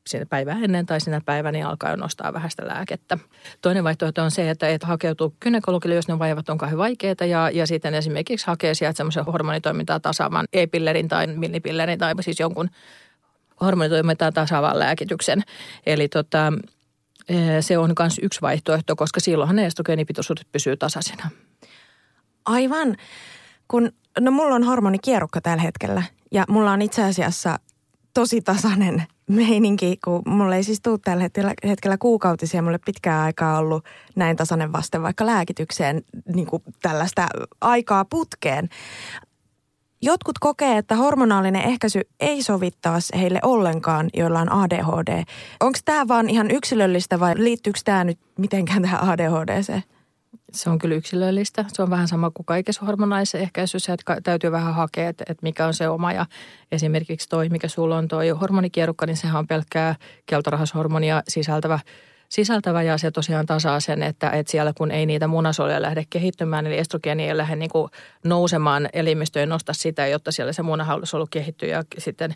sinne 0.07 0.25
päivää 0.25 0.59
ennen 0.63 0.87
tai 0.87 1.01
sinä 1.01 1.21
päivänä 1.25 1.53
niin 1.53 1.67
alkaa 1.67 1.91
jo 1.91 1.97
nostaa 1.97 2.33
vähän 2.33 2.51
sitä 2.51 2.69
lääkettä. 2.69 3.19
Toinen 3.63 3.85
vaihtoehto 3.85 4.23
on 4.23 4.31
se, 4.31 4.51
että, 4.51 4.69
että 4.69 4.87
hakeutuu 4.87 5.37
kynekologille, 5.41 5.95
jos 5.95 6.09
ne 6.09 6.19
vaivat 6.19 6.49
on 6.49 6.59
kauhean 6.59 6.79
vaikeita 6.79 7.25
ja, 7.25 7.51
ja 7.51 7.67
sitten 7.67 7.95
esimerkiksi 7.95 8.47
hakee 8.47 8.75
sieltä 8.75 8.97
semmoisen 8.97 9.25
hormonitoimintaa 9.25 10.01
tasaavan 10.01 10.47
e-pillerin 10.53 11.09
tai 11.09 11.27
millipillerin 11.27 11.99
tai 11.99 12.15
siis 12.21 12.41
jonkun 12.41 12.71
hormonitoimintaa 13.61 14.33
tasaavan 14.33 14.79
lääkityksen. 14.79 15.43
Eli 15.87 16.09
tota, 16.09 16.53
e, 17.29 17.63
se 17.63 17.79
on 17.79 17.93
myös 17.99 18.21
yksi 18.23 18.41
vaihtoehto, 18.41 18.97
koska 18.97 19.21
silloinhan 19.21 19.57
ne 19.57 19.67
estrogeenipitoisuudet 19.67 20.47
pysyy 20.53 20.77
tasaisena. 20.77 21.31
Aivan. 22.47 22.97
Kun, 23.69 23.93
no 24.21 24.31
mulla 24.31 24.55
on 24.55 24.65
hormonikierukka 24.65 25.41
tällä 25.41 25.63
hetkellä 25.63 26.03
ja 26.33 26.45
mulla 26.49 26.73
on 26.73 26.83
itse 26.83 27.05
asiassa 27.05 27.59
tosi 28.15 28.41
tasainen 28.41 29.03
meininki, 29.31 29.99
kun 30.05 30.23
mulla 30.27 30.57
ei 30.57 30.65
siis 30.65 30.81
tule 30.81 30.99
tällä 31.05 31.25
hetkellä 31.65 31.99
kuukautisia. 31.99 32.63
Mulle 32.63 32.79
pitkään 32.87 33.23
aikaa 33.23 33.59
ollut 33.59 33.85
näin 34.17 34.37
tasainen 34.37 34.73
vaste 34.73 35.03
vaikka 35.03 35.27
lääkitykseen 35.27 36.03
niin 36.35 36.47
kuin 36.47 36.63
tällaista 36.83 37.27
aikaa 37.61 38.05
putkeen. 38.05 38.69
Jotkut 40.03 40.39
kokee, 40.39 40.79
että 40.79 40.97
hormonaalinen 40.97 41.63
ehkäisy 41.63 42.01
ei 42.21 42.43
sovittaa 42.43 42.99
heille 43.15 43.39
ollenkaan, 43.43 44.11
joilla 44.15 44.41
on 44.41 44.53
ADHD. 44.53 45.25
Onko 45.61 45.79
tämä 45.85 46.09
vaan 46.09 46.31
ihan 46.31 46.51
yksilöllistä 46.51 47.21
vai 47.21 47.35
liittyykö 47.37 47.81
tämä 47.85 48.05
nyt 48.05 48.19
mitenkään 48.39 48.83
tähän 48.83 49.01
ADHDseen? 49.01 49.83
Se 50.53 50.71
on 50.71 50.79
kyllä 50.79 50.95
yksilöllistä. 50.95 51.65
Se 51.69 51.83
on 51.83 51.91
vähän 51.91 52.09
sama 52.09 52.31
kuin 52.31 52.47
kaikessa 52.47 52.87
hormonaisessa 52.87 53.39
ehkäisyssä, 53.39 53.93
että 53.93 54.17
täytyy 54.23 54.53
vähän 54.53 54.75
hakea, 54.75 55.09
että, 55.09 55.25
että 55.29 55.43
mikä 55.43 55.67
on 55.67 55.75
se 55.75 55.89
oma. 55.89 56.13
Ja 56.13 56.27
esimerkiksi 56.73 57.29
toi, 57.29 57.49
mikä 57.49 57.69
sulla 57.69 57.99
on 57.99 58.09
toi 58.09 58.29
hormonikierukka, 58.29 59.07
niin 59.07 59.17
sehän 59.17 59.39
on 59.39 59.47
pelkkää 59.47 59.95
keltorahashormonia 60.27 61.23
sisältävä 61.29 61.79
sisältävä 62.31 62.83
ja 62.83 62.99
se 62.99 63.11
tosiaan 63.11 63.47
tasaa 63.47 63.81
sen, 63.81 64.03
että, 64.03 64.31
että 64.31 64.51
siellä 64.51 64.73
kun 64.77 64.91
ei 64.91 65.07
niitä 65.07 65.27
munasoluja 65.27 65.83
lähde 65.83 66.05
kehittymään, 66.11 66.67
eli 66.67 66.79
estrogeeni 66.79 67.29
ei 67.29 67.37
lähde 67.37 67.57
niin 67.57 67.71
kuin 67.71 67.91
nousemaan 68.25 68.89
elimistöön 68.93 69.49
nosta 69.49 69.73
sitä, 69.73 70.07
jotta 70.07 70.33
siellä 70.33 70.53
se 70.53 70.63
munasolu 70.63 71.27
kehittyy 71.31 71.69
ja 71.69 71.85
sitten 71.99 72.35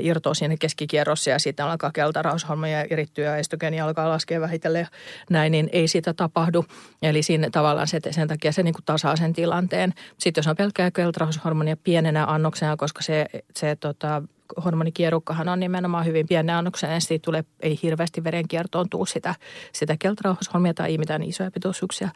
irtoaa 0.00 0.34
sinne 0.34 0.56
keskikierrossa 0.56 1.30
ja 1.30 1.38
sitten 1.38 1.66
alkaa 1.66 1.92
keltaraushormonia 1.92 2.84
erittyä 2.90 3.24
ja 3.24 3.36
estrogeeni 3.36 3.80
alkaa 3.80 4.08
laskea 4.08 4.40
vähitellen 4.40 4.80
ja 4.80 4.86
näin, 5.30 5.52
niin 5.52 5.68
ei 5.72 5.88
sitä 5.88 6.14
tapahdu. 6.14 6.64
Eli 7.02 7.22
siinä 7.22 7.48
tavallaan 7.50 7.88
se, 7.88 8.00
sen 8.10 8.28
takia 8.28 8.52
se 8.52 8.62
niin 8.62 8.74
kuin 8.74 8.84
tasaa 8.84 9.16
sen 9.16 9.32
tilanteen. 9.32 9.94
Sitten 10.18 10.42
jos 10.42 10.46
on 10.46 10.56
pelkkää 10.56 10.90
keltaraushormonia 10.90 11.76
pienenä 11.76 12.24
annoksena, 12.26 12.76
koska 12.76 13.02
se, 13.02 13.26
se 13.54 13.76
tota, 13.76 14.22
hormonikierukkahan 14.64 15.48
on 15.48 15.60
nimenomaan 15.60 16.06
hyvin 16.06 16.28
pienen 16.28 16.56
annoksen, 16.56 16.92
ja 16.92 17.00
siitä 17.00 17.24
tulee, 17.24 17.44
ei 17.60 17.78
hirveästi 17.82 18.24
verenkiertoon 18.24 18.88
tuu 18.90 19.06
sitä, 19.06 19.34
sitä 19.72 19.96
keltarauhashormia 19.98 20.74
tai 20.74 20.90
ei 20.90 20.98
mitään 20.98 21.22
isoja 21.22 21.50
pitoisuuksia, 21.50 22.08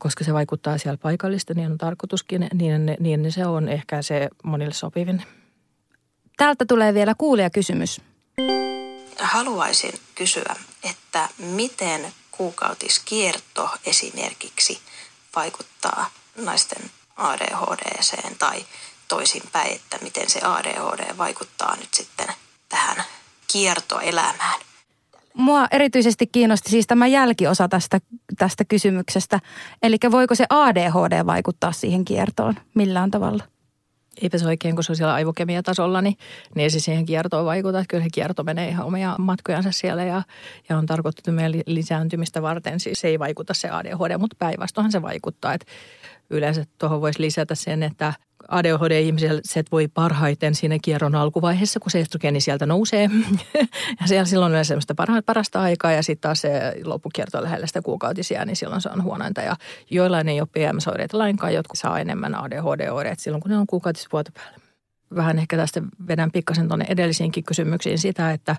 koska 0.00 0.24
se 0.24 0.32
vaikuttaa 0.32 0.78
siellä 0.78 0.98
paikallista, 1.02 1.54
niin 1.54 1.72
on 1.72 1.78
tarkoituskin, 1.78 2.48
niin, 2.54 2.96
niin 2.98 3.32
se 3.32 3.46
on 3.46 3.68
ehkä 3.68 4.02
se 4.02 4.28
monille 4.44 4.74
sopivin. 4.74 5.22
Täältä 6.36 6.64
tulee 6.68 6.94
vielä 6.94 7.14
kuulia 7.18 7.50
kysymys. 7.50 8.00
Haluaisin 9.18 9.94
kysyä, 10.14 10.56
että 10.90 11.28
miten 11.38 12.00
kuukautiskierto 12.30 13.70
esimerkiksi 13.86 14.78
vaikuttaa 15.36 16.10
naisten 16.36 16.90
ADHDseen 17.16 18.36
tai 18.38 18.64
toisinpäin, 19.08 19.76
että 19.76 19.98
miten 20.02 20.30
se 20.30 20.40
ADHD 20.42 21.18
vaikuttaa 21.18 21.76
nyt 21.76 21.94
sitten 21.94 22.28
tähän 22.68 23.04
kiertoelämään. 23.52 24.60
Mua 25.34 25.66
erityisesti 25.70 26.26
kiinnosti 26.26 26.70
siis 26.70 26.86
tämä 26.86 27.06
jälkiosa 27.06 27.68
tästä, 27.68 28.00
tästä 28.38 28.64
kysymyksestä. 28.64 29.40
Eli 29.82 29.96
voiko 30.10 30.34
se 30.34 30.46
ADHD 30.50 31.26
vaikuttaa 31.26 31.72
siihen 31.72 32.04
kiertoon 32.04 32.54
millään 32.74 33.10
tavalla? 33.10 33.44
Eipä 34.22 34.38
se 34.38 34.46
oikein, 34.46 34.74
kun 34.74 34.84
se 34.84 34.92
on 34.92 34.96
siellä 34.96 35.14
aivokemiatasolla, 35.14 36.02
niin, 36.02 36.16
niin 36.54 36.62
ei 36.62 36.70
se 36.70 36.80
siihen 36.80 37.06
kiertoon 37.06 37.44
vaikuta. 37.44 37.78
Että 37.78 37.88
kyllä 37.88 38.04
se 38.04 38.10
kierto 38.12 38.44
menee 38.44 38.68
ihan 38.68 38.86
omia 38.86 39.14
matkojansa 39.18 39.72
siellä 39.72 40.04
ja, 40.04 40.22
ja 40.68 40.78
on 40.78 40.86
tarkoitettu 40.86 41.32
meidän 41.32 41.52
lisääntymistä 41.66 42.42
varten. 42.42 42.80
Siis 42.80 43.00
se 43.00 43.08
ei 43.08 43.18
vaikuta 43.18 43.54
se 43.54 43.70
ADHD, 43.70 44.18
mutta 44.18 44.36
päinvastoinhan 44.38 44.92
se 44.92 45.02
vaikuttaa. 45.02 45.54
Että 45.54 45.66
yleensä 46.30 46.64
tuohon 46.78 47.00
voisi 47.00 47.20
lisätä 47.20 47.54
sen, 47.54 47.82
että 47.82 48.12
ADHD-ihmisellä 48.48 49.40
se 49.44 49.62
voi 49.72 49.88
parhaiten 49.88 50.54
siinä 50.54 50.78
kierron 50.82 51.14
alkuvaiheessa, 51.14 51.80
kun 51.80 51.90
se 51.90 52.00
estrogeeni 52.00 52.40
sieltä 52.40 52.66
nousee. 52.66 53.10
ja 54.00 54.06
siellä 54.06 54.24
silloin 54.24 54.54
on 54.54 54.64
semmoista 54.64 54.94
parasta 55.26 55.60
aikaa 55.60 55.92
ja 55.92 56.02
sitten 56.02 56.22
taas 56.22 56.40
se 56.40 56.50
loppukierto 56.84 57.42
lähellä 57.42 57.66
sitä 57.66 57.82
kuukautisia, 57.82 58.44
niin 58.44 58.56
silloin 58.56 58.80
se 58.80 58.88
on 58.92 59.02
huonointa. 59.02 59.40
Ja 59.40 59.56
joillain 59.90 60.28
ei 60.28 60.40
ole 60.40 60.48
PMS-oireita 60.52 61.18
lainkaan, 61.18 61.54
jotkut 61.54 61.78
saa 61.78 62.00
enemmän 62.00 62.34
ADHD-oireita 62.34 63.22
silloin, 63.22 63.42
kun 63.42 63.50
ne 63.50 63.58
on 63.58 63.66
kuukautisvuoto 63.66 64.30
päällä 64.34 64.66
vähän 65.16 65.38
ehkä 65.38 65.56
tästä 65.56 65.82
vedän 66.08 66.30
pikkasen 66.30 66.68
tuonne 66.68 66.86
edellisiinkin 66.88 67.44
kysymyksiin 67.44 67.98
sitä, 67.98 68.32
että, 68.32 68.56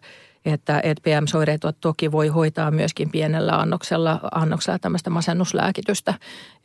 että, 0.54 0.80
että 0.84 1.02
PM-soireet 1.02 1.62
toki 1.82 2.12
voi 2.12 2.28
hoitaa 2.28 2.72
myöskin 2.72 3.12
pienellä 3.12 3.60
annoksella, 3.60 4.20
annoksella 4.32 4.80
tämmöistä 4.80 5.10
masennuslääkitystä. 5.10 6.14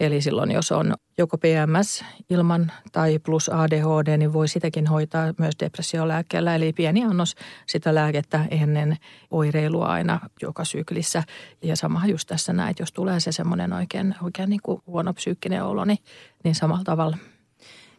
Eli 0.00 0.20
silloin 0.20 0.50
jos 0.50 0.72
on 0.72 0.94
joko 1.18 1.38
PMS 1.38 2.04
ilman 2.30 2.72
tai 2.92 3.18
plus 3.18 3.48
ADHD, 3.48 4.16
niin 4.16 4.32
voi 4.32 4.48
sitäkin 4.48 4.86
hoitaa 4.86 5.34
myös 5.38 5.54
depressiolääkkeellä. 5.60 6.54
Eli 6.54 6.72
pieni 6.72 7.04
annos 7.04 7.34
sitä 7.66 7.94
lääkettä 7.94 8.44
ennen 8.50 8.96
oireilua 9.30 9.86
aina 9.86 10.20
joka 10.42 10.64
syklissä. 10.64 11.22
Ja 11.62 11.76
sama 11.76 12.06
just 12.06 12.28
tässä 12.28 12.52
näin, 12.52 12.70
että 12.70 12.82
jos 12.82 12.92
tulee 12.92 13.20
se 13.20 13.32
semmoinen 13.32 13.72
oikein, 13.72 14.14
oikein 14.22 14.50
niin 14.50 14.62
kuin 14.62 14.82
huono 14.86 15.14
psyykkinen 15.14 15.64
olo, 15.64 15.84
niin, 15.84 15.98
niin 16.44 16.54
samalla 16.54 16.84
tavalla– 16.84 17.16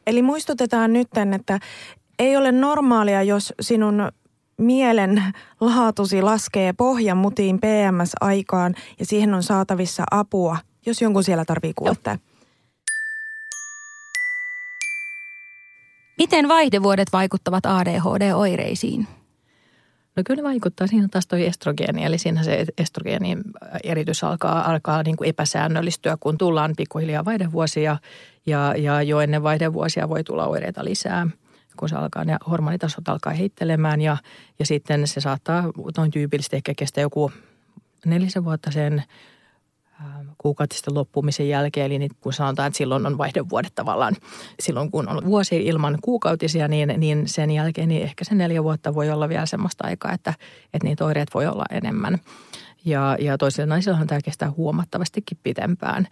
Eli 0.07 0.21
muistutetaan 0.21 0.93
nyt, 0.93 1.07
että 1.35 1.59
ei 2.19 2.37
ole 2.37 2.51
normaalia, 2.51 3.23
jos 3.23 3.53
sinun 3.61 4.11
mielen 4.57 5.23
laatusi 5.61 6.21
laskee 6.21 6.73
pohjan 6.73 7.17
mutiin 7.17 7.59
PMS-aikaan 7.59 8.75
ja 8.99 9.05
siihen 9.05 9.33
on 9.33 9.43
saatavissa 9.43 10.03
apua, 10.11 10.57
jos 10.85 11.01
jonkun 11.01 11.23
siellä 11.23 11.45
tarvii 11.45 11.73
kuulla. 11.73 12.17
Miten 16.17 16.47
vaihdevuodet 16.47 17.07
vaikuttavat 17.13 17.65
ADHD-oireisiin? 17.65 19.07
No 20.15 20.23
kyllä 20.25 20.43
vaikuttaa. 20.43 20.87
Siinä 20.87 21.03
on 21.03 21.09
taas 21.09 21.27
toi 21.27 21.45
estrogeeni, 21.45 22.03
eli 22.03 22.17
siinä 22.17 22.43
se 22.43 22.65
estrogeenin 22.77 23.43
eritys 23.83 24.23
alkaa, 24.23 24.71
alkaa 24.71 25.03
niin 25.03 25.17
kuin 25.17 25.29
epäsäännöllistyä, 25.29 26.17
kun 26.19 26.37
tullaan 26.37 26.73
pikkuhiljaa 26.77 27.25
vaihdevuosia 27.25 27.97
ja, 28.45 28.73
ja 28.77 29.01
jo 29.01 29.19
ennen 29.19 29.43
vaihdevuosia 29.43 30.09
voi 30.09 30.23
tulla 30.23 30.47
oireita 30.47 30.85
lisää 30.85 31.27
kun 31.77 31.89
se 31.89 31.95
alkaa, 31.95 32.25
ne 32.25 32.37
hormonitasot 32.49 33.09
alkaa 33.09 33.33
heittelemään 33.33 34.01
ja, 34.01 34.17
ja 34.59 34.65
sitten 34.65 35.07
se 35.07 35.21
saattaa 35.21 35.63
noin 35.97 36.11
tyypillisesti 36.11 36.55
ehkä 36.55 36.73
kestää 36.77 37.01
joku 37.01 37.31
nelisen 38.05 38.45
vuotta 38.45 38.71
sen 38.71 39.03
Ähm, 40.03 40.27
kuukautisten 40.37 40.93
loppumisen 40.93 41.49
jälkeen, 41.49 41.91
eli 41.91 42.07
kun 42.21 42.33
sanotaan, 42.33 42.67
että 42.67 42.77
silloin 42.77 43.05
on 43.05 43.17
vaihdevuodet 43.17 43.75
tavallaan, 43.75 44.15
silloin 44.59 44.91
kun 44.91 45.09
on 45.09 45.25
vuosi 45.25 45.65
ilman 45.65 45.97
kuukautisia, 46.01 46.67
niin, 46.67 46.93
niin 46.97 47.27
sen 47.27 47.51
jälkeen 47.51 47.89
niin 47.89 48.03
ehkä 48.03 48.25
se 48.25 48.35
neljä 48.35 48.63
vuotta 48.63 48.95
voi 48.95 49.09
olla 49.09 49.29
vielä 49.29 49.45
semmoista 49.45 49.87
aikaa, 49.87 50.11
että, 50.11 50.33
että 50.73 50.87
niitä 50.87 51.05
oireet 51.05 51.33
voi 51.33 51.47
olla 51.47 51.63
enemmän. 51.71 52.17
Ja, 52.85 53.17
ja 53.19 53.37
toisilla 53.37 53.65
naisillahan 53.65 54.07
tämä 54.07 54.21
kestää 54.21 54.51
huomattavastikin 54.51 55.37
pitempään. 55.43 56.07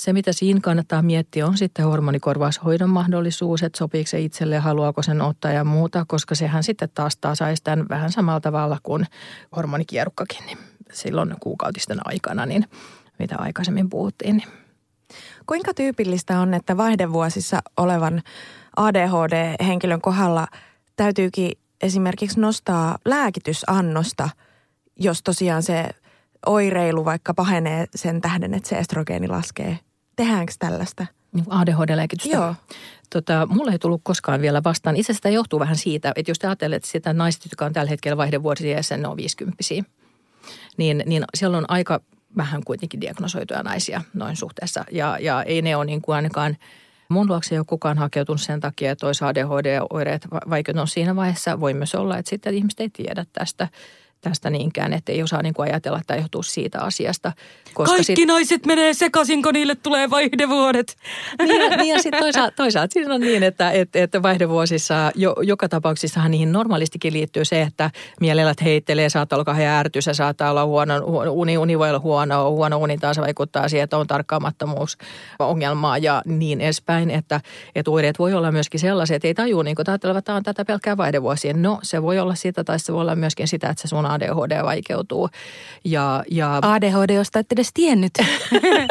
Se, 0.00 0.12
mitä 0.12 0.32
siinä 0.32 0.60
kannattaa 0.62 1.02
miettiä, 1.02 1.46
on 1.46 1.58
sitten 1.58 1.84
hormonikorvaushoidon 1.84 2.90
mahdollisuus, 2.90 3.62
että 3.62 3.78
sopiiko 3.78 4.10
se 4.10 4.20
itselle, 4.20 4.58
haluaako 4.58 5.02
sen 5.02 5.22
ottaa 5.22 5.52
ja 5.52 5.64
muuta, 5.64 6.04
koska 6.08 6.34
sehän 6.34 6.62
sitten 6.62 6.88
taas 6.94 7.16
tasaisi 7.16 7.62
tämän 7.64 7.86
vähän 7.88 8.12
samalla 8.12 8.40
tavalla 8.40 8.78
kuin 8.82 9.06
hormonikierukkakin 9.56 10.46
niin 10.46 10.58
silloin 10.92 11.34
kuukautisten 11.40 11.98
aikana, 12.04 12.46
niin 12.46 12.64
mitä 13.18 13.36
aikaisemmin 13.38 13.90
puhuttiin. 13.90 14.36
Niin. 14.36 14.48
Kuinka 15.46 15.74
tyypillistä 15.74 16.40
on, 16.40 16.54
että 16.54 16.76
vaihdevuosissa 16.76 17.58
olevan 17.76 18.22
ADHD-henkilön 18.76 20.00
kohdalla 20.00 20.46
täytyykin 20.96 21.52
esimerkiksi 21.82 22.40
nostaa 22.40 22.98
lääkitysannosta, 23.04 24.28
jos 24.96 25.22
tosiaan 25.22 25.62
se 25.62 25.90
oireilu 26.46 27.04
vaikka 27.04 27.34
pahenee 27.34 27.86
sen 27.94 28.20
tähden, 28.20 28.54
että 28.54 28.68
se 28.68 28.78
estrogeeni 28.78 29.28
laskee. 29.28 29.78
Tehdäänkö 30.16 30.52
tällaista? 30.58 31.06
Niin 31.32 31.44
ADHD-lääkitystä? 31.48 32.36
Joo. 32.36 32.54
Tota, 33.10 33.46
mulla 33.46 33.72
ei 33.72 33.78
tullut 33.78 34.00
koskaan 34.04 34.40
vielä 34.42 34.62
vastaan. 34.64 34.96
Itse 34.96 35.12
asiassa 35.12 35.28
johtuu 35.28 35.60
vähän 35.60 35.76
siitä, 35.76 36.12
että 36.16 36.30
jos 36.30 36.38
te 36.38 36.46
ajattelette 36.46 36.88
sitä 36.88 37.12
naiset, 37.12 37.44
jotka 37.44 37.64
on 37.64 37.72
tällä 37.72 37.90
hetkellä 37.90 38.16
vaihdevuosi 38.16 38.70
ja 38.70 38.82
sen 38.82 39.06
on 39.06 39.16
50 39.16 39.62
niin, 40.76 41.02
niin 41.06 41.24
siellä 41.34 41.58
on 41.58 41.64
aika 41.68 42.00
vähän 42.36 42.64
kuitenkin 42.64 43.00
diagnosoituja 43.00 43.62
naisia 43.62 44.02
noin 44.14 44.36
suhteessa. 44.36 44.84
Ja, 44.92 45.18
ja 45.20 45.42
ei 45.42 45.62
ne 45.62 45.76
ole 45.76 45.84
niin 45.84 46.02
kuin 46.02 46.16
ainakaan 46.16 46.56
mun 47.08 47.28
luokse 47.28 47.54
ei 47.54 47.58
ole 47.58 47.66
kukaan 47.68 47.98
hakeutunut 47.98 48.40
sen 48.40 48.60
takia, 48.60 48.90
että 48.90 49.06
olisi 49.06 49.24
ADHD-oireet, 49.24 50.28
vaikka 50.50 50.72
no 50.72 50.86
siinä 50.86 51.16
vaiheessa 51.16 51.60
voi 51.60 51.74
myös 51.74 51.94
olla, 51.94 52.18
että 52.18 52.30
sitten 52.30 52.54
ihmiset 52.54 52.80
ei 52.80 52.90
tiedä 52.90 53.26
tästä 53.32 53.68
tästä 54.28 54.50
niinkään, 54.50 54.92
että 54.92 55.12
ei 55.12 55.22
osaa 55.22 55.42
niin 55.42 55.54
kuin 55.54 55.70
ajatella, 55.70 55.98
että 55.98 56.16
johtuu 56.16 56.42
siitä 56.42 56.80
asiasta. 56.80 57.32
Koska 57.74 57.94
Kaikki 57.94 58.16
sit... 58.16 58.26
naiset 58.26 58.66
menee 58.66 58.94
sekaisin, 58.94 59.42
kun 59.42 59.52
niille 59.52 59.74
tulee 59.74 60.10
vaihdevuodet. 60.10 60.96
Niin, 61.38 61.70
niin 61.80 61.94
ja 61.94 62.02
sitten 62.02 62.20
toisaalta, 62.20 62.56
toisaalta 62.56 62.92
siinä 62.92 63.14
on 63.14 63.20
niin, 63.20 63.42
että, 63.42 63.70
että, 63.70 63.98
että 63.98 64.22
vaihdevuosissa 64.22 65.10
jo, 65.14 65.34
joka 65.42 65.68
tapauksessahan 65.68 66.30
niihin 66.30 66.52
normaalistikin 66.52 67.12
liittyy 67.12 67.44
se, 67.44 67.62
että 67.62 67.90
mielellät 68.20 68.62
heittelee, 68.62 69.08
saattaa 69.08 69.36
olla 69.36 69.44
kauhean 69.44 69.74
ärtys 69.74 70.06
ja 70.06 70.14
saattaa 70.14 70.50
olla 70.50 70.64
huono, 70.64 70.94
uni, 71.30 71.58
uni 71.58 71.78
voi 71.78 71.88
olla 71.88 72.00
huono, 72.00 72.50
huono 72.50 72.76
uni 72.76 72.98
taas 72.98 73.18
vaikuttaa 73.18 73.68
siihen, 73.68 73.84
että 73.84 73.98
on 73.98 74.06
tarkkaamattomuus 74.06 74.98
ongelmaa 75.38 75.98
ja 75.98 76.22
niin 76.24 76.60
edespäin, 76.60 77.10
että, 77.10 77.40
että 77.74 77.90
oireet 77.90 78.18
voi 78.18 78.34
olla 78.34 78.52
myöskin 78.52 78.80
sellaisia, 78.80 79.16
että 79.16 79.28
ei 79.28 79.34
tajua, 79.34 79.62
niin 79.62 79.76
kuin 79.76 79.90
ajattelevat, 79.90 80.18
että 80.18 80.26
tämä 80.26 80.36
on 80.36 80.42
tätä 80.42 80.64
pelkkää 80.64 80.96
vaihdevuosia. 80.96 81.52
No, 81.56 81.78
se 81.82 82.02
voi 82.02 82.18
olla 82.18 82.34
sitä 82.34 82.64
tai 82.64 82.80
se 82.80 82.92
voi 82.92 83.00
olla 83.00 83.16
myöskin 83.16 83.48
sitä, 83.48 83.68
että 83.68 83.82
se 83.82 83.88
sun 83.88 84.06
ADHD 84.16 84.62
vaikeutuu. 84.64 85.28
Ja, 85.84 86.24
ja... 86.30 86.58
ADHD, 86.62 87.14
josta 87.14 87.38
et 87.38 87.52
edes 87.52 87.70
tiennyt, 87.74 88.12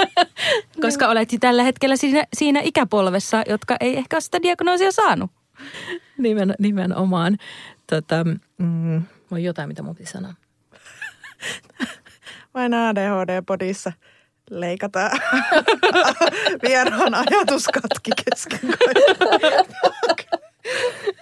koska 0.81 1.07
olet 1.07 1.29
tällä 1.39 1.63
hetkellä 1.63 1.95
siinä, 1.95 2.25
siinä 2.33 2.61
ikäpolvessa, 2.63 3.43
jotka 3.49 3.75
ei 3.79 3.97
ehkä 3.97 4.15
ole 4.15 4.21
sitä 4.21 4.41
diagnoosia 4.41 4.91
saanut. 4.91 5.31
Nimen, 6.17 6.55
nimenomaan. 6.59 7.37
Tota, 7.89 8.23
mm, 8.57 9.03
on 9.31 9.43
jotain, 9.43 9.67
mitä 9.67 9.83
mun 9.83 9.95
sanoa. 10.03 10.33
Vain 12.53 12.73
ADHD-podissa 12.73 13.91
leikataan 14.49 15.19
vieraan 16.67 17.13
ajatus 17.13 17.67
katki 17.67 18.11
kesken. 18.25 18.59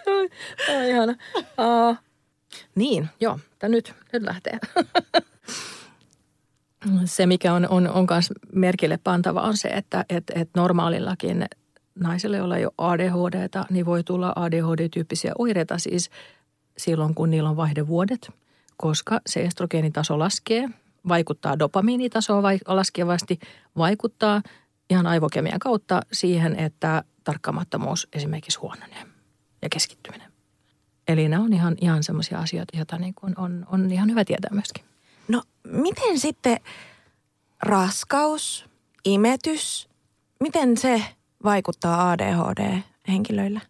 oh, 0.08 0.88
ihana. 0.90 1.16
Uh, 1.58 1.98
niin, 2.76 3.10
joo, 3.20 3.40
tämä 3.60 3.72
nyt, 3.72 3.94
nyt 4.14 4.24
lähtee. 4.24 4.60
se, 7.06 7.26
mikä 7.26 7.54
on, 7.54 7.68
on, 7.70 7.88
on 7.88 8.08
myös 8.10 8.30
merkille 8.54 9.00
pantava, 9.04 9.42
on 9.42 9.58
se, 9.58 9.68
että 9.68 10.06
et, 10.10 10.24
et 10.36 10.50
normaalillakin 10.56 11.46
naiselle, 11.96 12.38
jolla 12.38 12.58
ei 12.58 12.66
ole 12.66 12.74
ADHD, 12.78 13.50
niin 13.70 13.86
voi 13.86 14.04
tulla 14.04 14.34
ADHD-tyyppisiä 14.36 15.32
oireita 15.38 15.78
siis 15.78 16.10
silloin, 16.78 17.16
kun 17.16 17.30
niillä 17.30 17.50
on 17.50 17.58
vaihdevuodet, 17.58 18.32
koska 18.78 19.20
se 19.28 19.42
estrogeenitaso 19.42 20.20
laskee, 20.20 20.70
vaikuttaa 21.08 21.60
dopamiinitasoa 21.60 22.44
laskevasti, 22.68 23.40
vaikuttaa 23.78 24.42
ihan 24.90 25.08
aivokemian 25.08 25.60
kautta 25.60 26.02
siihen, 26.12 26.60
että 26.60 27.04
tarkkaamattomuus 27.24 28.08
esimerkiksi 28.14 28.60
huononee 28.60 29.06
ja 29.62 29.70
keskittyminen. 29.70 30.33
Eli 31.08 31.28
nämä 31.30 31.44
on 31.44 31.54
ihan, 31.54 31.76
ihan 31.82 32.04
semmoisia 32.04 32.40
asioita, 32.40 32.78
joita 32.78 32.98
niin 32.98 33.14
kuin 33.14 33.40
on, 33.40 33.66
on 33.72 33.92
ihan 33.92 34.10
hyvä 34.10 34.26
tietää 34.26 34.52
myöskin. 34.54 34.86
No 35.28 35.44
miten 35.64 36.20
sitten 36.20 36.58
raskaus, 37.64 38.66
imetys, 39.06 39.90
miten 40.40 40.78
se 40.78 41.04
vaikuttaa 41.44 42.12
ADHD-henkilöillä? 42.12 43.62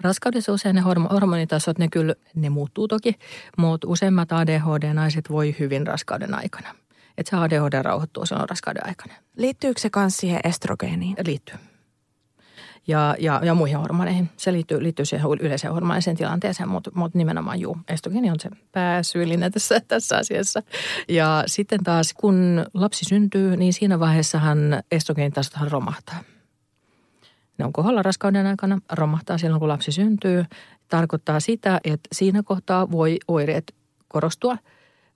Raskaudessa 0.00 0.52
usein 0.52 0.74
ne 0.74 0.80
hormonitasot, 1.12 1.78
ne 1.78 1.88
kyllä, 1.88 2.14
ne 2.34 2.50
muuttuu 2.50 2.88
toki, 2.88 3.14
mutta 3.58 3.88
useimmat 3.88 4.32
ADHD-naiset 4.32 5.30
voi 5.30 5.56
hyvin 5.58 5.86
raskauden 5.86 6.34
aikana. 6.34 6.74
Että 7.18 7.30
se 7.30 7.36
ADHD 7.36 7.82
rauhoittuu 7.82 8.26
silloin 8.26 8.48
raskauden 8.48 8.86
aikana. 8.86 9.14
Liittyykö 9.36 9.80
se 9.80 9.90
myös 9.96 10.16
siihen 10.16 10.40
estrogeeniin? 10.44 11.16
Liittyy 11.26 11.56
ja, 12.86 13.16
ja, 13.18 13.40
ja 13.44 13.54
muihin 13.54 13.78
hormoneihin. 13.78 14.30
Se 14.36 14.52
liittyy, 14.52 14.82
liittyy 14.82 15.04
siihen 15.04 15.26
yleiseen 15.40 15.72
hormoniseen 15.72 16.16
tilanteeseen, 16.16 16.68
mutta, 16.68 16.90
mutta 16.94 17.18
nimenomaan 17.18 17.60
juu, 17.60 17.76
estrogeni 17.88 18.30
on 18.30 18.40
se 18.40 18.50
pääsyyllinen 18.72 19.52
tässä, 19.52 19.80
tässä 19.88 20.16
asiassa. 20.16 20.62
Ja 21.08 21.44
sitten 21.46 21.84
taas 21.84 22.14
kun 22.14 22.66
lapsi 22.74 23.04
syntyy, 23.04 23.56
niin 23.56 23.72
siinä 23.72 24.00
vaiheessahan 24.00 24.58
estrogeenitasothan 24.90 25.70
romahtaa. 25.70 26.20
Ne 27.58 27.64
on 27.64 27.72
kohdalla 27.72 28.02
raskauden 28.02 28.46
aikana, 28.46 28.78
romahtaa 28.92 29.38
silloin 29.38 29.60
kun 29.60 29.68
lapsi 29.68 29.92
syntyy. 29.92 30.44
Tarkoittaa 30.88 31.40
sitä, 31.40 31.80
että 31.84 32.08
siinä 32.12 32.42
kohtaa 32.42 32.90
voi 32.90 33.18
oireet 33.28 33.74
korostua– 34.08 34.56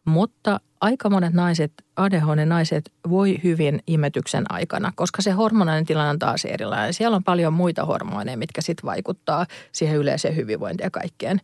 mutta 0.05 0.61
aika 0.80 1.11
monet 1.11 1.34
naiset, 1.34 1.72
ADHD-naiset 1.96 2.92
voi 3.09 3.38
hyvin 3.44 3.82
imetyksen 3.86 4.44
aikana, 4.53 4.92
koska 4.96 5.22
se 5.22 5.30
hormonaalinen 5.30 5.86
tilanne 5.86 6.11
on 6.11 6.18
taas 6.18 6.44
erilainen. 6.44 6.94
Siellä 6.94 7.16
on 7.16 7.24
paljon 7.24 7.53
muita 7.53 7.84
hormoneja, 7.84 8.36
mitkä 8.36 8.62
sitten 8.62 8.86
vaikuttaa 8.86 9.46
siihen 9.72 9.96
yleiseen 9.96 10.36
hyvinvointiin 10.36 10.86
ja 10.86 10.90
kaikkeen. 10.90 11.40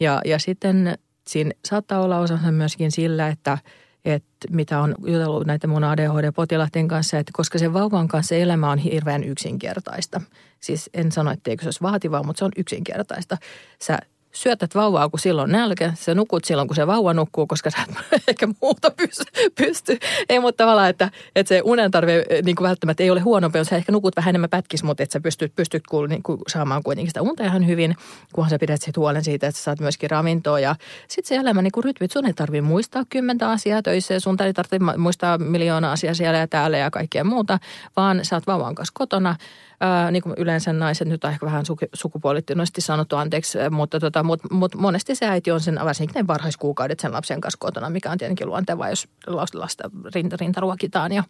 Ja, 0.00 0.20
ja 0.24 0.38
sitten 0.38 0.98
siinä 1.28 1.50
saattaa 1.64 2.00
olla 2.00 2.18
osansa 2.18 2.52
myöskin 2.52 2.92
sillä, 2.92 3.28
että, 3.28 3.58
että 4.04 4.48
mitä 4.50 4.80
on 4.80 4.94
jutellut 4.98 5.46
näiden 5.46 5.70
mun 5.70 5.84
ADHD-potilaiden 5.84 6.88
kanssa, 6.88 7.18
että 7.18 7.32
koska 7.34 7.58
se 7.58 7.72
vauvan 7.72 8.08
kanssa 8.08 8.34
elämä 8.34 8.70
on 8.70 8.78
hirveän 8.78 9.24
yksinkertaista. 9.24 10.20
Siis 10.60 10.90
en 10.94 11.12
sano, 11.12 11.30
etteikö 11.30 11.62
se 11.62 11.66
olisi 11.66 11.82
vaativaa, 11.82 12.22
mutta 12.22 12.38
se 12.38 12.44
on 12.44 12.52
yksinkertaista. 12.56 13.36
Sä 13.82 13.98
syötät 14.36 14.74
vauvaa, 14.74 15.08
kun 15.08 15.18
silloin 15.18 15.52
nälkä. 15.52 15.92
Sä 15.94 16.14
nukut 16.14 16.44
silloin, 16.44 16.68
kun 16.68 16.76
se 16.76 16.86
vauva 16.86 17.14
nukkuu, 17.14 17.46
koska 17.46 17.70
sä 17.70 17.78
et 18.12 18.22
ehkä 18.28 18.48
muuta 18.62 18.90
pysty. 18.90 19.24
pysty. 19.54 19.98
Ei, 20.28 20.40
mutta 20.40 20.64
tavallaan, 20.64 20.90
että, 20.90 21.10
että 21.36 21.48
se 21.48 21.60
unen 21.64 21.90
tarve 21.90 22.24
eh, 22.30 22.42
niin 22.42 22.56
kuin 22.56 22.68
välttämättä 22.68 23.02
ei 23.02 23.10
ole 23.10 23.20
huonompi, 23.20 23.58
jos 23.58 23.66
sä 23.68 23.76
ehkä 23.76 23.92
nukut 23.92 24.16
vähän 24.16 24.28
enemmän 24.28 24.50
pätkis, 24.50 24.82
mutta 24.82 25.02
että 25.02 25.12
sä 25.12 25.20
pystyt, 25.20 25.56
pystyt 25.56 25.86
kuul, 25.86 26.06
niin 26.06 26.22
kuin 26.22 26.38
saamaan 26.48 26.82
kuitenkin 26.82 27.10
sitä 27.10 27.22
unta 27.22 27.44
ihan 27.44 27.66
hyvin, 27.66 27.96
kunhan 28.32 28.50
sä 28.50 28.58
pidät 28.58 28.82
sit 28.82 28.96
huolen 28.96 29.24
siitä, 29.24 29.46
että 29.46 29.58
sä 29.58 29.64
saat 29.64 29.80
myöskin 29.80 30.10
ravintoa. 30.10 30.60
Ja 30.60 30.74
sitten 31.08 31.28
se 31.28 31.36
elämä 31.36 31.62
niin 31.62 31.72
kuin 31.72 31.84
rytmit, 31.84 32.12
sun 32.12 32.26
ei 32.26 32.32
tarvitse 32.32 32.62
muistaa 32.62 33.04
kymmentä 33.10 33.50
asiaa 33.50 33.82
töissä 33.82 34.14
ja 34.14 34.20
sun 34.20 34.36
ei 34.42 34.52
tarvitse 34.52 34.78
muistaa 34.98 35.38
miljoona 35.38 35.92
asiaa 35.92 36.14
siellä 36.14 36.38
ja 36.38 36.48
täällä 36.48 36.78
ja 36.78 36.90
kaikkea 36.90 37.24
muuta, 37.24 37.58
vaan 37.96 38.24
sä 38.24 38.36
oot 38.36 38.46
vauvan 38.46 38.74
kanssa 38.74 38.92
kotona– 38.94 39.36
ää, 39.80 40.10
niin 40.10 40.22
kuin 40.22 40.34
yleensä 40.38 40.72
naiset, 40.72 41.08
nyt 41.08 41.24
on 41.24 41.30
ehkä 41.30 41.46
vähän 41.46 41.64
sukupuolittuneesti 41.94 42.80
sanottu 42.80 43.16
anteeksi, 43.16 43.58
mutta 43.70 44.00
tota, 44.00 44.22
mut, 44.22 44.40
mut 44.50 44.74
monesti 44.74 45.14
se 45.14 45.26
äiti 45.26 45.50
on 45.50 45.60
sen, 45.60 45.80
varsinkin 45.84 46.14
ne 46.14 46.26
varhaiskuukaudet 46.26 47.00
sen 47.00 47.12
lapsen 47.12 47.40
kanssa 47.40 47.58
kotona, 47.58 47.90
mikä 47.90 48.10
on 48.10 48.18
tietenkin 48.18 48.46
luontevaa, 48.46 48.88
jos 48.88 49.08
lasta 49.54 49.90
rinta, 50.14 50.36
rintaruokitaan 50.40 51.12
ja 51.12 51.22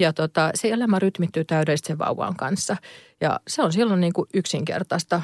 ja 0.00 0.12
tota, 0.12 0.50
se 0.54 0.68
elämä 0.68 0.98
rytmittyy 0.98 1.44
täydellisesti 1.44 1.86
sen 1.86 1.98
vauvan 1.98 2.36
kanssa. 2.36 2.76
Ja 3.20 3.40
se 3.48 3.62
on 3.62 3.72
silloin 3.72 4.00
niin 4.00 4.12
kuin 4.12 4.28
yksinkertaista 4.34 5.22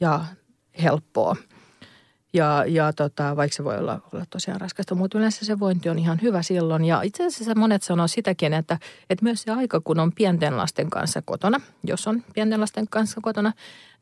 ja 0.00 0.24
helppoa. 0.82 1.36
Ja, 2.34 2.64
ja 2.66 2.92
tota, 2.92 3.36
vaikka 3.36 3.56
se 3.56 3.64
voi 3.64 3.78
olla, 3.78 4.00
olla 4.12 4.24
tosiaan 4.30 4.60
raskasta, 4.60 4.94
mutta 4.94 5.18
yleensä 5.18 5.44
se 5.44 5.60
vointi 5.60 5.88
on 5.88 5.98
ihan 5.98 6.18
hyvä 6.22 6.42
silloin. 6.42 6.84
Ja 6.84 7.02
itse 7.02 7.26
asiassa 7.26 7.54
monet 7.54 7.82
sanoo 7.82 8.08
sitäkin, 8.08 8.54
että, 8.54 8.78
että 9.10 9.24
myös 9.24 9.42
se 9.42 9.50
aika, 9.50 9.80
kun 9.80 10.00
on 10.00 10.12
pienten 10.12 10.56
lasten 10.56 10.90
kanssa 10.90 11.22
kotona, 11.22 11.60
jos 11.84 12.06
on 12.06 12.24
pienten 12.34 12.60
lasten 12.60 12.88
kanssa 12.88 13.20
kotona, 13.20 13.52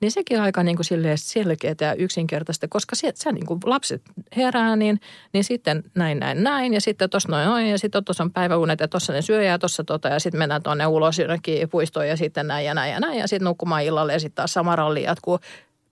niin 0.01 0.11
sekin 0.11 0.39
on 0.39 0.45
aika 0.45 0.62
niin 0.62 0.76
kuin 0.76 0.87
selkeää 1.16 1.74
ja 1.81 1.95
yksinkertaista, 1.95 2.68
koska 2.68 2.97
se, 2.97 3.12
se 3.14 3.33
niin 3.33 3.47
kuin 3.47 3.61
lapset 3.64 4.03
herää, 4.37 4.76
niin, 4.76 5.01
niin 5.33 5.45
sitten 5.45 5.83
näin, 5.95 6.18
näin, 6.18 6.43
näin, 6.43 6.74
ja 6.74 6.81
sitten 6.81 7.11
tuossa 7.11 7.28
noin, 7.28 7.47
noin, 7.47 7.70
ja 7.70 7.78
sitten 7.78 8.05
tuossa 8.05 8.24
on 8.24 8.33
päiväunet, 8.33 8.81
ja 8.81 8.89
tuossa 8.89 9.12
ne 9.12 9.22
syö, 9.22 9.43
ja 9.43 9.59
tuossa 9.59 9.85
tota, 9.85 10.09
ja 10.09 10.20
sitten 10.20 10.39
mennään 10.39 10.62
tuonne 10.62 10.87
ulos 10.87 11.18
jonnekin 11.18 11.68
puistoon, 11.68 12.09
ja 12.09 12.16
sitten 12.16 12.47
näin, 12.47 12.66
ja 12.66 12.74
näin, 12.74 12.93
ja 12.93 13.01
näin, 13.01 13.18
ja 13.18 13.28
sitten 13.28 13.47
nukkumaan 13.47 13.85
illalle, 13.85 14.12
ja 14.12 14.20
sitten 14.20 14.37
taas 14.37 14.53
sama 14.53 14.76
ralli 14.76 15.03
jatkuu 15.03 15.39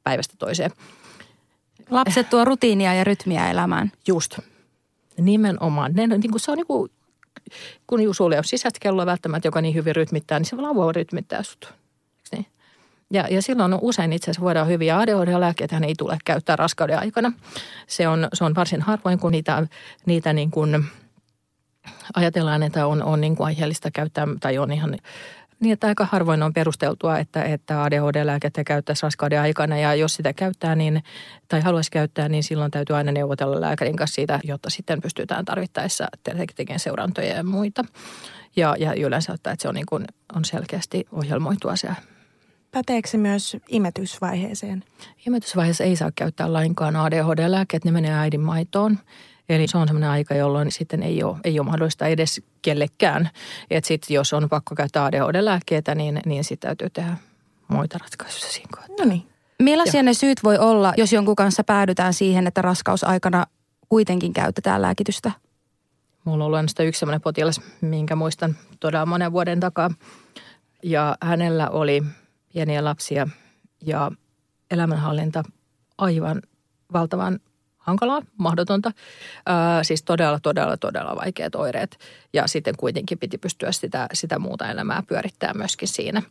päivästä 0.04 0.34
toiseen. 0.38 0.70
Lapset 1.90 2.30
tuo 2.30 2.44
rutiinia 2.44 2.94
ja 2.94 3.04
rytmiä 3.04 3.50
elämään. 3.50 3.92
Just. 4.06 4.38
Nimenomaan. 5.18 5.92
Ne, 5.94 6.06
niin 6.06 6.30
kuin 6.30 6.40
se 6.40 6.50
on 6.50 6.56
niin 6.56 6.66
kuin, 6.66 6.90
kun 7.86 8.02
juu, 8.02 8.14
sulla 8.14 8.34
ei 8.34 8.38
ole 8.38 8.44
sisäistä 8.44 8.78
kelloa 8.82 9.06
välttämättä, 9.06 9.48
joka 9.48 9.60
niin 9.60 9.74
hyvin 9.74 9.96
rytmittää, 9.96 10.38
niin 10.38 10.46
se 10.46 10.56
lauva 10.56 10.92
rytmittää 10.92 11.42
sut. 11.42 11.74
Niin? 12.32 12.46
Ja, 13.10 13.26
ja 13.30 13.42
silloin 13.42 13.78
usein 13.80 14.12
itse 14.12 14.30
asiassa 14.30 14.44
voidaan 14.44 14.68
hyviä 14.68 14.98
ADHD-lääkkeitä, 14.98 15.80
ei 15.86 15.94
tule 15.98 16.18
käyttää 16.24 16.56
raskauden 16.56 16.98
aikana. 16.98 17.32
Se 17.86 18.08
on, 18.08 18.28
se 18.32 18.44
on 18.44 18.54
varsin 18.54 18.82
harvoin, 18.82 19.18
kun 19.18 19.32
niitä, 19.32 19.66
niitä 20.06 20.32
niin 20.32 20.50
kuin 20.50 20.84
ajatellaan, 22.14 22.62
että 22.62 22.86
on, 22.86 23.02
on 23.02 23.20
niin 23.20 23.36
kuin 23.36 23.46
aiheellista 23.46 23.90
käyttää 23.90 24.26
tai 24.40 24.58
on 24.58 24.72
ihan 24.72 24.96
niin, 25.60 25.72
että 25.72 25.86
aika 25.86 26.08
harvoin 26.12 26.42
on 26.42 26.52
perusteltua, 26.52 27.18
että, 27.18 27.42
että 27.42 27.82
ADHD-lääkettä 27.82 28.64
käyttäisi 28.64 29.02
raskauden 29.02 29.40
aikana 29.40 29.78
ja 29.78 29.94
jos 29.94 30.14
sitä 30.14 30.32
käyttää 30.32 30.74
niin, 30.74 31.02
tai 31.48 31.60
haluaisi 31.60 31.90
käyttää, 31.90 32.28
niin 32.28 32.42
silloin 32.42 32.70
täytyy 32.70 32.96
aina 32.96 33.12
neuvotella 33.12 33.60
lääkärin 33.60 33.96
kanssa 33.96 34.14
siitä, 34.14 34.40
jotta 34.44 34.70
sitten 34.70 35.00
pystytään 35.00 35.44
tarvittaessa 35.44 36.08
tekemään 36.56 36.80
seurantoja 36.80 37.34
ja 37.34 37.44
muita. 37.44 37.84
Ja, 38.56 38.76
ja 38.78 39.06
yleensä 39.06 39.32
että 39.32 39.56
se 39.58 39.68
on, 39.68 39.74
niin 39.74 39.86
kuin, 39.86 40.04
on 40.34 40.44
selkeästi 40.44 41.06
ohjelmoitu 41.12 41.68
asia. 41.68 41.94
Päteekö 42.70 43.08
se 43.08 43.18
myös 43.18 43.56
imetysvaiheeseen? 43.68 44.84
Imetysvaiheessa 45.26 45.84
ei 45.84 45.96
saa 45.96 46.12
käyttää 46.14 46.52
lainkaan 46.52 46.96
ADHD-lääkkeet, 46.96 47.84
ne 47.84 47.90
menee 47.90 48.14
äidin 48.14 48.40
maitoon. 48.40 48.98
Eli 49.48 49.68
se 49.68 49.78
on 49.78 49.88
sellainen 49.88 50.10
aika, 50.10 50.34
jolloin 50.34 50.72
sitten 50.72 51.02
ei 51.02 51.22
ole, 51.22 51.36
ei 51.44 51.60
ole 51.60 51.66
mahdollista 51.66 52.06
edes 52.06 52.42
kellekään. 52.62 53.30
Että 53.70 53.88
sitten 53.88 54.14
jos 54.14 54.32
on 54.32 54.48
pakko 54.48 54.74
käyttää 54.74 55.04
ADHD-lääkkeitä, 55.04 55.94
niin, 55.94 56.20
niin 56.26 56.44
sitten 56.44 56.68
täytyy 56.68 56.90
tehdä 56.90 57.16
muita 57.68 57.98
ratkaisuja 57.98 58.52
siinä 58.52 58.68
kohtaa. 58.76 58.96
No 58.98 59.04
niin. 59.04 59.28
Millaisia 59.62 59.98
ja. 59.98 60.02
ne 60.02 60.14
syyt 60.14 60.44
voi 60.44 60.58
olla, 60.58 60.94
jos 60.96 61.12
jonkun 61.12 61.36
kanssa 61.36 61.64
päädytään 61.64 62.14
siihen, 62.14 62.46
että 62.46 62.62
raskausaikana 62.62 63.46
kuitenkin 63.88 64.32
käytetään 64.32 64.82
lääkitystä? 64.82 65.32
Mulla 66.24 66.44
on 66.44 66.54
ollut 66.54 66.70
yksi 66.80 66.98
sellainen 66.98 67.20
potilas, 67.20 67.60
minkä 67.80 68.16
muistan 68.16 68.56
todella 68.80 69.06
monen 69.06 69.32
vuoden 69.32 69.60
takaa. 69.60 69.90
Ja 70.82 71.16
hänellä 71.22 71.68
oli 71.68 72.02
pieniä 72.52 72.84
lapsia 72.84 73.28
ja 73.86 74.10
elämänhallinta 74.70 75.42
aivan 75.98 76.42
valtavan 76.92 77.40
hankalaa, 77.88 78.22
mahdotonta. 78.36 78.92
Ää, 79.46 79.84
siis 79.84 80.02
todella, 80.02 80.40
todella, 80.40 80.76
todella 80.76 81.16
vaikeat 81.16 81.54
oireet. 81.54 81.98
Ja 82.32 82.46
sitten 82.46 82.74
kuitenkin 82.76 83.18
piti 83.18 83.38
pystyä 83.38 83.72
sitä, 83.72 84.06
sitä 84.12 84.38
muuta 84.38 84.70
elämää 84.70 85.02
pyörittämään 85.08 85.58
myöskin 85.58 85.88
siinä. 85.88 86.22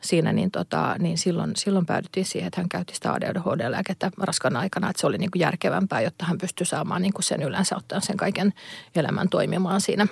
Siinä 0.00 0.32
niin, 0.32 0.50
tota, 0.50 0.96
niin 0.98 1.18
silloin, 1.18 1.56
silloin 1.56 1.86
päädyttiin 1.86 2.26
siihen, 2.26 2.46
että 2.46 2.60
hän 2.60 2.68
käytti 2.68 2.94
sitä 2.94 3.12
ADHD-lääkettä 3.12 4.10
raskan 4.18 4.56
aikana, 4.56 4.90
että 4.90 5.00
se 5.00 5.06
oli 5.06 5.18
niin 5.18 5.30
kuin 5.30 5.40
järkevämpää, 5.40 6.00
jotta 6.00 6.24
hän 6.24 6.38
pystyi 6.38 6.66
saamaan 6.66 7.02
niin 7.02 7.12
kuin 7.12 7.24
sen 7.24 7.42
yleensä 7.42 7.76
ottaen 7.76 8.02
sen 8.02 8.16
kaiken 8.16 8.52
elämän 8.96 9.28
toimimaan 9.28 9.80
siinä. 9.80 10.06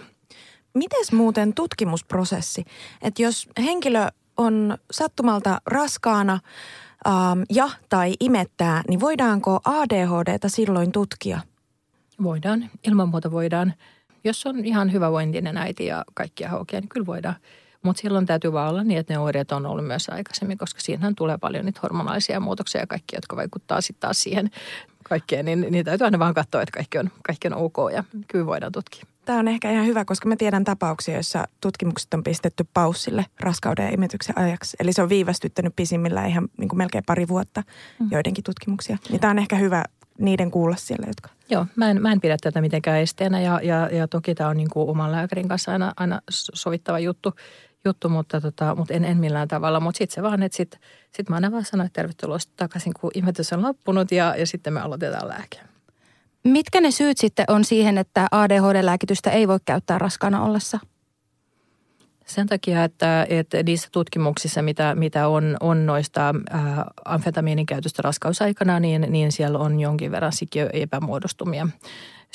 Mites 0.74 1.12
muuten 1.12 1.54
tutkimusprosessi? 1.54 2.64
Että 3.02 3.22
jos 3.22 3.48
henkilö 3.58 4.08
on 4.36 4.78
sattumalta 4.90 5.60
raskaana 5.66 6.38
ähm, 7.06 7.42
ja 7.50 7.70
tai 7.88 8.14
imettää, 8.20 8.82
niin 8.88 9.00
voidaanko 9.00 9.60
ADHDta 9.64 10.48
silloin 10.48 10.92
tutkia? 10.92 11.40
Voidaan, 12.22 12.70
ilman 12.86 13.08
muuta 13.08 13.30
voidaan. 13.30 13.74
Jos 14.24 14.46
on 14.46 14.64
ihan 14.64 14.92
hyvävointinen 14.92 15.56
äiti 15.56 15.86
ja 15.86 16.04
kaikkia 16.14 16.48
haukea, 16.48 16.80
niin 16.80 16.88
kyllä 16.88 17.06
voidaan. 17.06 17.36
Mutta 17.82 18.00
silloin 18.02 18.26
täytyy 18.26 18.52
vaan 18.52 18.70
olla 18.70 18.84
niin, 18.84 19.00
että 19.00 19.14
ne 19.14 19.18
oireet 19.18 19.52
on 19.52 19.66
ollut 19.66 19.86
myös 19.86 20.08
aikaisemmin, 20.08 20.58
koska 20.58 20.80
siinähän 20.80 21.14
tulee 21.14 21.38
paljon 21.38 21.64
niitä 21.64 21.80
hormonaalisia 21.82 22.40
muutoksia 22.40 22.80
ja 22.80 22.86
kaikki, 22.86 23.16
jotka 23.16 23.36
vaikuttaa 23.36 23.80
sitten 23.80 24.00
taas 24.00 24.22
siihen 24.22 24.50
kaikkeen. 25.02 25.44
Niin, 25.44 25.66
niin 25.70 25.84
täytyy 25.84 26.04
aina 26.04 26.18
vaan 26.18 26.34
katsoa, 26.34 26.62
että 26.62 26.72
kaikki 26.72 26.98
on, 26.98 27.10
kaikki 27.22 27.48
on 27.48 27.54
ok 27.54 27.76
ja 27.92 28.04
kyllä 28.28 28.46
voidaan 28.46 28.72
tutkia. 28.72 29.04
Tämä 29.24 29.38
on 29.38 29.48
ehkä 29.48 29.70
ihan 29.70 29.86
hyvä, 29.86 30.04
koska 30.04 30.28
mä 30.28 30.36
tiedän 30.36 30.64
tapauksia, 30.64 31.14
joissa 31.14 31.48
tutkimukset 31.60 32.14
on 32.14 32.24
pistetty 32.24 32.66
paussille 32.74 33.26
raskauden 33.40 33.86
ja 33.86 33.90
imetyksen 33.94 34.38
ajaksi. 34.38 34.76
Eli 34.80 34.92
se 34.92 35.02
on 35.02 35.08
viivästyttänyt 35.08 35.76
pisimmillä 35.76 36.26
ihan 36.26 36.48
niin 36.58 36.68
kuin 36.68 36.78
melkein 36.78 37.04
pari 37.06 37.28
vuotta 37.28 37.62
mm. 38.00 38.08
joidenkin 38.10 38.44
tutkimuksia. 38.44 38.98
Niin 39.08 39.20
tämä 39.20 39.30
on 39.30 39.38
ehkä 39.38 39.56
hyvä 39.56 39.84
niiden 40.18 40.50
kuulla 40.50 40.76
siellä, 40.76 41.06
jotka... 41.06 41.28
Joo, 41.50 41.66
mä 41.76 41.90
en, 41.90 42.02
mä 42.02 42.12
en 42.12 42.20
pidä 42.20 42.36
tätä 42.40 42.60
mitenkään 42.60 43.00
esteenä 43.00 43.40
ja, 43.40 43.60
ja, 43.62 43.88
ja 43.92 44.08
toki 44.08 44.34
tämä 44.34 44.50
on 44.50 44.56
niin 44.56 44.70
kuin 44.70 44.88
oman 44.88 45.12
lääkärin 45.12 45.48
kanssa 45.48 45.72
aina, 45.72 45.92
aina 45.96 46.20
sovittava 46.30 46.98
juttu, 46.98 47.34
juttu 47.84 48.08
mutta, 48.08 48.40
tota, 48.40 48.74
mutta 48.74 48.94
en, 48.94 49.04
en 49.04 49.16
millään 49.16 49.48
tavalla. 49.48 49.80
Mutta 49.80 49.98
sitten 49.98 50.14
se 50.14 50.22
vaan, 50.22 50.42
että 50.42 50.56
sitten 50.56 50.80
sit 51.12 51.28
mä 51.28 51.34
aina 51.34 51.52
vaan 51.52 51.64
sanoin, 51.64 51.86
että 51.86 52.00
tervetuloa 52.00 52.38
takaisin, 52.56 52.92
kun 53.00 53.10
imetys 53.14 53.52
on 53.52 53.62
loppunut 53.62 54.12
ja, 54.12 54.36
ja 54.36 54.46
sitten 54.46 54.72
me 54.72 54.80
aloitetaan 54.80 55.28
lääke. 55.28 55.71
Mitkä 56.44 56.80
ne 56.80 56.90
syyt 56.90 57.18
sitten 57.18 57.44
on 57.48 57.64
siihen, 57.64 57.98
että 57.98 58.26
ADHD-lääkitystä 58.30 59.30
ei 59.30 59.48
voi 59.48 59.58
käyttää 59.64 59.98
raskaana 59.98 60.42
ollessa? 60.44 60.78
Sen 62.26 62.46
takia, 62.46 62.84
että, 62.84 63.26
että 63.28 63.62
niissä 63.62 63.88
tutkimuksissa, 63.92 64.62
mitä, 64.62 64.94
mitä 64.94 65.28
on, 65.28 65.56
on 65.60 65.86
noista 65.86 66.34
ää, 66.50 66.84
amfetamiinin 67.04 67.66
käytöstä 67.66 68.02
raskausaikana, 68.02 68.80
niin, 68.80 69.06
niin 69.08 69.32
siellä 69.32 69.58
on 69.58 69.80
jonkin 69.80 70.10
verran 70.10 70.32
epämuodostumia 70.72 71.68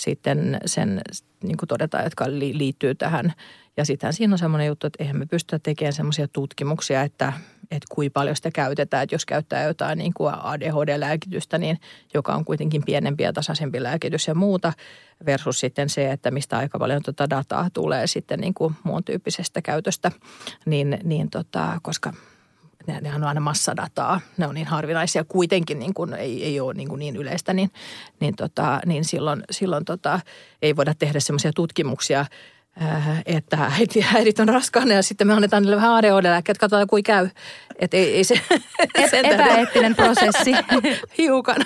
sitten 0.02 0.58
sen 0.66 1.02
niin 1.44 1.58
kuin 1.58 1.68
todetaan, 1.68 2.04
jotka 2.04 2.26
liittyy 2.30 2.96
tähän. 2.96 3.34
Ja 3.78 3.86
sittenhän 3.86 4.14
siinä 4.14 4.34
on 4.34 4.38
semmoinen 4.38 4.68
juttu, 4.68 4.88
että 4.88 5.04
eihän 5.04 5.18
me 5.18 5.26
pystytä 5.26 5.60
tekemään 5.60 5.94
semmoisia 5.94 6.28
tutkimuksia, 6.28 7.02
että, 7.02 7.34
että 7.72 7.88
kuinka 7.90 8.14
paljon 8.14 8.36
sitä 8.36 8.52
käytetään. 8.52 9.04
Että 9.04 9.16
jos 9.16 9.26
käyttää 9.26 9.64
jotain 9.64 9.98
niin 9.98 10.14
kuin 10.14 10.34
ADHD-lääkitystä, 10.34 11.58
niin 11.58 11.80
joka 12.14 12.36
on 12.36 12.46
kuitenkin 12.46 12.84
pienempi 12.86 13.24
ja 13.24 13.34
tasaisempi 13.34 13.84
lääkitys 13.84 14.28
ja 14.28 14.36
muuta, 14.36 14.74
versus 15.26 15.60
sitten 15.60 15.90
se, 15.90 16.12
että 16.12 16.32
mistä 16.32 16.58
aika 16.58 16.80
paljon 16.80 17.02
tuota 17.04 17.30
dataa 17.30 17.70
tulee 17.74 18.08
sitten 18.08 18.40
niin 18.40 18.54
kuin 18.54 18.76
muun 18.84 19.04
tyyppisestä 19.04 19.62
käytöstä, 19.62 20.12
niin, 20.66 21.00
niin 21.04 21.30
tota, 21.30 21.80
koska 21.84 22.14
ne, 22.88 23.02
nehän 23.02 23.24
on 23.24 23.28
aina 23.28 23.42
massadataa, 23.42 24.22
ne 24.38 24.48
on 24.48 24.56
niin 24.56 24.68
harvinaisia 24.68 25.24
kuitenkin, 25.24 25.80
niin 25.80 25.94
kuin 25.94 26.14
ei, 26.14 26.44
ei 26.44 26.60
ole 26.60 26.74
niin, 26.74 26.88
kuin 26.88 27.00
niin 27.00 27.16
yleistä, 27.16 27.54
niin, 27.54 27.72
niin, 28.20 28.36
tota, 28.36 28.80
niin 28.86 29.06
silloin, 29.06 29.44
silloin 29.52 29.86
tota, 29.86 30.20
ei 30.62 30.76
voida 30.76 30.94
tehdä 31.00 31.20
semmoisia 31.20 31.52
tutkimuksia, 31.56 32.26
äh, 32.82 33.22
että 33.26 33.72
äiti, 33.80 34.06
äidit 34.16 34.40
on 34.40 34.50
raskaana 34.50 34.94
ja 34.94 35.04
sitten 35.04 35.28
me 35.28 35.34
annetaan 35.34 35.64
niille 35.64 35.76
vähän 35.76 35.94
ADHD-lääkkeet, 35.94 36.58
katsotaan 36.58 36.88
kuin 36.88 37.04
käy. 37.04 37.30
Että 37.80 37.98
ei, 37.98 38.16
ei 38.16 38.24
se, 38.24 38.42
Et, 38.96 39.14
epäeettinen 39.14 39.96
prosessi. 39.96 40.52
Hiukan. 41.18 41.66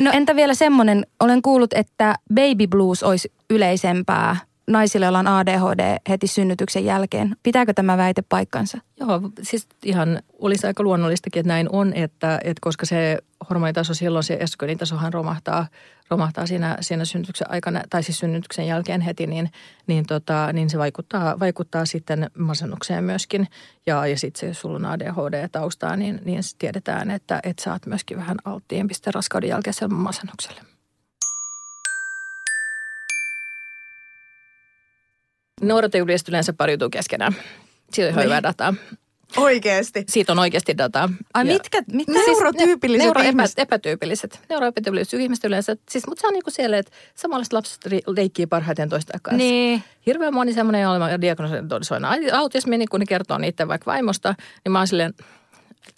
No 0.00 0.10
entä 0.14 0.36
vielä 0.36 0.54
semmoinen, 0.54 1.06
olen 1.20 1.42
kuullut, 1.42 1.72
että 1.72 2.14
baby 2.34 2.66
blues 2.66 3.02
olisi 3.02 3.32
yleisempää 3.50 4.36
naisille, 4.72 5.06
joilla 5.06 5.18
on 5.18 5.26
ADHD 5.26 5.96
heti 6.08 6.26
synnytyksen 6.26 6.84
jälkeen. 6.84 7.36
Pitääkö 7.42 7.72
tämä 7.74 7.96
väite 7.96 8.22
paikkansa? 8.28 8.78
Joo, 9.00 9.20
siis 9.42 9.68
ihan 9.84 10.22
olisi 10.38 10.66
aika 10.66 10.82
luonnollistakin, 10.82 11.40
että 11.40 11.48
näin 11.48 11.68
on, 11.72 11.92
että, 11.94 12.40
että 12.44 12.60
koska 12.60 12.86
se 12.86 13.18
hormonitaso 13.50 13.94
silloin, 13.94 14.24
se 14.24 14.36
estrogenitasohan 14.40 15.12
romahtaa, 15.12 15.66
romahtaa 16.10 16.46
siinä, 16.46 16.76
siinä 16.80 17.04
synnytyksen 17.04 17.50
aikana, 17.50 17.82
tai 17.90 18.02
siis 18.02 18.18
synnytyksen 18.18 18.66
jälkeen 18.66 19.00
heti, 19.00 19.26
niin, 19.26 19.50
niin, 19.86 20.06
tota, 20.06 20.52
niin 20.52 20.70
se 20.70 20.78
vaikuttaa, 20.78 21.40
vaikuttaa 21.40 21.84
sitten 21.84 22.30
masennukseen 22.38 23.04
myöskin. 23.04 23.48
Ja, 23.86 24.06
ja 24.06 24.18
sitten 24.18 24.40
se, 24.40 24.46
jos 24.46 24.60
sulla 24.60 24.76
on 24.76 24.86
ADHD-taustaa, 24.86 25.96
niin, 25.96 26.20
niin 26.24 26.40
tiedetään, 26.58 27.10
että, 27.10 27.40
että 27.42 27.62
sä 27.62 27.72
oot 27.72 27.86
myöskin 27.86 28.16
vähän 28.16 28.36
alttiimpi 28.44 28.94
sitten 28.94 29.14
raskauden 29.14 29.48
jälkeiselle 29.48 29.94
masennukselle. 29.94 30.69
Nuoret 35.60 35.94
ja 35.94 36.04
yleensä 36.28 36.52
pariutuu 36.52 36.90
keskenään. 36.90 37.32
Siitä 37.92 38.08
on 38.08 38.12
ihan 38.12 38.24
hyvää 38.24 38.42
dataa. 38.42 38.74
Oikeasti? 39.36 40.04
Siitä 40.08 40.32
on 40.32 40.38
oikeasti 40.38 40.78
dataa. 40.78 41.08
Ai 41.34 41.46
ja 41.46 41.52
mitkä? 41.52 41.82
mitkä 41.92 42.12
neurotyypilliset 42.12 43.04
neuro, 43.04 43.22
ihmiset? 43.22 43.58
epätyypilliset. 43.58 44.40
Neuroepätyypilliset 44.48 45.20
ihmiset 45.20 45.44
yleensä. 45.44 45.76
Siis, 45.90 46.06
mutta 46.06 46.20
se 46.20 46.26
on 46.26 46.32
niinku 46.32 46.50
siellä, 46.50 46.78
että 46.78 46.92
samanlaiset 47.14 47.52
lapset 47.52 47.80
leikkii 48.06 48.46
parhaiten 48.46 48.88
toista 48.88 49.18
kanssa. 49.22 49.36
Niin. 49.36 49.82
Hirveän 50.06 50.34
moni 50.34 50.52
semmoinen, 50.52 50.82
jolla 50.82 51.20
diagnosoina 51.20 52.10
autismi, 52.32 52.78
niin 52.78 52.88
kun 52.88 53.00
ne 53.00 53.06
kertoo 53.06 53.38
niiden 53.38 53.68
vaikka 53.68 53.90
vaimosta, 53.90 54.34
niin 54.64 54.72
mä 54.72 54.78
oon 54.78 54.88
silleen, 54.88 55.14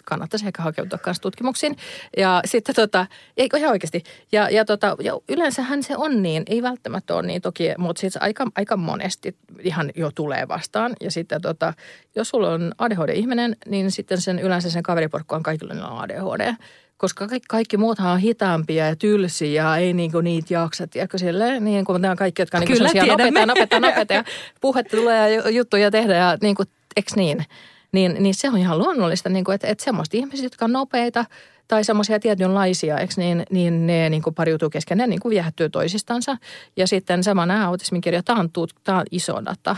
kannattaisi 0.05 0.47
ehkä 0.47 0.61
hakeutua 0.61 0.97
kanssa 0.97 1.21
tutkimuksiin. 1.21 1.77
Ja 2.17 2.41
sitten 2.45 2.75
tota, 2.75 3.05
eikö 3.37 3.57
ihan 3.57 3.71
oikeasti. 3.71 4.03
Ja, 4.31 4.49
ja, 4.49 4.65
tota, 4.65 4.95
ja 4.99 5.13
yleensähän 5.29 5.83
se 5.83 5.97
on 5.97 6.23
niin, 6.23 6.43
ei 6.47 6.61
välttämättä 6.61 7.15
ole 7.15 7.27
niin 7.27 7.41
toki, 7.41 7.71
mutta 7.77 7.99
siis 7.99 8.17
aika, 8.17 8.45
aika 8.55 8.77
monesti 8.77 9.35
ihan 9.59 9.91
jo 9.95 10.11
tulee 10.15 10.47
vastaan. 10.47 10.93
Ja 11.01 11.11
sitten 11.11 11.41
tota, 11.41 11.73
jos 12.15 12.29
sulla 12.29 12.49
on 12.49 12.71
ADHD-ihminen, 12.77 13.55
niin 13.65 13.91
sitten 13.91 14.21
sen 14.21 14.39
yleensä 14.39 14.69
sen 14.69 14.83
kaveriporkko 14.83 15.35
on 15.35 15.43
kaikilla 15.43 15.87
on 15.87 15.99
ADHD 15.99 16.55
koska 16.97 17.27
kaikki, 17.27 17.45
kaikki 17.49 17.77
muuthan 17.77 18.11
on 18.11 18.19
hitaampia 18.19 18.87
ja 18.87 18.95
tylsiä 18.95 19.63
ja 19.63 19.77
ei 19.77 19.93
niinku 19.93 20.21
niitä 20.21 20.53
jaksa, 20.53 20.87
tiedätkö 20.87 21.17
silleen, 21.17 21.63
niin 21.63 21.85
kuin 21.85 22.01
nämä 22.01 22.15
kaikki, 22.15 22.41
jotka 22.41 22.57
on 22.57 22.61
niinku 22.61 22.77
Kyllä, 22.77 23.07
nopeita, 23.11 23.45
nopeita, 23.45 23.79
nopeita 23.79 24.13
ja 24.13 24.23
puhetta 24.61 24.97
tulee 24.97 25.33
ja 25.33 25.49
juttuja 25.49 25.91
tehdä 25.91 26.15
ja 26.15 26.37
niin 26.41 26.55
kuin, 26.55 26.67
eks 26.95 27.15
niin? 27.15 27.45
Niin, 27.93 28.15
niin 28.19 28.35
se 28.35 28.49
on 28.49 28.57
ihan 28.57 28.77
luonnollista, 28.77 29.29
niin 29.29 29.45
kuin, 29.45 29.55
että, 29.55 29.67
että 29.67 29.83
semmoista 29.83 30.17
ihmisiä, 30.17 30.45
jotka 30.45 30.65
on 30.65 30.71
nopeita 30.71 31.25
tai 31.67 31.83
semmoisia 31.83 32.19
tietynlaisia, 32.19 32.97
eikö, 32.97 33.13
niin, 33.17 33.43
niin 33.49 33.87
ne 33.87 34.09
niin 34.09 34.21
kuin 34.21 34.35
pariutuu 34.35 34.69
kesken, 34.69 34.97
ne 34.97 35.07
niin 35.07 35.19
kuin 35.19 35.29
viehättyy 35.29 35.69
toisistansa. 35.69 36.37
Ja 36.77 36.87
sitten 36.87 37.23
sama 37.23 37.45
nämä 37.45 37.67
autismin 37.67 38.01
kirja, 38.01 38.23
tämä 38.23 38.39
on, 38.39 38.49
tämä 38.83 38.97
on 38.97 39.05
iso 39.11 39.45
data, 39.45 39.75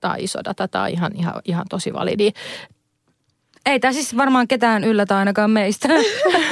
tämä 0.00 0.14
on 0.14 0.20
iso 0.20 0.38
data, 0.44 0.68
tämä 0.68 0.84
on 0.84 0.90
ihan, 0.90 1.12
ihan, 1.16 1.34
ihan 1.44 1.66
tosi 1.70 1.92
validi. 1.92 2.32
Ei 3.66 3.80
tämä 3.80 3.92
siis 3.92 4.16
varmaan 4.16 4.48
ketään 4.48 4.84
yllätä 4.84 5.18
ainakaan 5.18 5.50
meistä. 5.50 5.88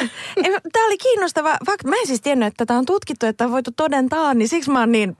tämä 0.72 0.86
oli 0.86 0.98
kiinnostava. 0.98 1.56
Vaikka 1.66 1.88
mä 1.88 1.96
en 1.96 2.06
siis 2.06 2.20
tiennyt, 2.20 2.46
että 2.48 2.66
tämä 2.66 2.78
on 2.78 2.86
tutkittu, 2.86 3.26
että 3.26 3.44
on 3.44 3.52
voitu 3.52 3.70
todentaa, 3.76 4.34
niin 4.34 4.48
siksi 4.48 4.70
mä 4.70 4.80
oon 4.80 4.92
niin... 4.92 5.16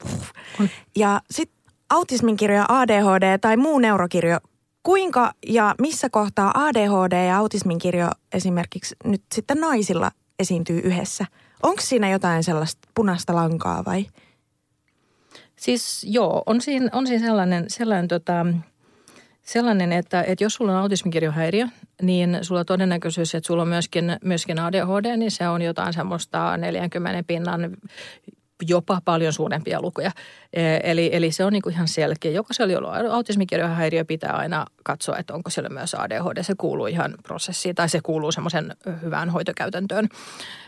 Ja 0.96 1.20
sitten 1.30 1.56
autismin 1.90 2.36
kirjo, 2.36 2.64
ADHD 2.68 3.38
tai 3.38 3.56
muu 3.56 3.78
neurokirjo 3.78 4.38
Kuinka 4.86 5.32
ja 5.46 5.74
missä 5.80 6.08
kohtaa 6.10 6.52
ADHD 6.54 7.26
ja 7.26 7.38
autismin 7.38 7.78
kirjo 7.78 8.08
esimerkiksi 8.32 8.96
nyt 9.04 9.22
sitten 9.34 9.60
naisilla 9.60 10.10
esiintyy 10.38 10.78
yhdessä? 10.78 11.24
Onko 11.62 11.80
siinä 11.80 12.10
jotain 12.10 12.44
sellaista 12.44 12.88
punaista 12.94 13.34
lankaa 13.34 13.84
vai? 13.84 14.06
Siis 15.56 16.06
joo, 16.08 16.42
on 16.46 16.60
siinä, 16.60 16.88
on 16.92 17.06
siinä 17.06 17.26
sellainen, 17.26 17.64
sellainen, 17.68 18.08
tota, 18.08 18.46
sellainen 19.42 19.92
että, 19.92 20.22
että 20.22 20.44
jos 20.44 20.54
sulla 20.54 20.72
on 20.72 20.78
autismikirjohäiriö, 20.78 21.66
niin 22.02 22.38
sulla 22.42 22.60
on 22.60 22.66
todennäköisyys, 22.66 23.34
että 23.34 23.46
sulla 23.46 23.62
on 23.62 23.68
myöskin, 23.68 24.16
myöskin 24.24 24.58
ADHD, 24.58 25.16
niin 25.16 25.30
se 25.30 25.48
on 25.48 25.62
jotain 25.62 25.92
semmoista 25.92 26.56
40 26.56 27.22
pinnan 27.26 27.76
jopa 28.62 29.00
paljon 29.04 29.32
suurempia 29.32 29.82
lukuja. 29.82 30.10
E, 30.52 30.62
eli, 30.82 31.10
eli 31.12 31.32
se 31.32 31.44
on 31.44 31.52
niin 31.52 31.62
kuin 31.62 31.72
ihan 31.72 31.88
selkeä. 31.88 32.30
Jokaisella, 32.30 32.72
jolla 32.72 32.92
on 32.92 33.10
autismikirjohäiriö, 33.10 34.04
pitää 34.04 34.32
aina 34.32 34.66
katsoa, 34.84 35.18
että 35.18 35.34
onko 35.34 35.50
siellä 35.50 35.68
myös 35.68 35.94
ADHD. 35.94 36.42
Se 36.42 36.54
kuuluu 36.58 36.86
ihan 36.86 37.14
prosessiin 37.22 37.74
tai 37.74 37.88
se 37.88 38.00
kuuluu 38.02 38.32
semmoisen 38.32 38.76
hyvään 39.02 39.30
hoitokäytäntöön 39.30 40.08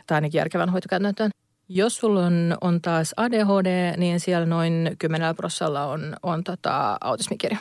tai 0.07 0.15
ainakin 0.15 0.39
järkevän 0.39 0.69
hoitokäytäntöön. 0.69 1.31
Jos 1.69 1.97
sulla 1.97 2.27
on, 2.27 2.57
on 2.61 2.81
taas 2.81 3.15
ADHD, 3.17 3.97
niin 3.97 4.21
siellä 4.21 4.47
noin 4.47 4.97
10 4.99 5.37
prosentilla 5.37 5.85
on, 5.87 6.17
on 6.23 6.45
tota 6.45 6.99
autismikirja. 7.01 7.59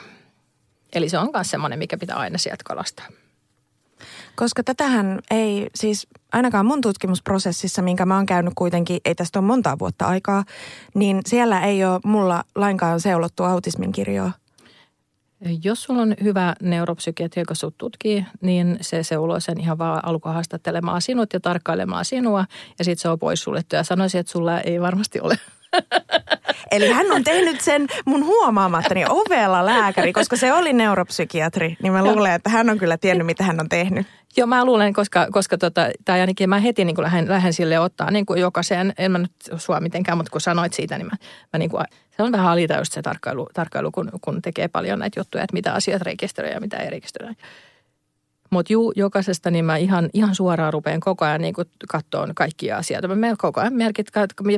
Eli 0.95 1.09
se 1.09 1.17
on 1.17 1.29
myös 1.33 1.49
semmoinen, 1.49 1.79
mikä 1.79 1.97
pitää 1.97 2.17
aina 2.17 2.37
sieltä 2.37 2.63
kalastaa. 2.65 3.07
Koska 4.39 4.63
tätähän 4.63 5.19
ei, 5.31 5.67
siis 5.75 6.07
ainakaan 6.33 6.65
mun 6.65 6.81
tutkimusprosessissa, 6.81 7.81
minkä 7.81 8.05
mä 8.05 8.15
oon 8.15 8.25
käynyt 8.25 8.53
kuitenkin, 8.55 8.99
ei 9.05 9.15
tästä 9.15 9.39
ole 9.39 9.47
montaa 9.47 9.79
vuotta 9.79 10.05
aikaa, 10.05 10.43
niin 10.93 11.19
siellä 11.25 11.61
ei 11.61 11.85
ole 11.85 11.99
mulla 12.05 12.43
lainkaan 12.55 12.99
seulottu 12.99 13.43
autismin 13.43 13.91
kirjoa. 13.91 14.31
Jos 15.63 15.83
sulla 15.83 16.01
on 16.01 16.15
hyvä 16.23 16.55
neuropsykiatri, 16.61 17.41
joka 17.41 17.55
sut 17.55 17.77
tutkii, 17.77 18.25
niin 18.41 18.77
se 18.81 19.03
seuloo 19.03 19.39
sen 19.39 19.59
ihan 19.59 19.77
vaan 19.77 20.05
alkuhaastattelemaan 20.05 21.01
sinut 21.01 21.33
ja 21.33 21.39
tarkkailemaan 21.39 22.05
sinua. 22.05 22.45
Ja 22.79 22.85
sitten 22.85 23.01
se 23.01 23.09
on 23.09 23.19
pois 23.19 23.43
suljettu 23.43 23.75
ja 23.75 23.83
sanoisin, 23.83 24.19
että 24.19 24.31
sulla 24.31 24.61
ei 24.61 24.81
varmasti 24.81 25.19
ole 25.21 25.35
Eli 26.71 26.89
hän 26.89 27.11
on 27.11 27.23
tehnyt 27.23 27.61
sen 27.61 27.87
mun 28.05 28.25
huomaamattani 28.25 29.05
ovella 29.09 29.65
lääkäri, 29.65 30.13
koska 30.13 30.35
se 30.35 30.53
oli 30.53 30.73
neuropsykiatri. 30.73 31.77
Niin 31.83 31.93
mä 31.93 32.03
luulen, 32.03 32.31
että 32.31 32.49
hän 32.49 32.69
on 32.69 32.77
kyllä 32.77 32.97
tiennyt, 32.97 33.27
mitä 33.27 33.43
hän 33.43 33.59
on 33.59 33.69
tehnyt. 33.69 34.07
Joo, 34.37 34.47
mä 34.47 34.65
luulen, 34.65 34.93
koska, 34.93 35.27
koska 35.31 35.57
tota, 35.57 35.89
tai 36.05 36.19
ainakin 36.19 36.49
mä 36.49 36.59
heti 36.59 36.85
niin 36.85 36.95
kuin 36.95 37.03
lähden, 37.03 37.29
lähden 37.29 37.53
sille 37.53 37.79
ottaa 37.79 38.11
niin 38.11 38.25
kuin 38.25 38.41
jokaisen, 38.41 38.93
en 38.97 39.11
mä 39.11 39.17
nyt 39.17 39.31
sua 39.57 39.79
mitenkään, 39.79 40.17
mutta 40.17 40.31
kun 40.31 40.41
sanoit 40.41 40.73
siitä, 40.73 40.97
niin 40.97 41.05
mä, 41.05 41.17
mä 41.53 41.59
niin 41.59 41.69
kuin, 41.69 41.85
se 42.17 42.23
on 42.23 42.31
vähän 42.31 42.59
just 42.77 42.93
se 42.93 43.01
tarkkailu, 43.01 43.49
tarkkailu 43.53 43.91
kun, 43.91 44.09
kun 44.21 44.41
tekee 44.41 44.67
paljon 44.67 44.99
näitä 44.99 45.19
juttuja, 45.19 45.43
että 45.43 45.53
mitä 45.53 45.73
asiat 45.73 46.01
rekisteröi 46.01 46.51
ja 46.51 46.59
mitä 46.59 46.77
ei 46.77 46.89
rekisteröi. 46.89 47.33
Mutta 48.49 48.73
juu, 48.73 48.93
jokaisesta 48.95 49.51
niin 49.51 49.65
mä 49.65 49.77
ihan, 49.77 50.09
ihan 50.13 50.35
suoraan 50.35 50.73
rupean 50.73 50.99
koko 50.99 51.25
ajan 51.25 51.41
niin 51.41 51.53
katsoa 51.89 52.27
kaikkia 52.35 52.77
asioita. 52.77 53.07
Mä 53.07 53.35
koko 53.37 53.61
ajan 53.61 53.73
merkit, 53.73 54.07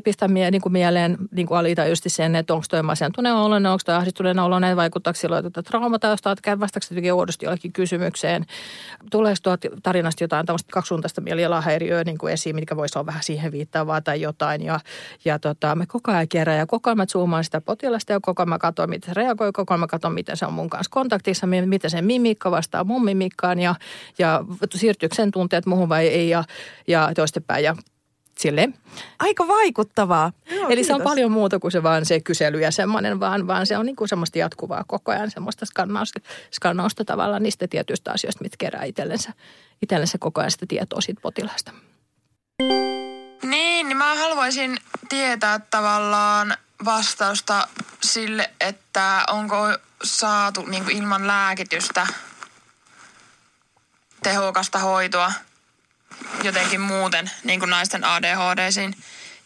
pistän 0.03 0.31
mie, 0.31 0.51
niin 0.51 0.61
mieleen 0.69 1.17
niin 1.31 1.47
kuin 1.47 1.89
just 1.89 2.03
sen, 2.07 2.35
että 2.35 2.53
onko 2.53 2.65
toi 2.69 2.83
masentuneen 2.83 3.35
oloinen, 3.35 3.71
onko 3.71 3.81
toi 3.85 3.95
ahdistuneen 3.95 4.39
oloinen, 4.39 4.77
vaikuttaako 4.77 5.17
silloin 5.17 5.43
tuota 5.43 5.63
traumatausta, 5.63 6.31
että 6.31 6.59
vastaako 6.59 6.85
oudosti 7.13 7.45
jollekin 7.45 7.73
kysymykseen. 7.73 8.45
Tuleeko 9.11 9.39
tuot 9.43 9.61
tarinasta 9.83 10.23
jotain 10.23 10.45
tämmöistä 10.45 10.71
kaksisuuntaista 10.71 11.21
mielialahäiriöä 11.21 12.03
niin 12.03 12.17
kuin 12.17 12.33
esiin, 12.33 12.55
mitkä 12.55 12.75
voisi 12.75 12.99
olla 12.99 13.05
vähän 13.05 13.23
siihen 13.23 13.51
viittaavaa 13.51 14.01
tai 14.01 14.21
jotain. 14.21 14.63
Ja, 14.63 14.79
ja 15.25 15.39
tota, 15.39 15.75
me 15.75 15.85
koko 15.85 16.11
ajan 16.11 16.27
kerran 16.27 16.57
ja 16.57 16.65
koko 16.65 16.89
ajan 16.89 16.97
mä 16.97 17.05
zoomaan 17.05 17.43
sitä 17.43 17.61
potilasta 17.61 18.13
ja 18.13 18.19
koko 18.21 18.41
ajan 18.41 18.49
mä 18.49 18.57
katson, 18.57 18.89
miten 18.89 19.09
se 19.09 19.13
reagoi, 19.13 19.51
koko 19.51 19.73
ajan 19.73 19.79
mä 19.79 19.87
katson, 19.87 20.13
miten 20.13 20.37
se 20.37 20.45
on 20.45 20.53
mun 20.53 20.69
kanssa 20.69 20.91
kontaktissa, 20.91 21.47
miten 21.47 21.91
se 21.91 22.01
mimikka 22.01 22.51
vastaa 22.51 22.83
mun 22.83 23.05
mimikkaan 23.05 23.59
ja 23.59 23.75
ja 24.17 24.43
siirtyykö 24.75 25.15
sen 25.15 25.32
tunteet 25.32 25.65
muuhun 25.65 25.89
vai 25.89 26.07
ei 26.07 26.30
ja, 26.30 26.43
ja 26.88 27.11
toistepäin 27.15 27.63
ja 27.63 27.75
sille. 28.39 28.69
Aika 29.19 29.47
vaikuttavaa. 29.47 30.32
Joo, 30.51 30.65
Eli 30.65 30.67
kiitos. 30.67 30.88
se 30.88 30.93
on 30.93 31.01
paljon 31.01 31.32
muuta 31.32 31.59
kuin 31.59 31.71
se 31.71 31.84
vaan 31.84 32.05
se 32.05 32.19
kysely 32.19 32.59
ja 32.59 32.71
semmoinen, 32.71 33.19
vaan, 33.19 33.47
vaan 33.47 33.67
se 33.67 33.77
on 33.77 33.86
niin 33.86 33.95
kuin 33.95 34.07
semmoista 34.07 34.38
jatkuvaa 34.38 34.84
koko 34.88 35.11
ajan 35.11 35.32
semmoista 35.32 35.65
skannausta, 35.65 36.19
skannausta 36.51 37.05
tavallaan 37.05 37.43
niistä 37.43 37.67
tietyistä 37.67 38.11
asioista, 38.11 38.43
mitkä 38.43 38.65
kerää 38.65 38.84
itsellensä, 38.84 39.34
itsellensä 39.82 40.17
koko 40.17 40.41
ajan 40.41 40.51
sitä 40.51 40.65
tietoa 40.67 41.01
siitä 41.01 41.21
potilaasta. 41.21 41.71
Niin, 43.43 43.88
niin 43.88 43.97
mä 43.97 44.15
haluaisin 44.15 44.77
tietää 45.09 45.59
tavallaan 45.59 46.53
vastausta 46.86 47.67
sille, 48.01 48.49
että 48.59 49.23
onko 49.30 49.57
saatu 50.03 50.65
niin 50.65 50.84
kuin 50.84 50.97
ilman 50.97 51.27
lääkitystä 51.27 52.07
tehokasta 54.24 54.80
hoitoa 54.80 55.32
jotenkin 56.43 56.82
muuten 56.82 57.32
niin 57.43 57.59
kuin 57.59 57.70
naisten 57.70 58.03
ADHDsiin. 58.03 58.95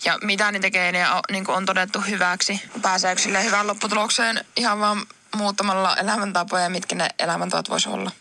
Ja 0.06 0.18
mitä 0.24 0.52
niitä 0.52 0.72
geenejä 0.72 1.08
niin 1.32 1.46
kuin 1.46 1.56
on 1.56 1.66
todettu 1.66 2.00
hyväksi. 2.02 2.62
Pääseekö 2.82 3.22
sille 3.22 3.44
hyvään 3.44 3.68
lopputulokseen 3.68 4.46
ihan 4.56 4.80
vaan 4.80 4.98
muuttamalla 5.36 5.96
elämäntapoja, 5.96 6.70
mitkä 6.70 6.96
ne 6.96 7.08
elämäntavat 7.20 7.70
voisi 7.70 7.90
olla. 7.90 8.12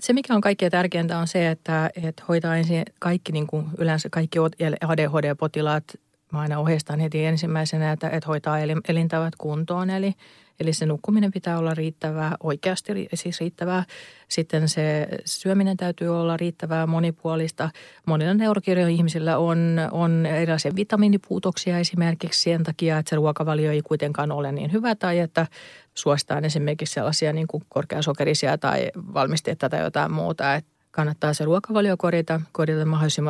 Se, 0.00 0.12
mikä 0.12 0.34
on 0.34 0.40
kaikkein 0.40 0.72
tärkeintä, 0.72 1.18
on 1.18 1.28
se, 1.28 1.50
että, 1.50 1.90
että 2.02 2.22
hoitaa 2.28 2.56
ensin 2.56 2.82
kaikki, 2.98 3.32
niin 3.32 3.46
kuin 3.46 3.66
yleensä 3.78 4.08
kaikki 4.10 4.38
ADHD-potilaat, 4.88 5.84
mä 6.32 6.40
aina 6.40 6.58
ohjeistan 6.58 7.00
heti 7.00 7.24
ensimmäisenä, 7.24 7.92
että, 7.92 8.10
että 8.10 8.26
hoitaa 8.26 8.58
elintavat 8.88 9.36
kuntoon. 9.38 9.90
Eli 9.90 10.14
Eli 10.60 10.72
se 10.72 10.86
nukkuminen 10.86 11.30
pitää 11.30 11.58
olla 11.58 11.74
riittävää, 11.74 12.36
oikeasti 12.42 13.08
siis 13.14 13.40
riittävää. 13.40 13.84
Sitten 14.28 14.68
se 14.68 15.08
syöminen 15.24 15.76
täytyy 15.76 16.08
olla 16.08 16.36
riittävää, 16.36 16.86
monipuolista. 16.86 17.70
Monilla 18.06 18.34
neurokirjoilla 18.34 18.96
ihmisillä 18.96 19.38
on, 19.38 19.80
on 19.90 20.26
erilaisia 20.26 20.72
vitamiinipuutoksia 20.76 21.78
esimerkiksi 21.78 22.42
sen 22.42 22.62
takia, 22.62 22.98
että 22.98 23.10
se 23.10 23.16
ruokavalio 23.16 23.72
ei 23.72 23.82
kuitenkaan 23.82 24.32
ole 24.32 24.52
niin 24.52 24.72
hyvä 24.72 24.94
tai 24.94 25.18
että 25.18 25.46
suositaan 25.94 26.44
esimerkiksi 26.44 26.94
sellaisia 26.94 27.32
niin 27.32 27.46
kuin 27.46 27.62
korkeasokerisia 27.68 28.58
tai 28.58 28.90
valmisteita 28.94 29.68
tai 29.68 29.80
jotain 29.80 30.12
muuta, 30.12 30.54
että 30.54 30.73
kannattaa 30.94 31.34
se 31.34 31.44
ruokavalio 31.44 31.96
korjata, 31.96 32.40
korjata 32.52 32.84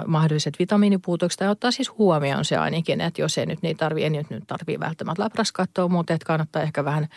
mahdolliset 0.06 0.58
vitamiinipuutokset 0.58 1.40
ja 1.40 1.50
ottaa 1.50 1.70
siis 1.70 1.98
huomioon 1.98 2.44
se 2.44 2.56
ainakin, 2.56 3.00
että 3.00 3.22
jos 3.22 3.38
ei 3.38 3.46
nyt 3.46 3.62
niin 3.62 3.76
tarvii, 3.76 4.04
ei 4.04 4.10
nyt, 4.10 4.30
nyt 4.30 4.44
tarvii 4.46 4.80
välttämättä 4.80 5.22
labras 5.22 5.52
katsoa, 5.52 5.88
mutta 5.88 6.14
että 6.14 6.26
kannattaa 6.26 6.62
ehkä 6.62 6.84
vähän 6.84 7.08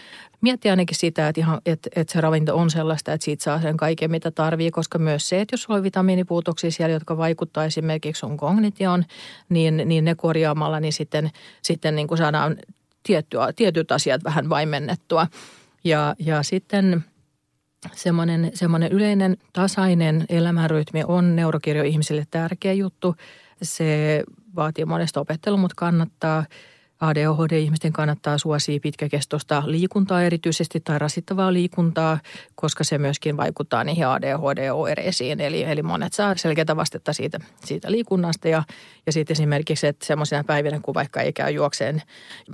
miettiä 0.41 0.71
ainakin 0.71 0.97
sitä, 0.97 1.27
että, 1.27 1.41
ihan, 1.41 1.61
että, 1.65 1.89
että 1.95 2.13
se 2.13 2.21
ravinto 2.21 2.57
on 2.57 2.69
sellaista, 2.69 3.13
että 3.13 3.25
siitä 3.25 3.43
saa 3.43 3.61
sen 3.61 3.77
kaiken, 3.77 4.11
mitä 4.11 4.31
tarvii, 4.31 4.71
koska 4.71 4.99
myös 4.99 5.29
se, 5.29 5.41
että 5.41 5.53
jos 5.53 5.63
sulla 5.63 5.77
on 5.77 5.83
vitamiinipuutoksia 5.83 6.71
siellä, 6.71 6.93
jotka 6.93 7.17
vaikuttaa 7.17 7.65
esimerkiksi 7.65 8.19
sun 8.19 8.37
kognitioon, 8.37 9.05
niin, 9.49 9.83
niin 9.85 10.05
ne 10.05 10.15
korjaamalla, 10.15 10.79
niin 10.79 10.93
sitten, 10.93 11.29
sitten 11.61 11.95
niin 11.95 12.07
kuin 12.07 12.17
saadaan 12.17 12.57
tiettyä, 13.03 13.53
tietyt 13.55 13.91
asiat 13.91 14.23
vähän 14.23 14.49
vaimennettua. 14.49 15.27
Ja, 15.83 16.15
ja 16.19 16.43
sitten– 16.43 17.03
semmoinen, 17.93 18.51
semmoinen 18.53 18.91
yleinen 18.91 19.37
tasainen 19.53 20.25
elämänrytmi 20.29 21.03
on 21.07 21.35
neurokirjo 21.35 21.83
ihmisille 21.83 22.23
tärkeä 22.31 22.73
juttu. 22.73 23.15
Se 23.61 24.23
vaatii 24.55 24.85
monesta 24.85 25.19
opettelua, 25.19 25.57
mutta 25.57 25.75
kannattaa– 25.77 26.45
ADHD-ihmisten 26.99 27.93
kannattaa 27.93 28.37
suosia 28.37 28.79
pitkäkestoista 28.79 29.63
liikuntaa 29.65 30.23
erityisesti 30.23 30.79
tai 30.79 30.99
rasittavaa 30.99 31.53
liikuntaa, 31.53 32.19
koska 32.55 32.83
se 32.83 32.97
myöskin 32.97 33.37
vaikuttaa 33.37 33.83
niihin 33.83 34.07
ADHD-oireisiin. 34.07 35.41
Eli, 35.41 35.63
eli 35.63 35.83
monet 35.83 36.13
saa 36.13 36.35
selkeää 36.35 36.75
vastetta 36.75 37.13
siitä, 37.13 37.39
siitä 37.65 37.91
liikunnasta 37.91 38.47
ja, 38.47 38.63
ja 39.05 39.11
sitten 39.11 39.33
esimerkiksi, 39.33 39.87
että 39.87 40.05
semmoisina 40.05 40.43
päivinä, 40.43 40.79
kun 40.79 40.93
vaikka 40.93 41.21
ei 41.21 41.33
käy 41.33 41.51
juokseen 41.51 42.01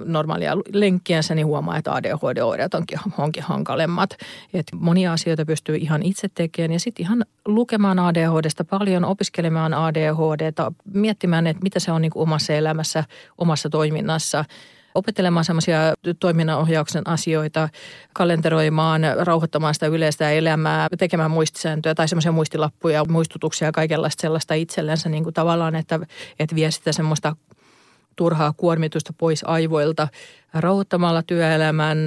normaalia 0.06 0.58
lenkkiänsä, 0.74 1.36
niin 1.36 1.48
huomaa, 1.48 1.78
että 1.78 1.94
ADHD-oireet 1.94 2.74
onkin, 2.74 3.00
onkin 3.18 3.44
hankalemmat. 3.44 4.10
Et 4.54 4.68
monia 4.74 5.14
asioita 5.14 5.46
pystyy 5.46 5.76
ihan 5.76 6.04
itse 6.04 6.30
tekemään 6.36 6.72
ja 6.72 6.80
sitten 6.80 7.04
ihan 7.04 7.26
lukemaan 7.46 8.00
ADHDsta 8.00 8.64
paljon, 8.64 9.06
opiskelemaan 9.06 9.74
ADHDta, 9.74 10.72
miettimään, 10.94 11.48
että 11.48 11.64
mitä 11.64 11.80
se 11.80 11.92
on 11.92 12.02
niin 12.02 12.12
omassa 12.16 12.54
elämässä, 12.54 13.04
omassa 13.38 13.70
toiminnassa 13.70 14.33
kanssa 14.34 14.54
opettelemaan 14.96 15.46
semmoisia 15.46 15.80
toiminnanohjauksen 16.20 17.08
asioita, 17.08 17.70
kalenteroimaan, 18.14 19.02
rauhoittamaan 19.20 19.74
sitä 19.74 19.88
yleistä 19.88 20.32
elämää, 20.32 20.88
tekemään 20.98 21.32
muistisääntöjä 21.32 21.96
tai 21.96 22.08
semmoisia 22.08 22.32
muistilappuja, 22.32 23.06
muistutuksia 23.06 23.68
ja 23.68 23.72
kaikenlaista 23.72 24.22
sellaista 24.22 24.54
itsellensä 24.54 25.10
niin 25.10 25.24
kuin 25.24 25.34
tavallaan, 25.34 25.76
että, 25.76 26.00
että 26.40 26.56
vie 26.56 26.72
sitä 26.72 26.92
semmoista 26.92 27.36
turhaa 28.16 28.54
kuormitusta 28.58 29.14
pois 29.18 29.44
aivoilta 29.48 30.08
rauhoittamalla 30.54 31.24
työelämän 31.24 31.98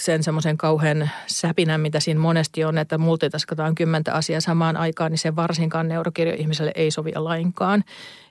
sen 0.00 0.22
semmoisen 0.22 0.56
kauhean 0.56 1.10
säpinän, 1.26 1.80
mitä 1.80 2.00
siinä 2.00 2.20
monesti 2.20 2.64
on, 2.64 2.78
että 2.78 2.98
multitaskataan 2.98 3.74
kymmentä 3.74 4.14
asiaa 4.14 4.40
samaan 4.40 4.76
aikaan, 4.76 5.10
niin 5.10 5.18
se 5.18 5.36
varsinkaan 5.36 5.88
neurokirjo 5.88 6.34
ihmiselle 6.38 6.72
ei 6.74 6.90
sovi 6.90 7.12
lainkaan. 7.14 7.84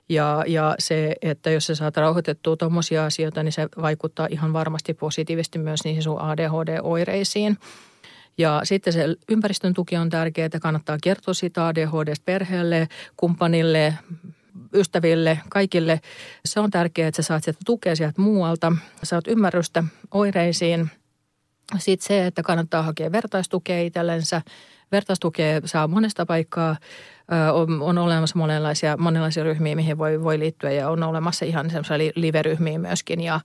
Ja, 0.08 0.44
ja 0.46 0.74
se, 0.78 1.16
että 1.22 1.50
jos 1.50 1.66
sä 1.66 1.74
saat 1.74 1.96
rauhoitettua 1.96 2.56
tuommoisia 2.56 3.04
asioita, 3.04 3.42
niin 3.42 3.52
se 3.52 3.68
vaikuttaa 3.82 4.28
ihan 4.30 4.52
varmasti 4.52 4.94
positiivisesti 4.94 5.58
myös 5.58 5.84
niihin 5.84 6.02
sun 6.02 6.20
ADHD-oireisiin. 6.20 7.58
Ja 8.38 8.60
sitten 8.64 8.92
se 8.92 9.04
ympäristön 9.28 9.74
tuki 9.74 9.96
on 9.96 10.08
tärkeää, 10.08 10.46
että 10.46 10.60
kannattaa 10.60 10.98
kertoa 11.02 11.34
siitä 11.34 11.66
ADHD 11.66 12.14
perheelle, 12.24 12.88
kumppanille, 13.16 13.94
ystäville, 14.74 15.38
kaikille. 15.48 16.00
Se 16.44 16.60
on 16.60 16.70
tärkeää, 16.70 17.08
että 17.08 17.22
sä 17.22 17.26
saat 17.26 17.44
sieltä 17.44 17.60
tukea 17.64 17.96
sieltä 17.96 18.22
muualta, 18.22 18.72
saat 19.02 19.28
ymmärrystä 19.28 19.84
oireisiin. 20.10 20.90
Sitten 21.78 22.06
se, 22.06 22.26
että 22.26 22.42
kannattaa 22.42 22.82
hakea 22.82 23.12
vertaistukea 23.12 23.80
itsellensä. 23.80 24.42
Vertaistukea 24.92 25.60
saa 25.64 25.88
monesta 25.88 26.26
paikkaa 26.26 26.76
on, 27.52 27.82
on 27.82 27.98
olemassa 27.98 28.38
monenlaisia, 28.38 28.96
monenlaisia 28.96 29.44
ryhmiä, 29.44 29.76
mihin 29.76 29.98
voi, 29.98 30.22
voi 30.22 30.38
liittyä 30.38 30.70
ja 30.70 30.88
on 30.88 31.02
olemassa 31.02 31.44
ihan 31.44 31.70
semmoisia 31.70 32.12
live-ryhmiä 32.14 32.78
myöskin 32.78 33.20
ja, 33.20 33.40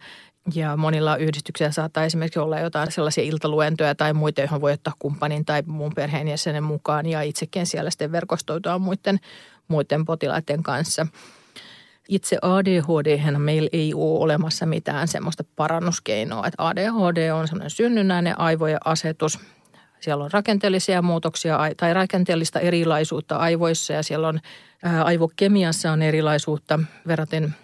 ja 0.56 0.78
monilla 0.78 1.18
yhdistyksillä 1.18 1.72
saattaa 1.72 2.04
esimerkiksi 2.06 2.40
olla 2.40 2.60
jotain 2.60 2.92
sellaisia 2.92 3.24
iltaluentoja 3.24 3.96
tai 3.96 4.14
muita, 4.14 4.42
joihin 4.42 4.62
voi 4.62 4.74
ottaa 4.74 4.94
kumppanin 5.00 5.46
tai 5.46 5.64
muun 5.66 5.92
perheenjäsenen 5.96 6.64
mukaan 6.64 7.06
ja 7.06 7.22
itsekin 7.22 7.66
siellä 7.66 7.90
sitten 7.90 8.12
verkostoitua 8.12 8.80
muiden, 8.80 9.20
muiden 9.68 10.06
potilaiden 10.06 10.64
kanssa. 10.64 11.08
Itse 12.10 12.38
ADHD 12.42 13.38
meillä 13.38 13.70
ei 13.74 13.94
ole 13.94 14.20
olemassa 14.20 14.66
mitään 14.66 15.08
semmoista 15.08 15.44
parannuskeinoa. 15.56 16.48
Että 16.48 16.68
ADHD 16.68 17.32
on 17.32 17.48
semmoinen 17.48 17.70
synnynnäinen 17.70 18.40
aivojen 18.40 18.80
asetus. 18.86 19.40
Siellä 20.00 20.24
on 20.24 20.32
rakenteellisia 20.34 21.02
muutoksia 21.02 21.60
tai 21.78 21.94
rakenteellista 21.94 22.60
erilaisuutta 22.60 23.36
aivoissa 23.38 23.94
ja 23.94 24.04
siellä 24.04 24.28
on 24.28 24.40
aivokemiassa 25.04 25.92
on 25.92 26.02
erilaisuutta 26.02 26.80
verraten 27.08 27.56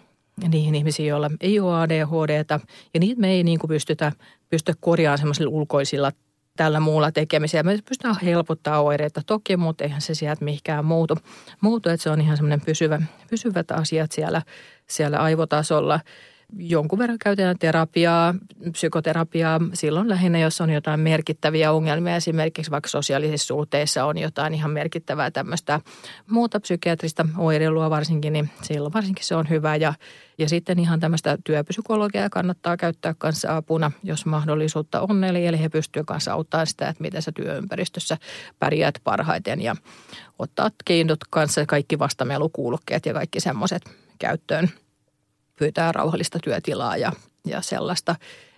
niihin 0.47 0.75
ihmisiin, 0.75 1.07
joilla 1.07 1.31
ei 1.41 1.59
ole 1.59 1.75
ADHDta. 1.75 2.59
Ja 2.93 2.99
niitä 2.99 3.21
me 3.21 3.31
ei 3.31 3.43
niin 3.43 3.59
kuin 3.59 3.69
pystytä, 3.69 4.11
pystytä 4.49 4.77
korjaamaan 4.81 5.17
semmoisilla 5.17 5.51
ulkoisilla 5.51 6.11
tällä 6.57 6.79
muulla 6.79 7.11
tekemisellä. 7.11 7.63
Me 7.63 7.79
pystytään 7.89 8.15
helpottaa 8.23 8.81
oireita 8.81 9.21
toki, 9.25 9.57
mutta 9.57 9.83
eihän 9.83 10.01
se 10.01 10.15
sieltä 10.15 10.45
mihinkään 10.45 10.85
muutu. 10.85 11.17
muutu 11.61 11.89
että 11.89 12.03
se 12.03 12.09
on 12.09 12.21
ihan 12.21 12.37
semmoinen 12.37 12.61
pysyvä, 12.61 13.01
pysyvät 13.29 13.71
asiat 13.71 14.11
siellä, 14.11 14.41
siellä 14.87 15.17
aivotasolla– 15.17 15.99
jonkun 16.57 16.99
verran 16.99 17.19
käytetään 17.19 17.59
terapiaa, 17.59 18.35
psykoterapiaa 18.71 19.59
silloin 19.73 20.09
lähinnä, 20.09 20.39
jos 20.39 20.61
on 20.61 20.69
jotain 20.69 20.99
merkittäviä 20.99 21.71
ongelmia. 21.71 22.15
Esimerkiksi 22.15 22.71
vaikka 22.71 22.89
sosiaalisissa 22.89 23.47
suhteissa 23.47 24.05
on 24.05 24.17
jotain 24.17 24.53
ihan 24.53 24.71
merkittävää 24.71 25.31
tämmöistä 25.31 25.79
muuta 26.29 26.59
psykiatrista 26.59 27.25
oireilua 27.37 27.89
varsinkin, 27.89 28.33
niin 28.33 28.49
silloin 28.61 28.93
varsinkin 28.93 29.25
se 29.25 29.35
on 29.35 29.49
hyvä. 29.49 29.75
Ja, 29.75 29.93
ja 30.37 30.49
sitten 30.49 30.79
ihan 30.79 30.99
tämmöistä 30.99 31.37
työpsykologiaa 31.43 32.29
kannattaa 32.29 32.77
käyttää 32.77 33.15
kanssa 33.17 33.55
apuna, 33.55 33.91
jos 34.03 34.25
mahdollisuutta 34.25 35.01
on. 35.01 35.23
Eli, 35.23 35.47
eli 35.47 35.59
he 35.59 35.69
pystyvät 35.69 36.05
kanssa 36.05 36.33
auttamaan 36.33 36.67
sitä, 36.67 36.89
että 36.89 37.01
miten 37.01 37.21
sä 37.21 37.31
työympäristössä 37.31 38.17
pärjäät 38.59 38.95
parhaiten 39.03 39.61
ja 39.61 39.75
ottaa 40.39 40.69
keinot 40.85 41.19
kanssa 41.29 41.65
kaikki 41.65 41.99
vastamelukuulokkeet 41.99 43.05
ja 43.05 43.13
kaikki 43.13 43.39
semmoiset 43.39 43.81
käyttöön– 44.19 44.69
pyytää 45.55 45.91
rauhallista 45.91 46.39
työtilaa 46.43 46.97
ja, 46.97 47.11
ja 47.45 47.61
sellaista. 47.61 48.15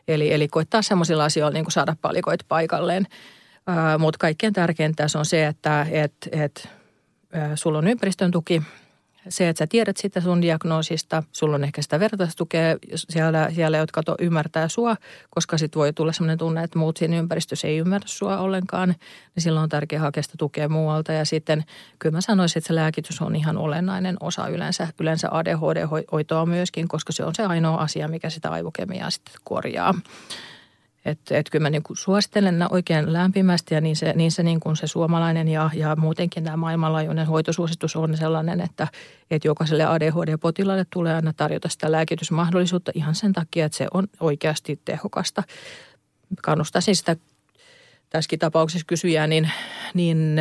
Eli, 0.07 0.33
eli 0.33 0.47
koittaa 0.47 0.81
semmoisilla 0.81 1.25
asioilla 1.25 1.53
niin 1.53 1.65
kuin 1.65 1.71
saada 1.71 1.95
palikoit 2.01 2.39
paikalleen. 2.47 3.07
Mutta 3.99 4.17
kaikkein 4.17 4.53
tärkeintä 4.53 5.07
on 5.17 5.25
se, 5.25 5.47
että 5.47 5.87
et, 5.91 6.13
et, 6.31 6.69
sulla 7.55 7.77
on 7.77 7.87
ympäristön 7.87 8.31
tuki– 8.31 8.61
se, 9.29 9.49
että 9.49 9.59
sä 9.59 9.67
tiedät 9.67 9.97
sitä 9.97 10.21
sun 10.21 10.41
diagnoosista, 10.41 11.23
sulla 11.31 11.55
on 11.55 11.63
ehkä 11.63 11.81
sitä 11.81 11.99
vertaistukea 11.99 12.77
siellä, 12.95 13.51
siellä 13.55 13.77
jotka 13.77 14.03
to, 14.03 14.15
ymmärtää 14.19 14.67
sua, 14.67 14.95
koska 15.29 15.57
sitten 15.57 15.79
voi 15.79 15.93
tulla 15.93 16.11
sellainen 16.11 16.37
tunne, 16.37 16.63
että 16.63 16.79
muut 16.79 16.97
siinä 16.97 17.17
ympäristössä 17.17 17.67
ei 17.67 17.77
ymmärrä 17.77 18.07
sua 18.07 18.37
ollenkaan, 18.37 18.89
niin 19.35 19.43
silloin 19.43 19.63
on 19.63 19.69
tärkeää 19.69 20.01
hakea 20.01 20.23
sitä 20.23 20.35
tukea 20.37 20.69
muualta. 20.69 21.13
Ja 21.13 21.25
sitten 21.25 21.63
kyllä 21.99 22.15
mä 22.17 22.21
sanoisin, 22.21 22.59
että 22.59 22.67
se 22.67 22.75
lääkitys 22.75 23.21
on 23.21 23.35
ihan 23.35 23.57
olennainen 23.57 24.17
osa 24.19 24.47
yleensä, 24.47 24.87
yleensä 24.99 25.27
ADHD-hoitoa 25.31 26.45
myöskin, 26.45 26.87
koska 26.87 27.13
se 27.13 27.23
on 27.23 27.35
se 27.35 27.43
ainoa 27.43 27.77
asia, 27.77 28.07
mikä 28.07 28.29
sitä 28.29 28.49
aivokemiaa 28.49 29.09
sitten 29.09 29.35
korjaa. 29.43 29.93
Että 31.05 31.37
et 31.37 31.49
kyllä 31.49 31.63
mä 31.63 31.69
niin 31.69 31.83
kuin 31.83 31.97
suosittelen 31.97 32.65
oikein 32.69 33.13
lämpimästi 33.13 33.75
ja 33.75 33.81
niin 33.81 33.95
se, 33.95 34.13
niin 34.13 34.31
se, 34.31 34.43
niin 34.43 34.59
se 34.73 34.87
suomalainen 34.87 35.47
ja, 35.47 35.69
ja 35.73 35.95
muutenkin 35.95 36.43
tämä 36.43 36.57
maailmanlaajuinen 36.57 37.27
hoitosuositus 37.27 37.95
on 37.95 38.17
sellainen, 38.17 38.61
että, 38.61 38.87
että 39.31 39.47
jokaiselle 39.47 39.85
ADHD-potilaalle 39.85 40.85
tulee 40.93 41.15
aina 41.15 41.33
tarjota 41.33 41.69
sitä 41.69 41.91
lääkitysmahdollisuutta 41.91 42.91
ihan 42.95 43.15
sen 43.15 43.33
takia, 43.33 43.65
että 43.65 43.77
se 43.77 43.87
on 43.93 44.07
oikeasti 44.19 44.79
tehokasta. 44.85 45.43
Kannustaisin 46.41 46.95
sitä 46.95 47.15
tässäkin 48.09 48.39
tapauksessa 48.39 48.85
kysyjää, 48.87 49.27
niin, 49.27 49.51
niin 49.93 50.39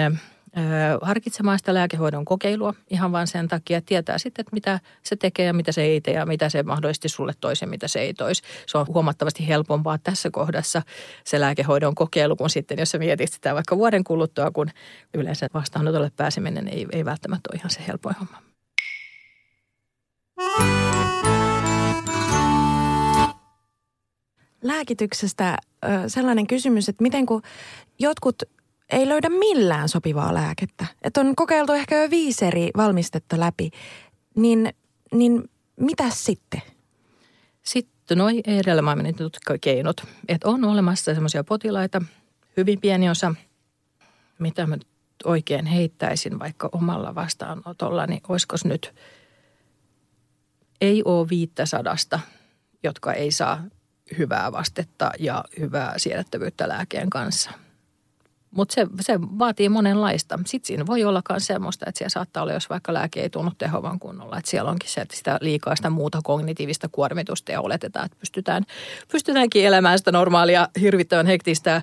harkitsemaan 1.03 1.59
sitä 1.59 1.75
lääkehoidon 1.75 2.25
kokeilua 2.25 2.75
ihan 2.91 3.13
vain 3.13 3.27
sen 3.27 3.49
takia, 3.49 3.79
että 3.79 3.89
tietää 3.89 4.19
sitten, 4.19 4.43
että 4.43 4.55
mitä 4.55 4.81
se 5.03 5.17
tekee 5.17 5.47
ja 5.47 5.53
mitä 5.53 5.73
se 5.73 5.83
ei 5.83 6.01
tee 6.01 6.15
ja 6.15 6.27
mitä 6.27 6.49
se 6.49 6.63
mahdollisesti 6.63 7.09
sulle 7.09 7.33
toisi 7.41 7.65
ja 7.65 7.69
mitä 7.69 7.89
se 7.89 8.01
ei 8.01 8.15
toisi. 8.15 8.43
Se 8.67 8.79
on 8.79 8.87
huomattavasti 8.87 9.49
helpompaa 9.49 9.99
tässä 9.99 10.31
kohdassa 10.31 10.83
se 11.25 11.41
lääkehoidon 11.41 11.95
kokeilu, 11.95 12.37
kun 12.37 12.51
sitten 12.51 12.79
jos 12.79 12.91
sä 12.91 12.99
mietit 12.99 13.33
sitä 13.33 13.55
vaikka 13.55 13.77
vuoden 13.77 14.05
kuluttua, 14.05 14.51
kun 14.51 14.71
yleensä 15.15 15.47
vastaanotolle 15.55 16.11
pääseminen 16.17 16.69
ei, 16.69 16.87
ei 16.93 17.05
välttämättä 17.05 17.49
ole 17.53 17.59
ihan 17.59 17.71
se 17.71 17.81
helpoin 17.89 18.17
homma. 18.17 18.43
Lääkityksestä 24.63 25.59
sellainen 26.07 26.47
kysymys, 26.47 26.89
että 26.89 27.03
miten 27.03 27.27
kun 27.27 27.43
jotkut 27.99 28.43
ei 28.95 29.09
löydä 29.09 29.28
millään 29.28 29.88
sopivaa 29.88 30.34
lääkettä. 30.34 30.86
Että 31.03 31.20
on 31.20 31.36
kokeiltu 31.36 31.72
ehkä 31.72 32.03
jo 32.03 32.11
viisi 32.11 32.45
eri 32.45 32.70
valmistetta 32.76 33.40
läpi. 33.40 33.70
Niin, 34.36 34.74
niin 35.12 35.51
mitä 35.80 36.05
sitten? 36.11 36.62
Sitten 37.62 38.18
noin 38.18 38.42
edellä 38.47 38.82
mainitut 38.82 39.36
keinot. 39.61 39.97
Että 40.28 40.49
on 40.49 40.64
olemassa 40.64 41.14
semmoisia 41.14 41.45
potilaita, 41.45 42.03
hyvin 42.57 42.80
pieni 42.80 43.11
osa, 43.11 43.34
mitä 44.38 44.66
mä 44.66 44.76
oikein 45.24 45.66
heittäisin 45.66 46.38
vaikka 46.38 46.68
omalla 46.72 47.14
vastaanotolla, 47.14 48.07
niin 48.07 48.20
olisiko 48.28 48.57
nyt, 48.64 48.95
ei 50.80 51.03
ole 51.05 51.28
viittä 51.28 51.66
sadasta, 51.66 52.20
jotka 52.82 53.12
ei 53.12 53.30
saa 53.30 53.64
hyvää 54.18 54.53
vastetta 54.53 55.11
ja 55.18 55.45
hyvää 55.61 55.99
siedettävyyttä 55.99 56.68
lääkeen 56.68 57.11
kanssa– 57.11 57.51
mutta 58.57 58.75
se, 58.75 58.87
se 59.01 59.21
vaatii 59.21 59.69
monenlaista. 59.69 60.39
Sitten 60.47 60.67
siinä 60.67 60.87
voi 60.87 61.05
olla 61.05 61.23
myös 61.31 61.47
semmoista, 61.47 61.85
että 61.89 61.99
siellä 61.99 62.11
saattaa 62.11 62.43
olla, 62.43 62.53
jos 62.53 62.71
vaikka 62.71 62.95
lääke 62.95 63.21
ei 63.21 63.31
tunnu 63.31 63.53
tehovan 63.59 63.99
kunnolla, 63.99 64.39
että 64.39 64.51
siellä 64.51 64.71
onkin 64.71 64.91
se, 64.91 65.01
että 65.01 65.17
sitä 65.17 65.39
liikaa 65.41 65.77
sitä 65.77 65.91
muuta 65.91 66.21
kognitiivista 66.25 66.89
kuormitusta 66.93 67.53
ja 67.53 67.61
oletetaan, 67.61 68.07
että 68.07 68.17
pystytään, 68.21 68.65
pystytäänkin 69.13 69.67
elämään 69.67 69.99
sitä 69.99 70.13
normaalia, 70.13 70.69
hirvittävän 70.81 71.27
hektistä 71.27 71.83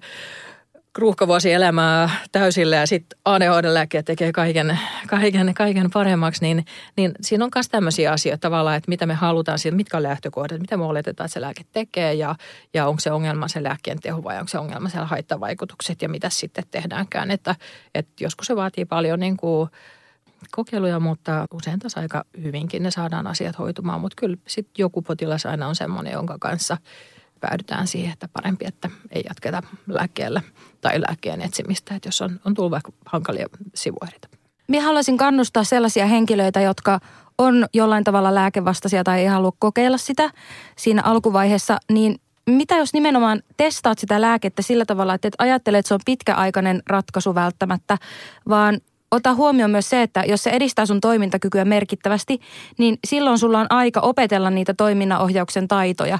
ruuhkavuosielämää 0.98 2.10
täysillä 2.32 2.76
ja 2.76 2.88
sitten 2.88 3.20
ADHD-lääkkeet 3.26 4.06
tekee 4.06 4.32
kaiken, 4.32 4.80
kaiken, 5.08 5.54
kaiken 5.54 5.92
paremmaksi, 5.92 6.42
niin, 6.42 6.66
niin 6.98 7.12
siinä 7.22 7.46
on 7.46 7.52
myös 7.56 7.70
tämmöisiä 7.70 8.12
asioita 8.12 8.42
tavallaan, 8.42 8.78
että 8.78 8.90
mitä 8.90 9.06
me 9.06 9.14
halutaan 9.14 9.60
siitä, 9.60 9.76
mitkä 9.76 9.98
on 9.98 10.04
lähtökohdat, 10.04 10.62
mitä 10.62 10.78
me 10.78 10.84
oletetaan, 10.84 11.26
että 11.26 11.34
se 11.34 11.42
lääke 11.42 11.64
tekee 11.72 12.14
ja, 12.14 12.36
ja 12.74 12.88
onko 12.88 13.00
se 13.00 13.12
ongelma 13.12 13.48
se 13.48 13.64
lääkkeen 13.64 14.00
teho 14.00 14.24
vai 14.24 14.38
onko 14.38 14.48
se 14.48 14.60
ongelma 14.60 14.90
siellä 14.90 15.08
haittavaikutukset 15.08 16.02
ja 16.02 16.10
mitä 16.10 16.30
sitten 16.30 16.64
tehdäänkään. 16.72 17.32
Että, 17.32 17.56
että 17.96 18.24
joskus 18.24 18.48
se 18.48 18.56
vaatii 18.56 18.86
paljon 18.86 19.20
niin 19.20 19.38
kuin 19.38 19.70
kokeiluja, 20.52 21.00
mutta 21.00 21.46
usein 21.54 21.80
taas 21.80 21.98
aika 21.98 22.26
hyvinkin 22.44 22.84
ne 22.84 22.92
saadaan 22.92 23.28
asiat 23.28 23.60
hoitumaan, 23.60 24.02
mutta 24.02 24.16
kyllä 24.16 24.38
sitten 24.48 24.74
joku 24.78 25.02
potilas 25.02 25.46
aina 25.46 25.68
on 25.68 25.76
semmoinen, 25.76 26.14
jonka 26.14 26.38
kanssa– 26.40 26.78
päädytään 27.42 27.88
siihen, 27.88 28.14
että 28.14 28.28
parempi, 28.34 28.66
että 28.66 28.90
ei 29.12 29.24
jatketa 29.30 29.64
lääkkeellä 29.88 30.42
tai 30.82 31.02
lääkkeen 31.02 31.42
etsimistä, 31.42 31.96
että 31.96 32.08
jos 32.08 32.22
on, 32.22 32.40
on 32.46 32.54
tullut 32.54 32.72
vaikka 32.72 32.92
hankalia 33.06 33.48
sivuoireita. 33.76 34.28
Minä 34.68 34.84
haluaisin 34.84 35.18
kannustaa 35.18 35.64
sellaisia 35.64 36.06
henkilöitä, 36.06 36.62
jotka 36.62 37.00
on 37.38 37.66
jollain 37.74 38.04
tavalla 38.04 38.36
lääkevastaisia 38.36 39.04
tai 39.04 39.20
ei 39.20 39.26
halua 39.26 39.52
kokeilla 39.60 39.98
sitä 39.98 40.30
siinä 40.78 41.02
alkuvaiheessa, 41.06 41.78
niin 41.92 42.16
mitä 42.50 42.78
jos 42.78 42.94
nimenomaan 42.94 43.42
testaat 43.58 44.00
sitä 44.00 44.22
lääkettä 44.22 44.62
sillä 44.62 44.86
tavalla, 44.86 45.14
että 45.14 45.28
et 45.28 45.36
ajattele, 45.38 45.78
että 45.78 45.88
se 45.88 45.94
on 45.94 46.00
pitkäaikainen 46.06 46.84
ratkaisu 46.88 47.36
välttämättä, 47.36 47.98
vaan 48.50 48.80
ota 49.12 49.34
huomioon 49.34 49.72
myös 49.72 49.90
se, 49.90 50.02
että 50.02 50.24
jos 50.28 50.44
se 50.44 50.50
edistää 50.50 50.86
sun 50.86 51.02
toimintakykyä 51.02 51.66
merkittävästi, 51.66 52.40
niin 52.78 52.98
silloin 53.08 53.40
sulla 53.40 53.60
on 53.60 53.68
aika 53.70 54.00
opetella 54.00 54.50
niitä 54.50 54.74
toiminnanohjauksen 54.74 55.68
taitoja. 55.68 56.20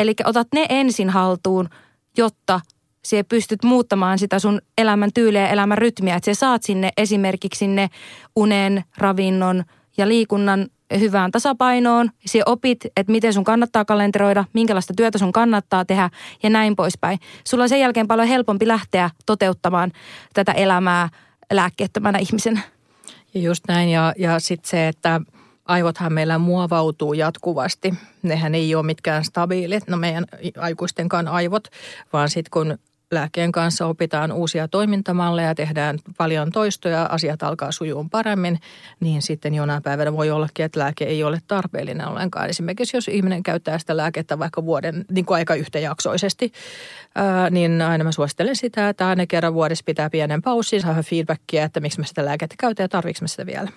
Eli 0.00 0.14
otat 0.24 0.48
ne 0.54 0.66
ensin 0.68 1.10
haltuun, 1.10 1.68
jotta 2.16 2.60
sie 3.04 3.22
pystyt 3.22 3.64
muuttamaan 3.64 4.18
sitä 4.18 4.38
sun 4.38 4.60
elämän 4.78 5.10
tyyliä 5.14 5.40
ja 5.40 5.48
elämän 5.48 5.78
rytmiä. 5.78 6.16
Että 6.16 6.34
sä 6.34 6.38
saat 6.38 6.62
sinne 6.62 6.90
esimerkiksi 6.96 7.58
sinne 7.58 7.88
unen, 8.36 8.84
ravinnon 8.98 9.64
ja 9.96 10.08
liikunnan 10.08 10.66
hyvään 10.98 11.30
tasapainoon. 11.30 12.10
Sie 12.26 12.42
opit, 12.46 12.84
että 12.96 13.12
miten 13.12 13.32
sun 13.32 13.44
kannattaa 13.44 13.84
kalenteroida, 13.84 14.44
minkälaista 14.52 14.94
työtä 14.96 15.18
sun 15.18 15.32
kannattaa 15.32 15.84
tehdä 15.84 16.10
ja 16.42 16.50
näin 16.50 16.76
poispäin. 16.76 17.18
Sulla 17.46 17.62
on 17.62 17.68
sen 17.68 17.80
jälkeen 17.80 18.08
paljon 18.08 18.28
helpompi 18.28 18.68
lähteä 18.68 19.10
toteuttamaan 19.26 19.92
tätä 20.34 20.52
elämää 20.52 21.08
lääkkeettömänä 21.52 22.18
ihmisenä. 22.18 22.60
Ja 23.34 23.40
just 23.40 23.64
näin. 23.68 23.88
Ja, 23.88 24.14
ja 24.18 24.40
sitten 24.40 24.70
se, 24.70 24.88
että 24.88 25.20
aivothan 25.64 26.12
meillä 26.12 26.38
muovautuu 26.38 27.12
jatkuvasti. 27.12 27.94
Nehän 28.22 28.54
ei 28.54 28.74
ole 28.74 28.86
mitkään 28.86 29.24
stabiilit, 29.24 29.88
no 29.88 29.96
meidän 29.96 30.24
aikuistenkaan 30.58 31.28
aivot, 31.28 31.68
vaan 32.12 32.28
sitten 32.28 32.50
kun 32.50 32.78
lääkkeen 33.14 33.52
kanssa 33.52 33.86
opitaan 33.86 34.32
uusia 34.32 34.68
toimintamalleja, 34.68 35.54
tehdään 35.54 35.98
paljon 36.18 36.50
toistoja, 36.52 37.04
asiat 37.04 37.42
alkaa 37.42 37.72
sujuun 37.72 38.10
paremmin, 38.10 38.60
niin 39.00 39.22
sitten 39.22 39.54
jonain 39.54 39.82
päivänä 39.82 40.12
voi 40.12 40.30
ollakin, 40.30 40.64
että 40.64 40.80
lääke 40.80 41.04
ei 41.04 41.24
ole 41.24 41.38
tarpeellinen 41.46 42.08
ollenkaan. 42.08 42.48
Esimerkiksi 42.48 42.96
jos 42.96 43.08
ihminen 43.08 43.42
käyttää 43.42 43.78
sitä 43.78 43.96
lääkettä 43.96 44.38
vaikka 44.38 44.64
vuoden 44.64 45.04
niin 45.10 45.24
kuin 45.24 45.36
aika 45.36 45.54
yhtäjaksoisesti, 45.54 46.52
ää, 47.14 47.50
niin 47.50 47.82
aina 47.82 48.04
mä 48.04 48.12
suosittelen 48.12 48.56
sitä, 48.56 48.88
että 48.88 49.08
aina 49.08 49.26
kerran 49.26 49.54
vuodessa 49.54 49.84
pitää 49.86 50.10
pienen 50.10 50.42
paussin, 50.42 50.80
saada 50.80 51.02
feedbackia, 51.02 51.64
että 51.64 51.80
miksi 51.80 52.00
mä 52.00 52.06
sitä 52.06 52.24
lääkettä 52.24 52.54
käytän 52.58 52.84
ja 52.84 52.88
tarvitsen 52.88 53.28
sitä 53.28 53.46
vielä. 53.46 53.70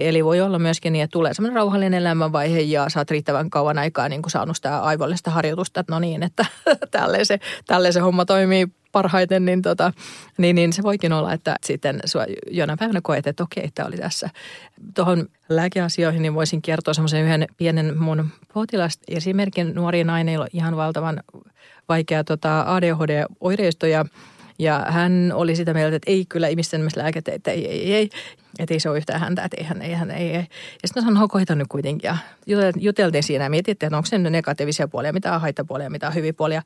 Eli 0.00 0.24
voi 0.24 0.40
olla 0.40 0.58
myöskin 0.58 0.92
niin, 0.92 1.02
että 1.02 1.12
tulee 1.12 1.34
semmoinen 1.34 1.56
rauhallinen 1.56 1.94
elämänvaihe 1.94 2.60
ja 2.60 2.88
saat 2.88 3.10
riittävän 3.10 3.50
kauan 3.50 3.78
aikaa 3.78 4.08
niin 4.08 4.22
kuin 4.22 4.30
saanut 4.30 4.56
sitä 4.56 4.78
aivollista 4.78 5.30
harjoitusta, 5.30 5.80
että 5.80 5.92
no 5.92 5.98
niin, 5.98 6.22
että 6.22 6.46
tälleen 6.90 7.26
se, 7.26 7.38
tälleen 7.66 7.92
se 7.92 8.00
homma 8.00 8.24
toimii 8.24 8.66
parhaiten, 8.92 9.44
niin, 9.44 9.62
tota, 9.62 9.92
niin, 10.38 10.56
niin 10.56 10.72
se 10.72 10.82
voikin 10.82 11.12
olla, 11.12 11.32
että 11.32 11.56
sitten 11.64 12.00
sua 12.04 12.24
jonain 12.50 12.78
päivänä 12.78 13.00
koet, 13.02 13.26
että 13.26 13.42
okei, 13.42 13.70
tämä 13.74 13.88
oli 13.88 13.96
tässä. 13.96 14.30
Tuohon 14.94 15.28
lääkeasioihin 15.48 16.22
niin 16.22 16.34
voisin 16.34 16.62
kertoa 16.62 16.94
semmoisen 16.94 17.24
yhden 17.24 17.46
pienen 17.56 17.98
mun 17.98 18.28
potilasta 18.54 19.04
esimerkin. 19.08 19.74
Nuori 19.74 20.04
nainen 20.04 20.40
on 20.40 20.46
ihan 20.52 20.76
valtavan 20.76 21.20
vaikea 21.88 22.24
tota 22.24 22.64
ADHD-oireisto 22.74 23.86
ja 23.86 24.04
ja 24.58 24.86
hän 24.88 25.32
oli 25.34 25.56
sitä 25.56 25.74
mieltä, 25.74 25.96
että 25.96 26.10
ei 26.10 26.26
kyllä 26.28 26.48
ihmisten 26.48 26.88
lääkettä, 26.96 27.32
että 27.32 27.50
ei, 27.50 27.68
ei, 27.68 27.94
ei, 27.94 28.10
että 28.58 28.74
ei 28.74 28.80
se 28.80 28.88
ole 28.88 28.98
yhtään 28.98 29.20
häntä, 29.20 29.42
että 29.42 29.56
ei 29.56 29.64
hän, 29.94 30.10
ei 30.10 30.30
ei. 30.30 30.34
Ja 30.34 30.88
sitten 30.88 31.02
sanoin, 31.02 31.20
no 31.20 31.28
koita 31.28 31.54
nyt 31.54 31.68
kuitenkin. 31.68 32.08
Ja 32.08 32.16
juteltiin 32.76 33.22
siinä 33.22 33.44
ja 33.44 33.50
mietittiin, 33.50 33.88
että 33.88 33.96
onko 33.96 34.06
se 34.06 34.18
negatiivisia 34.18 34.88
puolia, 34.88 35.12
mitä 35.12 35.38
haittapuolia, 35.38 35.90
mitä 35.90 36.10
hyviä 36.10 36.32
puolia. 36.32 36.62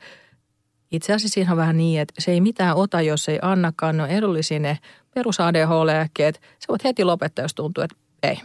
Itse 0.90 1.12
asiassa 1.12 1.34
siinä 1.34 1.50
on 1.50 1.56
vähän 1.56 1.76
niin, 1.76 2.00
että 2.00 2.14
se 2.18 2.30
ei 2.30 2.40
mitään 2.40 2.76
ota, 2.76 3.00
jos 3.00 3.28
ei 3.28 3.38
annakaan. 3.42 3.96
No 3.96 4.06
edullisia 4.06 4.58
ne 4.58 4.78
perus 5.14 5.40
ADH-lääkkeet. 5.40 6.40
Se 6.58 6.68
voit 6.68 6.84
heti 6.84 7.04
lopettaa, 7.04 7.44
jos 7.44 7.54
tuntuu, 7.54 7.84
että 7.84 7.96
ei. 8.22 8.40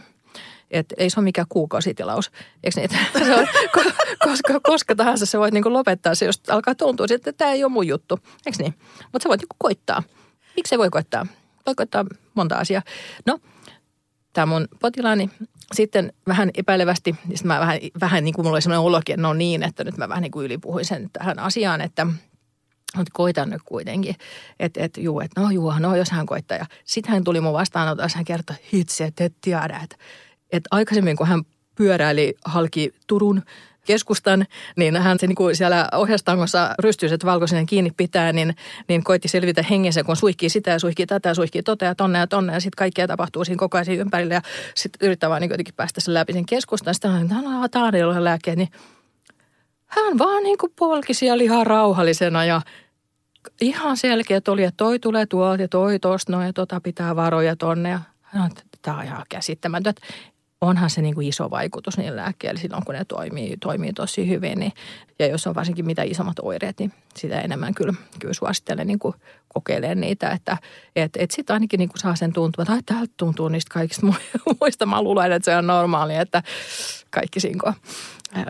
Että 0.70 0.94
ei 0.98 1.10
se 1.10 1.20
ole 1.20 1.24
mikään 1.24 1.46
kuukausitilaus. 1.48 2.30
Eikö 2.64 2.80
niin? 2.80 2.90
koska, 4.24 4.60
koska 4.62 4.94
tahansa 4.94 5.26
se 5.26 5.38
voit 5.38 5.54
niinku 5.54 5.72
lopettaa 5.72 6.14
se, 6.14 6.26
jos 6.26 6.42
alkaa 6.48 6.74
tuntua, 6.74 7.06
että 7.10 7.32
tämä 7.32 7.52
ei 7.52 7.64
ole 7.64 7.72
mun 7.72 7.86
juttu. 7.86 8.18
Eikö 8.46 8.58
niin? 8.62 8.74
Mutta 9.12 9.22
sä 9.22 9.28
voit 9.28 9.40
niinku 9.40 9.56
koittaa. 9.58 10.02
Miksi 10.56 10.70
se 10.70 10.78
voi 10.78 10.90
koittaa? 10.90 11.26
Voi 11.66 11.74
koittaa 11.74 12.04
monta 12.34 12.56
asiaa. 12.56 12.82
No, 13.26 13.38
tämä 14.32 14.46
mun 14.46 14.68
potilaani 14.80 15.30
sitten 15.74 16.12
vähän 16.26 16.50
epäilevästi, 16.54 17.16
niin 17.26 17.38
mä 17.44 17.60
vähän, 17.60 17.78
vähän 18.00 18.24
niin 18.24 18.34
kuin 18.34 18.46
mulla 18.46 18.54
oli 18.54 18.62
sellainen 18.62 18.86
olokin, 18.86 19.12
että 19.12 19.22
no 19.22 19.34
niin, 19.34 19.62
että 19.62 19.84
nyt 19.84 19.96
mä 19.96 20.08
vähän 20.08 20.22
niin 20.22 20.32
kuin 20.32 20.46
ylipuhuin 20.46 20.84
sen 20.84 21.10
tähän 21.12 21.38
asiaan, 21.38 21.80
että– 21.80 22.06
mutta 22.96 23.10
koitan 23.14 23.50
nyt 23.50 23.62
kuitenkin. 23.64 24.14
Että 24.60 24.84
et, 24.84 24.96
juu, 24.96 25.20
että 25.20 25.40
no 25.40 25.50
juu, 25.50 25.72
no 25.78 25.96
jos 25.96 26.10
hän 26.10 26.26
koittaa. 26.26 26.58
Ja 26.58 26.66
sitten 26.84 27.12
hän 27.12 27.24
tuli 27.24 27.40
mun 27.40 27.52
vastaanotossa, 27.52 28.18
hän 28.18 28.24
kertoi, 28.24 28.56
hitsi, 28.72 29.04
että 29.04 29.24
et 29.24 29.34
tiedä, 29.40 29.80
että 29.84 29.96
et 30.52 30.64
aikaisemmin 30.70 31.16
kun 31.16 31.26
hän 31.26 31.42
pyöräili 31.74 32.34
halki 32.44 32.94
Turun 33.06 33.42
keskustan, 33.86 34.46
niin 34.76 34.96
hän 34.96 35.18
se 35.18 35.26
niin 35.26 35.36
kuin 35.36 35.56
siellä 35.56 35.88
ohjastangossa 35.92 36.74
rystyiset 36.78 37.24
valkoisen 37.24 37.66
kiinni 37.66 37.90
pitää, 37.96 38.32
niin, 38.32 38.56
niin 38.88 39.04
koitti 39.04 39.28
selvitä 39.28 39.62
hengessä, 39.62 40.04
kun 40.04 40.16
suihkii 40.16 40.48
sitä 40.48 40.70
ja 40.70 40.78
suihkii 40.78 41.06
tätä 41.06 41.28
ja 41.28 41.34
suihkii 41.34 41.62
tota 41.62 41.84
ja 41.84 41.94
tonne 41.94 42.18
ja 42.18 42.26
tonne 42.26 42.52
ja 42.52 42.60
sitten 42.60 42.76
kaikkea 42.76 43.06
tapahtuu 43.06 43.44
siinä 43.44 43.58
koko 43.58 43.78
ajan 43.78 43.98
ympärillä 43.98 44.34
ja 44.34 44.42
sitten 44.74 45.06
yrittää 45.06 45.30
vaan 45.30 45.40
niin 45.40 45.50
jotenkin 45.50 45.74
päästä 45.74 46.00
sen 46.00 46.14
läpi 46.14 46.32
sen 46.32 46.46
keskustan. 46.46 46.94
Sitten 46.94 47.10
hän 47.10 47.46
on, 47.46 47.70
tämä 47.70 47.86
on 47.86 48.24
lääkkeet, 48.24 48.58
niin 48.58 48.68
hän 49.86 50.18
vaan 50.18 50.42
niin 50.42 50.58
kuin 50.58 50.72
polki 50.78 51.14
siellä 51.14 51.44
ihan 51.44 51.66
rauhallisena 51.66 52.44
ja 52.44 52.60
ihan 53.60 53.96
selkeä 53.96 54.40
oli, 54.48 54.64
että 54.64 54.76
toi 54.76 54.98
tulee 54.98 55.26
tuolta 55.26 55.62
ja 55.62 55.68
toi 55.68 55.98
tosta, 55.98 56.32
no 56.32 56.42
ja 56.42 56.52
tota 56.52 56.80
pitää 56.80 57.16
varoja 57.16 57.56
tonne. 57.56 57.88
Ja 57.90 58.00
no, 58.34 58.48
tämä 58.82 58.98
on 58.98 59.04
ihan 59.04 59.22
käsittämätöntä. 59.28 60.00
Onhan 60.60 60.90
se 60.90 61.02
niin 61.02 61.14
kuin 61.14 61.28
iso 61.28 61.50
vaikutus 61.50 61.98
niillä 61.98 62.22
lääkkeillä 62.22 62.60
silloin, 62.60 62.84
kun 62.84 62.94
ne 62.94 63.04
toimii, 63.04 63.56
toimii 63.56 63.92
tosi 63.92 64.28
hyvin. 64.28 64.58
Niin, 64.58 64.72
ja 65.18 65.26
jos 65.26 65.46
on 65.46 65.54
varsinkin 65.54 65.86
mitä 65.86 66.02
isommat 66.02 66.38
oireet, 66.42 66.78
niin 66.78 66.92
sitä 67.16 67.40
enemmän 67.40 67.74
kyllä, 67.74 67.94
kyllä 68.18 68.34
suosittelen 68.34 68.86
niin 68.86 68.98
kokeilemaan 69.48 70.00
niitä. 70.00 70.30
Että 70.30 70.56
et, 70.96 71.16
et 71.16 71.30
sitten 71.30 71.54
ainakin 71.54 71.78
niin 71.78 71.88
kuin 71.88 72.00
saa 72.00 72.16
sen 72.16 72.32
tuntua, 72.32 72.62
että 72.62 72.94
täältä 72.94 73.12
tuntuu 73.16 73.48
niistä 73.48 73.74
kaikista 73.74 74.06
muista. 74.60 74.86
Mä 74.86 75.02
luulen, 75.02 75.32
että 75.32 75.44
se 75.44 75.56
on 75.56 75.66
normaali, 75.66 76.16
että 76.16 76.42
kaikki 77.10 77.40
sinko, 77.40 77.72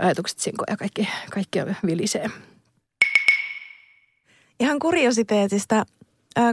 ajatukset 0.02 0.38
sinko 0.38 0.64
ja 0.70 0.76
kaikki, 0.76 1.08
kaikki 1.30 1.58
vilisee. 1.86 2.30
Ihan 4.60 4.78
kuriositeetista, 4.78 5.86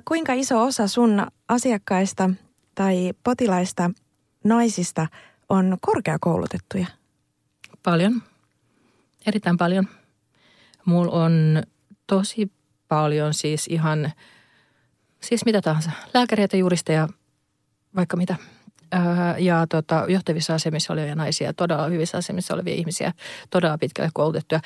kuinka 0.05 0.33
iso 0.33 0.63
osa 0.63 0.87
sun 0.87 1.27
asiakkaista 1.47 2.29
tai 2.75 3.13
potilaista 3.23 3.91
naisista 4.43 5.07
on 5.49 5.77
korkeakoulutettuja? 5.81 6.87
Paljon. 7.83 8.21
Erittäin 9.25 9.57
paljon. 9.57 9.87
Mulla 10.85 11.11
on 11.11 11.63
tosi 12.07 12.51
paljon 12.87 13.33
siis 13.33 13.67
ihan, 13.67 14.11
siis 15.21 15.45
mitä 15.45 15.61
tahansa, 15.61 15.91
lääkäreitä, 16.13 16.57
juristeja, 16.57 17.07
vaikka 17.95 18.17
mitä. 18.17 18.35
Ja 19.37 19.67
tota, 19.69 20.05
johtavissa 20.07 20.53
asemissa 20.53 20.93
olevia 20.93 21.15
naisia, 21.15 21.53
todella 21.53 21.87
hyvissä 21.87 22.17
asemissa 22.17 22.53
olevia 22.53 22.73
ihmisiä, 22.73 23.13
todella 23.49 23.77
pitkälle 23.77 24.09
koulutettuja. 24.13 24.61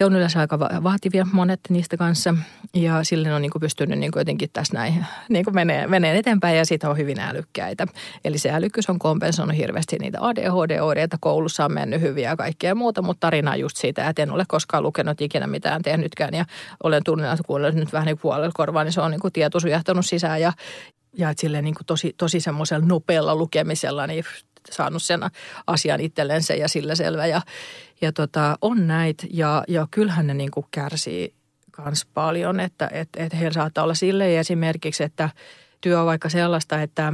He 0.00 0.04
on 0.04 0.16
yleensä 0.16 0.40
aika 0.40 0.58
vaativia, 0.60 1.26
monet 1.32 1.60
niistä 1.68 1.96
kanssa. 1.96 2.34
Ja 2.74 3.04
sille 3.04 3.34
on 3.34 3.42
niin 3.42 3.50
kuin 3.50 3.60
pystynyt 3.60 3.98
niin 3.98 4.12
kuin 4.12 4.20
jotenkin 4.20 4.48
tässä 4.52 4.74
näin 4.74 5.06
niin 5.28 5.44
kuin 5.44 5.54
menee, 5.54 5.86
menee 5.86 6.18
eteenpäin 6.18 6.56
ja 6.56 6.66
siitä 6.66 6.90
on 6.90 6.96
hyvin 6.96 7.20
älykkäitä. 7.20 7.86
Eli 8.24 8.38
se 8.38 8.50
älykkyys 8.50 8.90
on 8.90 8.98
kompensoinut 8.98 9.56
hirveästi 9.56 9.96
niitä 9.98 10.18
ADHD-oireita. 10.20 11.16
Koulussa 11.20 11.64
on 11.64 11.72
mennyt 11.72 12.00
hyviä 12.00 12.30
ja 12.30 12.36
kaikkea 12.36 12.74
muuta, 12.74 13.02
mutta 13.02 13.20
tarina 13.20 13.50
on 13.50 13.60
just 13.60 13.76
siitä, 13.76 14.08
että 14.08 14.22
en 14.22 14.30
ole 14.30 14.44
koskaan 14.48 14.82
lukenut 14.82 15.20
ikinä 15.20 15.46
mitään 15.46 15.82
tehnytkään. 15.82 16.34
Ja 16.34 16.44
olen 16.82 17.04
tunnellut 17.04 17.40
kuunnellut 17.46 17.80
nyt 17.80 17.92
vähän 17.92 18.06
niin 18.06 18.18
puolella 18.18 18.50
korvaa, 18.54 18.84
niin 18.84 18.92
se 18.92 19.00
on 19.00 19.10
niin 19.10 19.20
kuin 19.20 19.32
tieto 19.32 19.60
sujahtanut 19.60 20.06
sisään 20.06 20.40
ja, 20.40 20.52
ja 21.12 21.30
että 21.30 21.62
niin 21.62 21.74
kuin 21.74 21.86
tosi, 21.86 22.14
tosi 22.18 22.40
semmoisella 22.40 22.86
nopealla 22.86 23.34
lukemisella 23.34 24.06
niin 24.06 24.24
saanut 24.70 25.02
sen 25.02 25.20
asian 25.66 26.00
itsellensä 26.00 26.54
ja 26.54 26.68
sillä 26.68 26.94
selvä. 26.94 27.26
Ja, 27.26 27.40
ja 28.00 28.12
tota, 28.12 28.58
on 28.60 28.86
näitä 28.86 29.26
ja, 29.30 29.64
ja 29.68 29.88
kyllähän 29.90 30.26
ne 30.26 30.34
niin 30.34 30.50
kuin 30.50 30.66
kärsii 30.70 31.34
myös 31.84 32.06
paljon, 32.14 32.60
että 32.60 32.90
et, 32.92 33.08
et 33.16 33.32
heillä 33.32 33.52
saattaa 33.52 33.84
olla 33.84 33.94
silleen 33.94 34.40
esimerkiksi, 34.40 35.04
että 35.04 35.30
työ 35.80 36.00
on 36.00 36.06
vaikka 36.06 36.28
sellaista, 36.28 36.82
että 36.82 37.12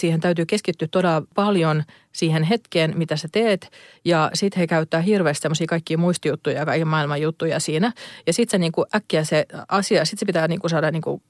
siihen 0.00 0.20
täytyy 0.20 0.46
keskittyä 0.46 0.88
todella 0.90 1.22
paljon 1.34 1.84
siihen 2.12 2.42
hetkeen, 2.42 2.98
mitä 2.98 3.16
sä 3.16 3.28
teet. 3.32 3.70
Ja 4.04 4.30
sitten 4.34 4.60
he 4.60 4.66
käyttää 4.66 5.00
hirveästi 5.00 5.42
semmoisia 5.42 5.66
kaikkia 5.66 5.98
muistijuttuja 5.98 6.56
ja 6.56 6.66
kaiken 6.66 6.88
maailman 6.88 7.20
juttuja 7.20 7.60
siinä. 7.60 7.92
Ja 8.26 8.32
sitten 8.32 8.50
se 8.50 8.58
niinku 8.58 8.86
äkkiä 8.94 9.24
se 9.24 9.46
asia, 9.68 10.04
sitten 10.04 10.18
se 10.18 10.26
pitää 10.26 10.48
niinku 10.48 10.68
saada 10.68 10.90
niinku 10.90 11.22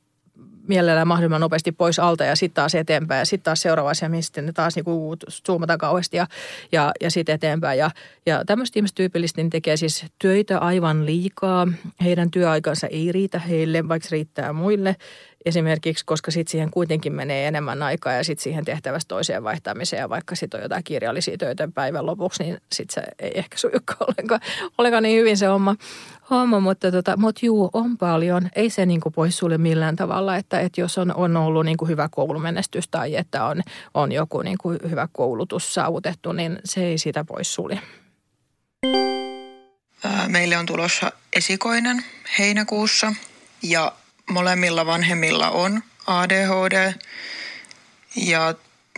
mielellään 0.68 1.08
mahdollisimman 1.08 1.40
nopeasti 1.40 1.72
pois 1.72 1.98
alta 1.98 2.24
ja 2.24 2.36
sitten 2.36 2.54
taas 2.54 2.74
eteenpäin. 2.74 3.18
Ja 3.18 3.24
sitten 3.24 3.44
taas 3.44 3.62
seuraava 3.62 3.90
asia, 3.90 4.08
mistä 4.08 4.42
ne 4.42 4.52
taas 4.52 4.76
niinku 4.76 5.16
zoomataan 5.46 5.78
kauheasti 5.78 6.16
ja, 6.16 6.26
ja, 6.72 6.92
ja 7.00 7.10
sitten 7.10 7.34
eteenpäin. 7.34 7.78
Ja, 7.78 7.90
ja 8.26 8.44
tämmöiset 8.44 8.76
ihmiset 8.76 8.94
tyypillisesti 8.94 9.42
niin 9.42 9.50
tekee 9.50 9.76
siis 9.76 10.06
töitä 10.18 10.58
aivan 10.58 11.06
liikaa. 11.06 11.68
Heidän 12.04 12.30
työaikansa 12.30 12.86
ei 12.86 13.12
riitä 13.12 13.38
heille, 13.38 13.88
vaikka 13.88 14.08
se 14.08 14.16
riittää 14.16 14.52
muille 14.52 14.96
esimerkiksi, 15.46 16.04
koska 16.04 16.30
sitten 16.30 16.50
siihen 16.50 16.70
kuitenkin 16.70 17.12
menee 17.12 17.48
enemmän 17.48 17.82
aikaa 17.82 18.12
ja 18.12 18.24
sitten 18.24 18.42
siihen 18.42 18.64
tehtävästä 18.64 19.08
toiseen 19.08 19.44
vaihtamiseen 19.44 20.00
ja 20.00 20.08
vaikka 20.08 20.34
sitten 20.34 20.58
on 20.58 20.62
jotain 20.62 20.84
kirjallisia 20.84 21.36
töitä 21.38 21.68
päivän 21.74 22.06
lopuksi, 22.06 22.42
niin 22.42 22.58
sitten 22.72 22.94
se 22.94 23.10
ei 23.18 23.32
ehkä 23.34 23.58
sujukaan 23.58 23.96
ollenkaan, 24.08 24.40
ollenkaan 24.78 25.02
niin 25.02 25.20
hyvin 25.20 25.36
se 25.36 25.46
homma. 25.46 25.76
homma 26.30 26.60
mutta, 26.60 26.92
tota, 26.92 27.16
mutta 27.16 27.46
juu, 27.46 27.70
on 27.72 27.98
paljon. 27.98 28.48
Ei 28.56 28.70
se 28.70 28.86
niin 28.86 29.00
pois 29.14 29.38
sulle 29.38 29.58
millään 29.58 29.96
tavalla, 29.96 30.36
että, 30.36 30.60
että 30.60 30.80
jos 30.80 30.98
on, 30.98 31.14
on 31.14 31.36
ollut 31.36 31.64
niin 31.64 31.76
kuin 31.76 31.88
hyvä 31.88 32.08
koulumenestys 32.10 32.88
tai 32.88 33.16
että 33.16 33.44
on, 33.44 33.62
on 33.94 34.12
joku 34.12 34.42
niin 34.42 34.58
kuin 34.58 34.78
hyvä 34.90 35.08
koulutus 35.12 35.74
saavutettu, 35.74 36.32
niin 36.32 36.58
se 36.64 36.84
ei 36.84 36.98
sitä 36.98 37.24
pois 37.24 37.54
sulje. 37.54 37.80
Meille 40.28 40.56
on 40.56 40.66
tulossa 40.66 41.12
esikoinen 41.36 42.04
heinäkuussa 42.38 43.12
ja 43.62 43.92
molemmilla 44.30 44.86
vanhemmilla 44.86 45.50
on 45.50 45.82
ADHD 46.06 46.92
ja 48.16 48.54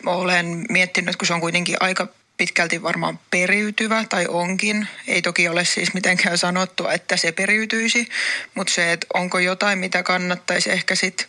olen 0.07 0.65
miettinyt, 0.69 1.17
kun 1.17 1.27
se 1.27 1.35
on 1.35 1.41
kuitenkin 1.41 1.77
aika 1.81 2.09
pitkälti 2.37 2.83
varmaan 2.83 3.21
periytyvä 3.31 4.05
tai 4.09 4.27
onkin. 4.29 4.89
Ei 5.07 5.23
toki 5.23 5.49
ole 5.49 5.65
siis 5.65 5.95
mitenkään 5.95 6.39
sanottu, 6.39 6.89
että 6.89 7.17
se 7.17 7.33
periytyisi, 7.33 8.09
mutta 8.55 8.73
se, 8.73 8.93
että 8.93 9.07
onko 9.15 9.39
jotain, 9.39 9.79
mitä 9.79 10.03
kannattaisi 10.03 10.71
ehkä 10.71 10.95
sitten 10.95 11.27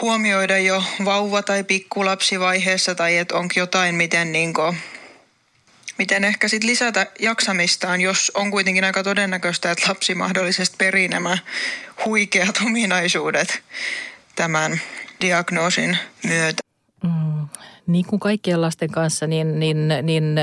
huomioida 0.00 0.58
jo 0.58 0.84
vauva- 1.04 1.42
tai 1.42 1.64
pikkulapsivaiheessa 1.64 2.94
tai 2.94 3.16
että 3.16 3.36
onko 3.36 3.52
jotain, 3.56 3.94
miten 3.94 4.32
niinku 4.32 4.74
miten 5.98 6.24
ehkä 6.24 6.48
sitten 6.48 6.70
lisätä 6.70 7.06
jaksamistaan, 7.20 8.00
jos 8.00 8.32
on 8.34 8.50
kuitenkin 8.50 8.84
aika 8.84 9.02
todennäköistä, 9.02 9.70
että 9.70 9.88
lapsi 9.88 10.14
mahdollisesti 10.14 10.76
perii 10.78 11.08
nämä 11.08 11.38
huikeat 12.04 12.54
ominaisuudet 12.66 13.62
tämän 14.36 14.80
diagnoosin 15.20 15.98
myötä. 16.24 16.62
Mm, 17.02 17.48
niin 17.86 18.06
kuin 18.06 18.20
kaikkien 18.20 18.60
lasten 18.60 18.90
kanssa, 18.90 19.26
niin, 19.26 19.60
niin, 19.60 19.88
niin 20.02 20.34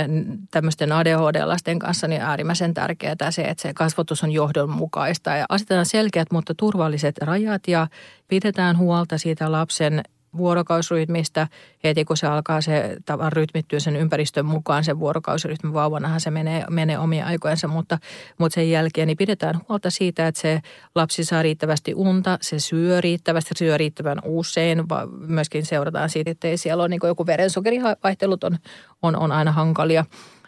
tämmöisten 0.52 0.92
ADHD-lasten 0.92 1.80
kanssa 1.80 2.08
niin 2.08 2.22
äärimmäisen 2.22 2.74
tärkeää 2.74 3.32
se, 3.32 3.42
että 3.42 3.62
se 3.62 3.74
kasvatus 3.74 4.24
on 4.24 4.32
johdonmukaista 4.32 5.36
ja 5.36 5.46
asetetaan 5.50 5.86
selkeät, 5.86 6.32
mutta 6.32 6.54
turvalliset 6.56 7.18
rajat 7.18 7.68
ja 7.68 7.88
pidetään 8.28 8.78
huolta 8.78 9.18
siitä 9.18 9.52
lapsen 9.52 10.04
vuorokausrytmistä. 10.38 11.48
Heti 11.84 12.06
kun 12.06 12.18
se 12.18 12.28
alkaa 12.28 12.62
se 12.62 12.98
tavan 13.06 13.32
rytmittyä 13.32 13.80
sen 13.80 13.96
ympäristön 13.96 14.46
mukaan, 14.46 14.84
sen 14.84 15.00
vuorokausrytmi 15.00 15.74
vauvanahan 15.74 16.22
se 16.22 16.32
menee, 16.32 16.66
menee 16.70 17.00
omia 17.00 17.26
aikojensa, 17.26 17.68
mutta, 17.68 17.98
mutta 18.38 18.56
sen 18.56 18.72
jälkeen 18.72 19.08
niin 19.08 19.18
pidetään 19.18 19.60
huolta 19.70 19.90
siitä, 19.90 20.28
että 20.28 20.42
se 20.42 20.62
lapsi 20.96 21.24
saa 21.24 21.42
riittävästi 21.42 21.94
unta, 21.96 22.38
se 22.42 22.60
syö 22.60 23.02
riittävästi, 23.02 23.52
syö 23.58 23.78
riittävän 23.78 24.18
usein. 24.26 24.84
Myöskin 25.28 25.66
seurataan 25.66 26.10
siitä, 26.10 26.32
että 26.32 26.48
ei 26.48 26.58
siellä 26.58 26.84
ole 26.84 26.90
niin 26.90 27.00
joku 27.04 27.26
verensokerivaihtelut 27.26 28.44
on, 28.44 28.58
on, 29.02 29.16
on 29.16 29.32
aina 29.32 29.52
hankalia. 29.52 30.06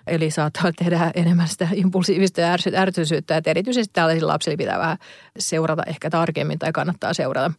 Eli 0.07 0.31
saattaa 0.31 0.71
tehdä 0.71 1.11
enemmän 1.15 1.47
sitä 1.47 1.67
impulsiivista 1.73 2.41
ja 2.41 2.57
ärtyisyyttä, 2.75 3.37
että 3.37 3.49
erityisesti 3.49 3.93
tällaisilla 3.93 4.33
lapsilla 4.33 4.57
pitää 4.57 4.79
vähän 4.79 4.97
seurata 5.39 5.83
ehkä 5.83 6.09
tarkemmin 6.09 6.59
tai 6.59 6.71
kannattaa 6.71 7.13
seurata 7.13 7.51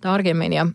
tarkemmin. 0.00 0.52
Ja 0.52 0.66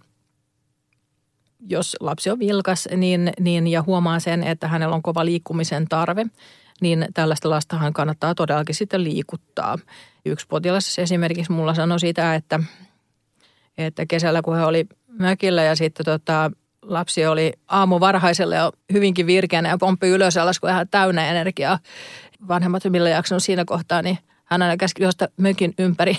jos 1.60 1.98
lapsi 2.00 2.30
on 2.30 2.40
vilkas 2.40 2.88
niin, 2.96 3.32
niin, 3.40 3.68
ja 3.68 3.82
huomaa 3.82 4.20
sen, 4.20 4.44
että 4.44 4.68
hänellä 4.68 4.96
on 4.96 5.02
kova 5.02 5.26
liikkumisen 5.26 5.88
tarve, 5.88 6.26
niin 6.82 7.08
tällaista 7.14 7.50
lastahan 7.50 7.94
kannattaa 7.94 8.36
todellakin 8.36 8.76
sitten 8.76 9.04
liikuttaa. 9.04 9.78
Yksi 10.26 10.48
potilas 10.48 11.00
esimerkiksi 11.00 11.52
mulla 11.52 11.74
sanoi 11.74 12.00
sitä, 12.00 12.36
että, 12.36 12.60
että 13.78 14.06
kesällä 14.06 14.42
kun 14.42 14.58
he 14.58 14.64
oli 14.64 14.86
mökillä 15.08 15.64
ja 15.64 15.76
sitten 15.76 16.06
tota, 16.06 16.52
lapsi 16.82 17.26
oli 17.26 17.54
aamu 17.68 18.00
varhaisella 18.00 18.56
ja 18.56 18.72
hyvinkin 18.94 19.28
virkeänä 19.28 19.70
ja 19.70 19.78
pomppi 19.78 20.08
ylös 20.08 20.38
alas, 20.38 20.60
kun 20.60 20.70
hän 20.70 20.88
täynnä 20.92 21.30
energiaa. 21.30 21.80
Vanhemmat 22.48 22.84
millä 22.90 23.10
jaksanut 23.10 23.44
siinä 23.44 23.66
kohtaa, 23.66 24.02
niin 24.02 24.18
hän 24.50 24.62
aina 24.62 24.78
käski 24.78 25.04
juosta 25.04 25.28
mökin 25.38 25.74
ympäri, 25.80 26.18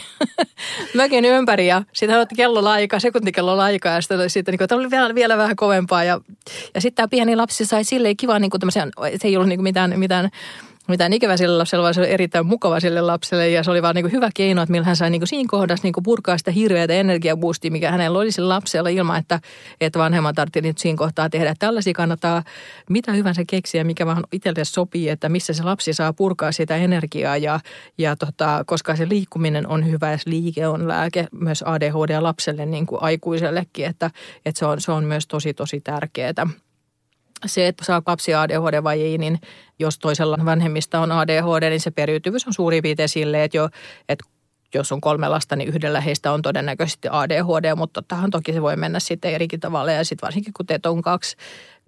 mökin 0.94 1.24
ympäri 1.24 1.66
ja 1.66 1.82
sitten 1.92 2.12
hän 2.12 2.22
otti 2.22 2.34
kelloaikaa, 2.34 3.00
sekuntikelloaikaa 3.00 3.94
ja 3.94 4.00
sitten, 4.00 4.30
sitten 4.30 4.54
niin 4.58 4.74
oli 4.78 4.90
vielä, 4.90 5.14
vielä 5.14 5.36
vähän 5.36 5.56
kovempaa. 5.56 6.04
Ja, 6.04 6.20
ja 6.74 6.80
sitten 6.80 6.96
tämä 6.96 7.08
pieni 7.08 7.36
lapsi 7.36 7.66
sai 7.66 7.84
silleen 7.84 8.16
kivan, 8.16 8.42
niin 8.42 8.50
kuin 8.50 8.72
se 8.72 9.28
ei 9.28 9.36
ollut 9.36 9.48
niin 9.48 9.58
kuin 9.58 9.64
mitään, 9.64 9.98
mitään 9.98 10.30
mitään 10.90 11.12
ikävä 11.12 11.36
sille 11.36 11.56
lapselle, 11.56 11.82
vaan 11.82 11.94
se 11.94 12.00
oli 12.00 12.10
erittäin 12.10 12.46
mukava 12.46 12.80
sille 12.80 13.00
lapselle. 13.00 13.48
Ja 13.48 13.64
se 13.64 13.70
oli 13.70 13.82
vaan 13.82 13.94
niin 13.94 14.04
kuin 14.04 14.12
hyvä 14.12 14.30
keino, 14.34 14.62
että 14.62 14.70
millä 14.70 14.86
hän 14.86 14.96
sai 14.96 15.10
niin 15.10 15.20
kuin 15.20 15.28
siinä 15.28 15.48
kohdassa 15.50 15.86
niin 15.86 15.92
kuin 15.92 16.04
purkaa 16.04 16.38
sitä 16.38 16.50
hirveätä 16.50 16.92
energiaboostia, 16.92 17.70
mikä 17.70 17.90
hänellä 17.90 18.18
oli 18.18 18.32
sille 18.32 18.48
lapsella 18.48 18.88
ilman, 18.88 19.18
että, 19.18 19.40
että 19.80 19.98
vanhemmat 19.98 20.34
tarvitsi 20.34 20.60
nyt 20.60 20.78
siinä 20.78 20.96
kohtaa 20.96 21.30
tehdä. 21.30 21.54
Tällaisia 21.58 21.92
kannattaa 21.92 22.42
mitä 22.90 23.12
hyvänsä 23.12 23.42
keksiä, 23.46 23.84
mikä 23.84 24.06
vaan 24.06 24.24
itselle 24.32 24.64
sopii, 24.64 25.08
että 25.08 25.28
missä 25.28 25.52
se 25.52 25.62
lapsi 25.62 25.92
saa 25.92 26.12
purkaa 26.12 26.52
sitä 26.52 26.76
energiaa. 26.76 27.36
Ja, 27.36 27.60
ja 27.98 28.16
tota, 28.16 28.64
koska 28.66 28.96
se 28.96 29.08
liikkuminen 29.08 29.66
on 29.66 29.86
hyvä 29.86 30.10
ja 30.10 30.18
liike 30.26 30.66
on 30.66 30.88
lääke 30.88 31.26
myös 31.32 31.62
ADHD-lapselle 31.62 32.66
niin 32.66 32.86
kuin 32.86 33.02
aikuisellekin, 33.02 33.86
että, 33.86 34.10
että 34.46 34.58
se, 34.58 34.66
on, 34.66 34.80
se 34.80 34.92
on 34.92 35.04
myös 35.04 35.26
tosi 35.26 35.54
tosi 35.54 35.80
tärkeää 35.80 36.34
se, 37.46 37.66
että 37.66 37.84
saa 37.84 38.02
lapsi 38.06 38.34
ADHD 38.34 38.84
vai 38.84 39.02
ei, 39.02 39.18
niin 39.18 39.40
jos 39.78 39.98
toisella 39.98 40.38
vanhemmista 40.44 41.00
on 41.00 41.12
ADHD, 41.12 41.70
niin 41.70 41.80
se 41.80 41.90
periytyvyys 41.90 42.46
on 42.46 42.52
suurin 42.52 42.82
piirtein 42.82 43.08
silleen, 43.08 43.42
että, 43.44 43.56
jo, 43.56 43.68
että 44.08 44.24
jos 44.74 44.92
on 44.92 45.00
kolme 45.00 45.28
lasta, 45.28 45.56
niin 45.56 45.68
yhdellä 45.68 46.00
heistä 46.00 46.32
on 46.32 46.42
todennäköisesti 46.42 47.08
ADHD, 47.10 47.74
mutta 47.76 48.02
tottahan 48.02 48.30
toki 48.30 48.52
se 48.52 48.62
voi 48.62 48.76
mennä 48.76 49.00
sitten 49.00 49.32
erikin 49.34 49.60
tavalla 49.60 49.92
ja 49.92 50.04
sitten 50.04 50.26
varsinkin 50.26 50.52
kun 50.52 50.66
teet 50.66 50.86
on 50.86 51.02
kaksi, 51.02 51.36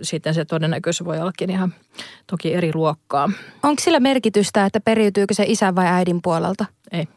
sitten 0.02 0.34
se 0.34 0.44
todennäköisyys 0.44 1.06
voi 1.06 1.18
ollakin 1.18 1.50
ihan 1.50 1.74
toki 2.26 2.54
eri 2.54 2.70
luokkaa. 2.74 3.30
Onko 3.62 3.82
sillä 3.82 4.00
merkitystä, 4.00 4.66
että 4.66 4.80
periytyykö 4.80 5.34
se 5.34 5.44
isän 5.46 5.74
vai 5.74 5.86
äidin 5.86 6.22
puolelta? 6.22 6.64
Ei. 6.92 7.08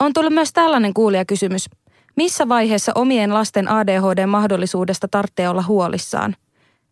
On 0.00 0.12
tullut 0.12 0.32
myös 0.32 0.52
tällainen 0.52 0.94
kuulijakysymys. 0.94 1.70
Missä 2.18 2.48
vaiheessa 2.48 2.92
omien 2.94 3.34
lasten 3.34 3.68
ADHD-mahdollisuudesta 3.68 5.08
tarvitsee 5.10 5.48
olla 5.48 5.62
huolissaan? 5.62 6.36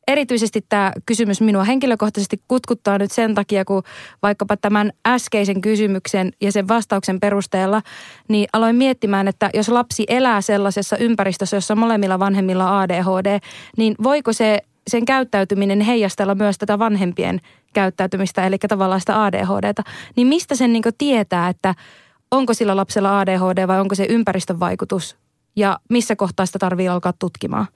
Erityisesti 0.09 0.65
tämä 0.69 0.93
kysymys 1.07 1.41
minua 1.41 1.65
henkilökohtaisesti 1.65 2.41
kutkuttaa 2.49 2.99
nyt 2.99 3.13
sen 3.13 3.35
takia, 3.35 3.65
kun 3.65 3.83
vaikkapa 4.23 4.57
tämän 4.57 4.93
äskeisen 5.09 5.61
kysymyksen 5.61 6.33
ja 6.41 6.53
sen 6.53 6.69
vastauksen 6.69 7.21
perusteella, 7.21 7.83
niin 8.29 8.47
aloin 8.53 8.77
miettimään, 8.77 9.29
että 9.29 9.51
jos 9.55 9.69
lapsi 9.69 10.05
elää 10.09 10.41
sellaisessa 10.41 10.97
ympäristössä, 10.97 11.57
jossa 11.57 11.77
molemmilla 11.77 12.19
vanhemmilla 12.19 12.81
ADHD, 12.81 13.39
niin 13.77 13.95
voiko 14.03 14.33
se 14.33 14.59
sen 14.89 15.05
käyttäytyminen 15.05 15.81
heijastella 15.81 16.35
myös 16.35 16.59
tätä 16.59 16.79
vanhempien 16.79 17.41
käyttäytymistä, 17.73 18.47
eli 18.47 18.59
tavallaan 18.59 19.01
sitä 19.01 19.25
ADHDta. 19.25 19.83
Niin 20.17 20.27
mistä 20.27 20.55
sen 20.55 20.73
niin 20.73 20.83
tietää, 20.99 21.49
että 21.49 21.75
onko 22.31 22.55
sillä 22.55 22.77
lapsella 22.77 23.21
ADHD 23.21 23.67
vai 23.67 23.81
onko 23.81 23.95
se 23.95 24.07
ympäristön 24.09 24.61
vaikutus 24.61 25.17
ja 25.57 25.79
missä 25.91 26.17
kohtaa 26.17 26.47
sitä 26.47 26.59
tarvii 26.59 26.89
alkaa 26.89 27.13
tutkimaan? 27.19 27.67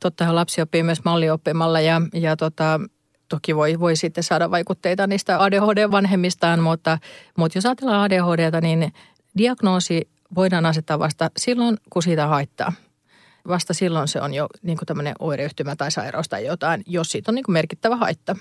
Totta, 0.00 0.34
lapsi 0.34 0.60
oppii 0.60 0.82
myös 0.82 1.04
mallioppimalla 1.04 1.80
ja, 1.80 2.02
ja 2.14 2.36
tota, 2.36 2.80
toki 3.28 3.56
voi, 3.56 3.80
voi 3.80 3.96
sitten 3.96 4.24
saada 4.24 4.50
vaikutteita 4.50 5.06
niistä 5.06 5.38
ADHD-vanhemmistaan, 5.38 6.60
mutta, 6.60 6.98
mutta 7.36 7.58
jos 7.58 7.66
ajatellaan 7.66 8.00
ADHDta, 8.00 8.60
niin 8.60 8.92
diagnoosi 9.38 10.08
voidaan 10.34 10.66
asettaa 10.66 10.98
vasta 10.98 11.30
silloin, 11.36 11.76
kun 11.90 12.02
siitä 12.02 12.26
haittaa. 12.26 12.72
Vasta 13.48 13.74
silloin 13.74 14.08
se 14.08 14.20
on 14.20 14.34
jo 14.34 14.46
niin 14.62 14.78
tämmöinen 14.86 15.14
oireyhtymä 15.18 15.76
tai 15.76 15.90
sairaus 15.90 16.28
tai 16.28 16.46
jotain, 16.46 16.82
jos 16.86 17.10
siitä 17.10 17.30
on 17.30 17.34
niin 17.34 17.44
kuin 17.44 17.52
merkittävä 17.52 17.96
haitta. 17.96 18.36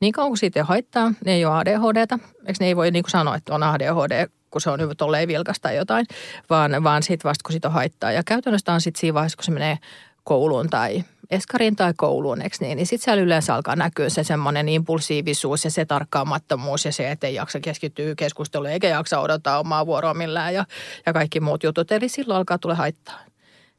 Niin 0.00 0.12
kauan 0.12 0.30
kuin 0.30 0.38
siitä 0.38 0.60
ei 0.60 0.64
haittaa, 0.64 1.12
ne 1.24 1.32
ei 1.32 1.44
ole 1.44 1.54
ADHDta. 1.54 2.18
Eikö 2.46 2.56
ne 2.60 2.66
ei 2.66 2.76
voi 2.76 2.90
niin 2.90 3.02
kuin 3.02 3.10
sanoa, 3.10 3.36
että 3.36 3.54
on 3.54 3.62
ADHD, 3.62 4.28
kun 4.52 4.60
se 4.60 4.70
on 4.70 4.78
nyt 4.78 4.98
tolleen 4.98 5.28
vilkasta 5.28 5.62
tai 5.62 5.76
jotain, 5.76 6.06
vaan, 6.50 6.84
vaan 6.84 7.02
sitten 7.02 7.28
vasta 7.28 7.42
kun 7.46 7.52
sitä 7.52 7.70
haittaa. 7.70 8.12
Ja 8.12 8.22
käytännössä 8.26 8.72
on 8.72 8.80
sitten 8.80 9.00
siinä 9.00 9.14
vaiheessa, 9.14 9.36
kun 9.36 9.44
se 9.44 9.50
menee 9.50 9.78
kouluun 10.24 10.70
tai 10.70 11.04
eskarin 11.30 11.76
tai 11.76 11.92
kouluun, 11.96 12.42
eikö 12.42 12.56
niin? 12.60 12.76
Niin 12.76 12.86
sitten 12.86 13.04
siellä 13.04 13.22
yleensä 13.22 13.54
alkaa 13.54 13.76
näkyä 13.76 14.08
se 14.08 14.24
semmoinen 14.24 14.68
impulsiivisuus 14.68 15.64
ja 15.64 15.70
se 15.70 15.84
tarkkaamattomuus 15.84 16.84
ja 16.84 16.92
se, 16.92 17.10
että 17.10 17.26
ei 17.26 17.34
jaksa 17.34 17.60
keskittyä 17.60 18.14
keskusteluun 18.16 18.70
eikä 18.70 18.88
jaksa 18.88 19.20
odottaa 19.20 19.58
omaa 19.58 19.86
vuoroa 19.86 20.14
millään 20.14 20.54
ja, 20.54 20.64
ja 21.06 21.12
kaikki 21.12 21.40
muut 21.40 21.62
jutut. 21.62 21.92
Eli 21.92 22.08
silloin 22.08 22.38
alkaa 22.38 22.58
tulla 22.58 22.74
haittaa. 22.74 23.20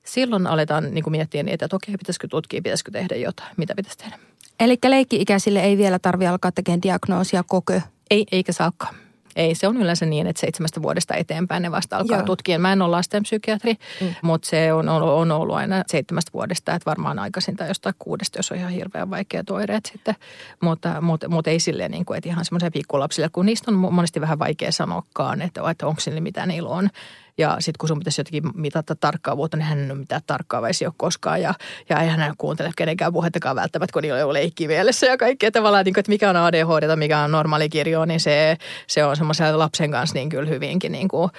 Silloin 0.05 0.47
aletaan 0.47 0.93
niin 0.93 1.03
kuin 1.03 1.11
miettiä 1.11 1.43
niitä, 1.43 1.65
että 1.65 1.75
okei, 1.75 1.97
pitäisikö 1.97 2.27
tutkia, 2.27 2.61
pitäisikö 2.61 2.91
tehdä 2.91 3.15
jotain, 3.15 3.49
mitä 3.57 3.75
pitäisi 3.75 3.97
tehdä. 3.97 4.19
Eli 4.59 4.77
leikki-ikäisille 4.87 5.59
ei 5.59 5.77
vielä 5.77 5.99
tarvitse 5.99 6.29
alkaa 6.29 6.51
tekemään 6.51 6.81
diagnoosia 6.81 7.43
koko? 7.47 7.73
Ei, 8.11 8.25
eikä 8.31 8.51
saakaan. 8.51 9.02
Ei, 9.35 9.55
se 9.55 9.67
on 9.67 9.77
yleensä 9.77 10.05
niin, 10.05 10.27
että 10.27 10.39
seitsemästä 10.39 10.81
vuodesta 10.81 11.15
eteenpäin 11.15 11.63
ne 11.63 11.71
vasta 11.71 11.97
alkaa 11.97 12.17
Joo. 12.17 12.25
tutkia. 12.25 12.59
Mä 12.59 12.73
en 12.73 12.81
ole 12.81 12.91
lastenpsykiatri, 12.91 13.75
mm. 14.01 14.15
mutta 14.21 14.49
se 14.49 14.73
on, 14.73 14.89
on, 14.89 15.01
on 15.03 15.31
ollut 15.31 15.55
aina 15.55 15.83
seitsemästä 15.87 16.33
vuodesta, 16.33 16.75
että 16.75 16.89
varmaan 16.89 17.19
aikaisin 17.19 17.55
tai 17.55 17.67
jostain 17.67 17.95
kuudesta, 17.99 18.39
jos 18.39 18.51
on 18.51 18.57
ihan 18.57 18.71
hirveän 18.71 19.09
vaikeat 19.09 19.49
oireet 19.49 19.85
sitten. 19.91 20.15
Mutta, 20.61 21.01
mutta, 21.01 21.29
mutta 21.29 21.49
ei 21.49 21.59
silleen, 21.59 21.91
niin 21.91 22.05
kuin, 22.05 22.17
että 22.17 22.29
ihan 22.29 22.45
semmoisia 22.45 22.71
pikkulapsille, 22.71 23.29
kun 23.29 23.45
niistä 23.45 23.71
on 23.71 23.77
monesti 23.77 24.21
vähän 24.21 24.39
vaikea 24.39 24.71
sanoakaan, 24.71 25.41
että, 25.41 25.61
että 25.69 25.87
onko 25.87 26.01
sille 26.01 26.19
mitä 26.19 26.45
niillä 26.45 26.69
on. 26.69 26.89
Ja 27.37 27.57
sitten 27.59 27.77
kun 27.79 27.87
sun 27.89 27.99
pitäisi 27.99 28.21
jotenkin 28.21 28.51
mitata 28.55 28.95
tarkkaavuutta, 28.95 29.57
niin 29.57 29.65
hän 29.65 29.79
ei 29.79 29.91
ole 29.91 29.99
mitään 29.99 30.21
tarkkaavaisia 30.27 30.87
ole 30.87 30.93
koskaan. 30.97 31.41
Ja, 31.41 31.53
ja 31.89 31.99
eihän 31.99 32.19
hän 32.19 32.33
kuuntele 32.37 32.71
kenenkään 32.77 33.13
puhettakaan 33.13 33.55
välttämättä, 33.55 33.93
kun 33.93 34.01
niillä 34.01 34.25
on 34.25 34.33
leikki 34.33 34.67
mielessä 34.67 35.07
ja 35.07 35.17
kaikkea. 35.17 35.51
Tavallaan, 35.51 35.85
niin 35.85 35.93
kuin, 35.93 35.99
että 35.99 36.11
mikä 36.11 36.29
on 36.29 36.35
ADHD 36.35 36.87
tai 36.87 36.95
mikä 36.95 37.19
on 37.19 37.31
normaali 37.31 37.69
kirjo, 37.69 38.05
niin 38.05 38.19
se, 38.19 38.57
se 38.87 39.05
on 39.05 39.17
semmoisen 39.17 39.59
lapsen 39.59 39.91
kanssa 39.91 40.13
niin 40.13 40.29
kyllä 40.29 40.49
hyvinkin 40.49 40.91
niin 40.91 41.07
kuin, 41.07 41.29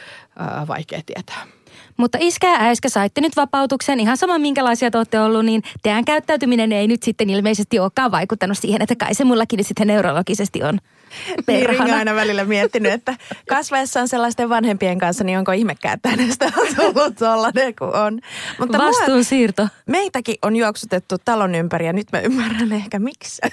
äh, 0.41 0.69
vaikea 0.69 1.01
tietää. 1.07 1.47
Mutta 1.97 2.19
iskä 2.21 2.47
ja 2.47 2.61
äiskä 2.61 2.89
saitte 2.89 3.21
nyt 3.21 3.37
vapautuksen, 3.37 4.01
ihan 4.01 4.17
sama 4.17 4.39
minkälaisia 4.39 4.91
te 4.91 4.99
olette 4.99 5.21
ollut, 5.21 5.45
niin 5.45 5.63
teidän 5.83 6.05
käyttäytyminen 6.05 6.73
ei 6.73 6.87
nyt 6.87 7.03
sitten 7.03 7.31
ilmeisesti 7.31 7.79
olekaan 7.79 8.11
vaikuttanut 8.11 8.59
siihen, 8.59 8.83
että 8.83 8.97
kai 8.97 9.15
se 9.15 9.25
mullakin 9.25 9.65
sitten 9.65 9.87
neurologisesti 9.87 10.63
on. 10.63 10.79
Perhana. 11.47 11.85
Niin 11.85 11.95
aina 11.95 12.15
välillä 12.15 12.45
miettinyt, 12.45 12.93
että 12.93 13.17
kasvaessaan 13.49 14.09
sellaisten 14.09 14.49
vanhempien 14.49 14.99
kanssa, 14.99 15.25
niin 15.25 15.39
onko 15.39 15.53
ihmekään, 15.53 15.95
että 15.95 16.09
hänestä 16.09 16.53
on 16.57 16.67
tullut 16.77 17.19
sellainen 17.19 17.75
kuin 17.79 17.97
on. 17.97 18.21
Mutta 18.59 18.79
Vastuun 18.79 19.25
siirto. 19.25 19.69
Meitäkin 19.87 20.37
on 20.43 20.57
juoksutettu 20.57 21.17
talon 21.25 21.55
ympäri 21.55 21.87
ja 21.87 21.93
nyt 21.93 22.13
mä 22.13 22.21
ymmärrän 22.21 22.73
ehkä 22.73 22.99
miksi. 22.99 23.43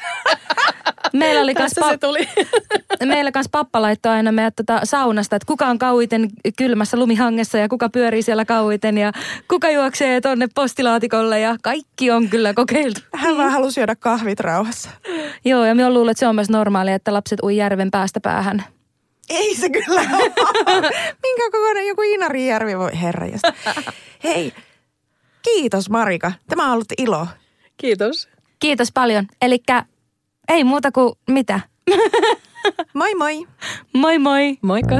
Meillä 1.14 1.42
oli 1.42 1.54
kans, 1.54 1.74
pa- 1.80 1.98
tuli. 2.00 2.28
meillä 3.06 3.32
kans 3.32 3.50
pappa 3.52 3.82
laittoi 3.82 4.12
aina 4.12 4.32
meidät 4.32 4.56
tota 4.56 4.80
saunasta, 4.84 5.36
että 5.36 5.46
kuka 5.46 5.68
on 5.68 5.80
kauiten 5.80 6.30
kylmässä 6.58 6.98
lumihangessa 6.98 7.58
ja 7.58 7.70
kuka 7.70 7.90
pyörii 7.90 8.22
siellä 8.22 8.46
kauiten 8.46 8.98
ja 8.98 9.12
kuka 9.48 9.70
juoksee 9.70 10.22
tonne 10.22 10.48
postilaatikolle 10.56 11.40
ja 11.40 11.56
kaikki 11.64 12.12
on 12.12 12.30
kyllä 12.30 12.54
kokeiltu. 12.54 13.02
Hän 13.16 13.38
vaan 13.38 13.52
halusi 13.52 13.80
juoda 13.80 13.96
kahvit 13.96 14.40
rauhassa. 14.40 14.90
Joo, 15.46 15.66
ja 15.66 15.76
minä 15.76 15.94
luulen, 15.94 16.12
että 16.12 16.20
se 16.20 16.28
on 16.28 16.36
myös 16.36 16.50
normaalia, 16.50 16.96
että 16.96 17.14
lapset 17.14 17.44
ui 17.44 17.58
järven 17.58 17.92
päästä 17.92 18.20
päähän. 18.20 18.64
Ei 19.30 19.56
se 19.56 19.70
kyllä 19.70 20.02
Minkä 21.24 21.50
kokoinen 21.52 21.88
joku 21.88 22.02
Inarijärvi 22.02 22.78
voi 22.78 23.02
herra. 23.02 23.28
Hei, 24.24 24.54
kiitos 25.42 25.90
Marika. 25.90 26.32
Tämä 26.50 26.66
on 26.66 26.72
ollut 26.72 26.94
ilo. 26.98 27.28
Kiitos. 27.78 28.30
Kiitos 28.60 28.92
paljon. 28.92 29.28
Eli 29.42 29.60
ei 30.48 30.64
muuta 30.64 30.92
kuin 30.92 31.14
mitä. 31.30 31.60
moi 32.94 33.16
moi. 33.16 33.48
Moi 33.94 34.20
moi. 34.20 34.58
Moikka. 34.62 34.96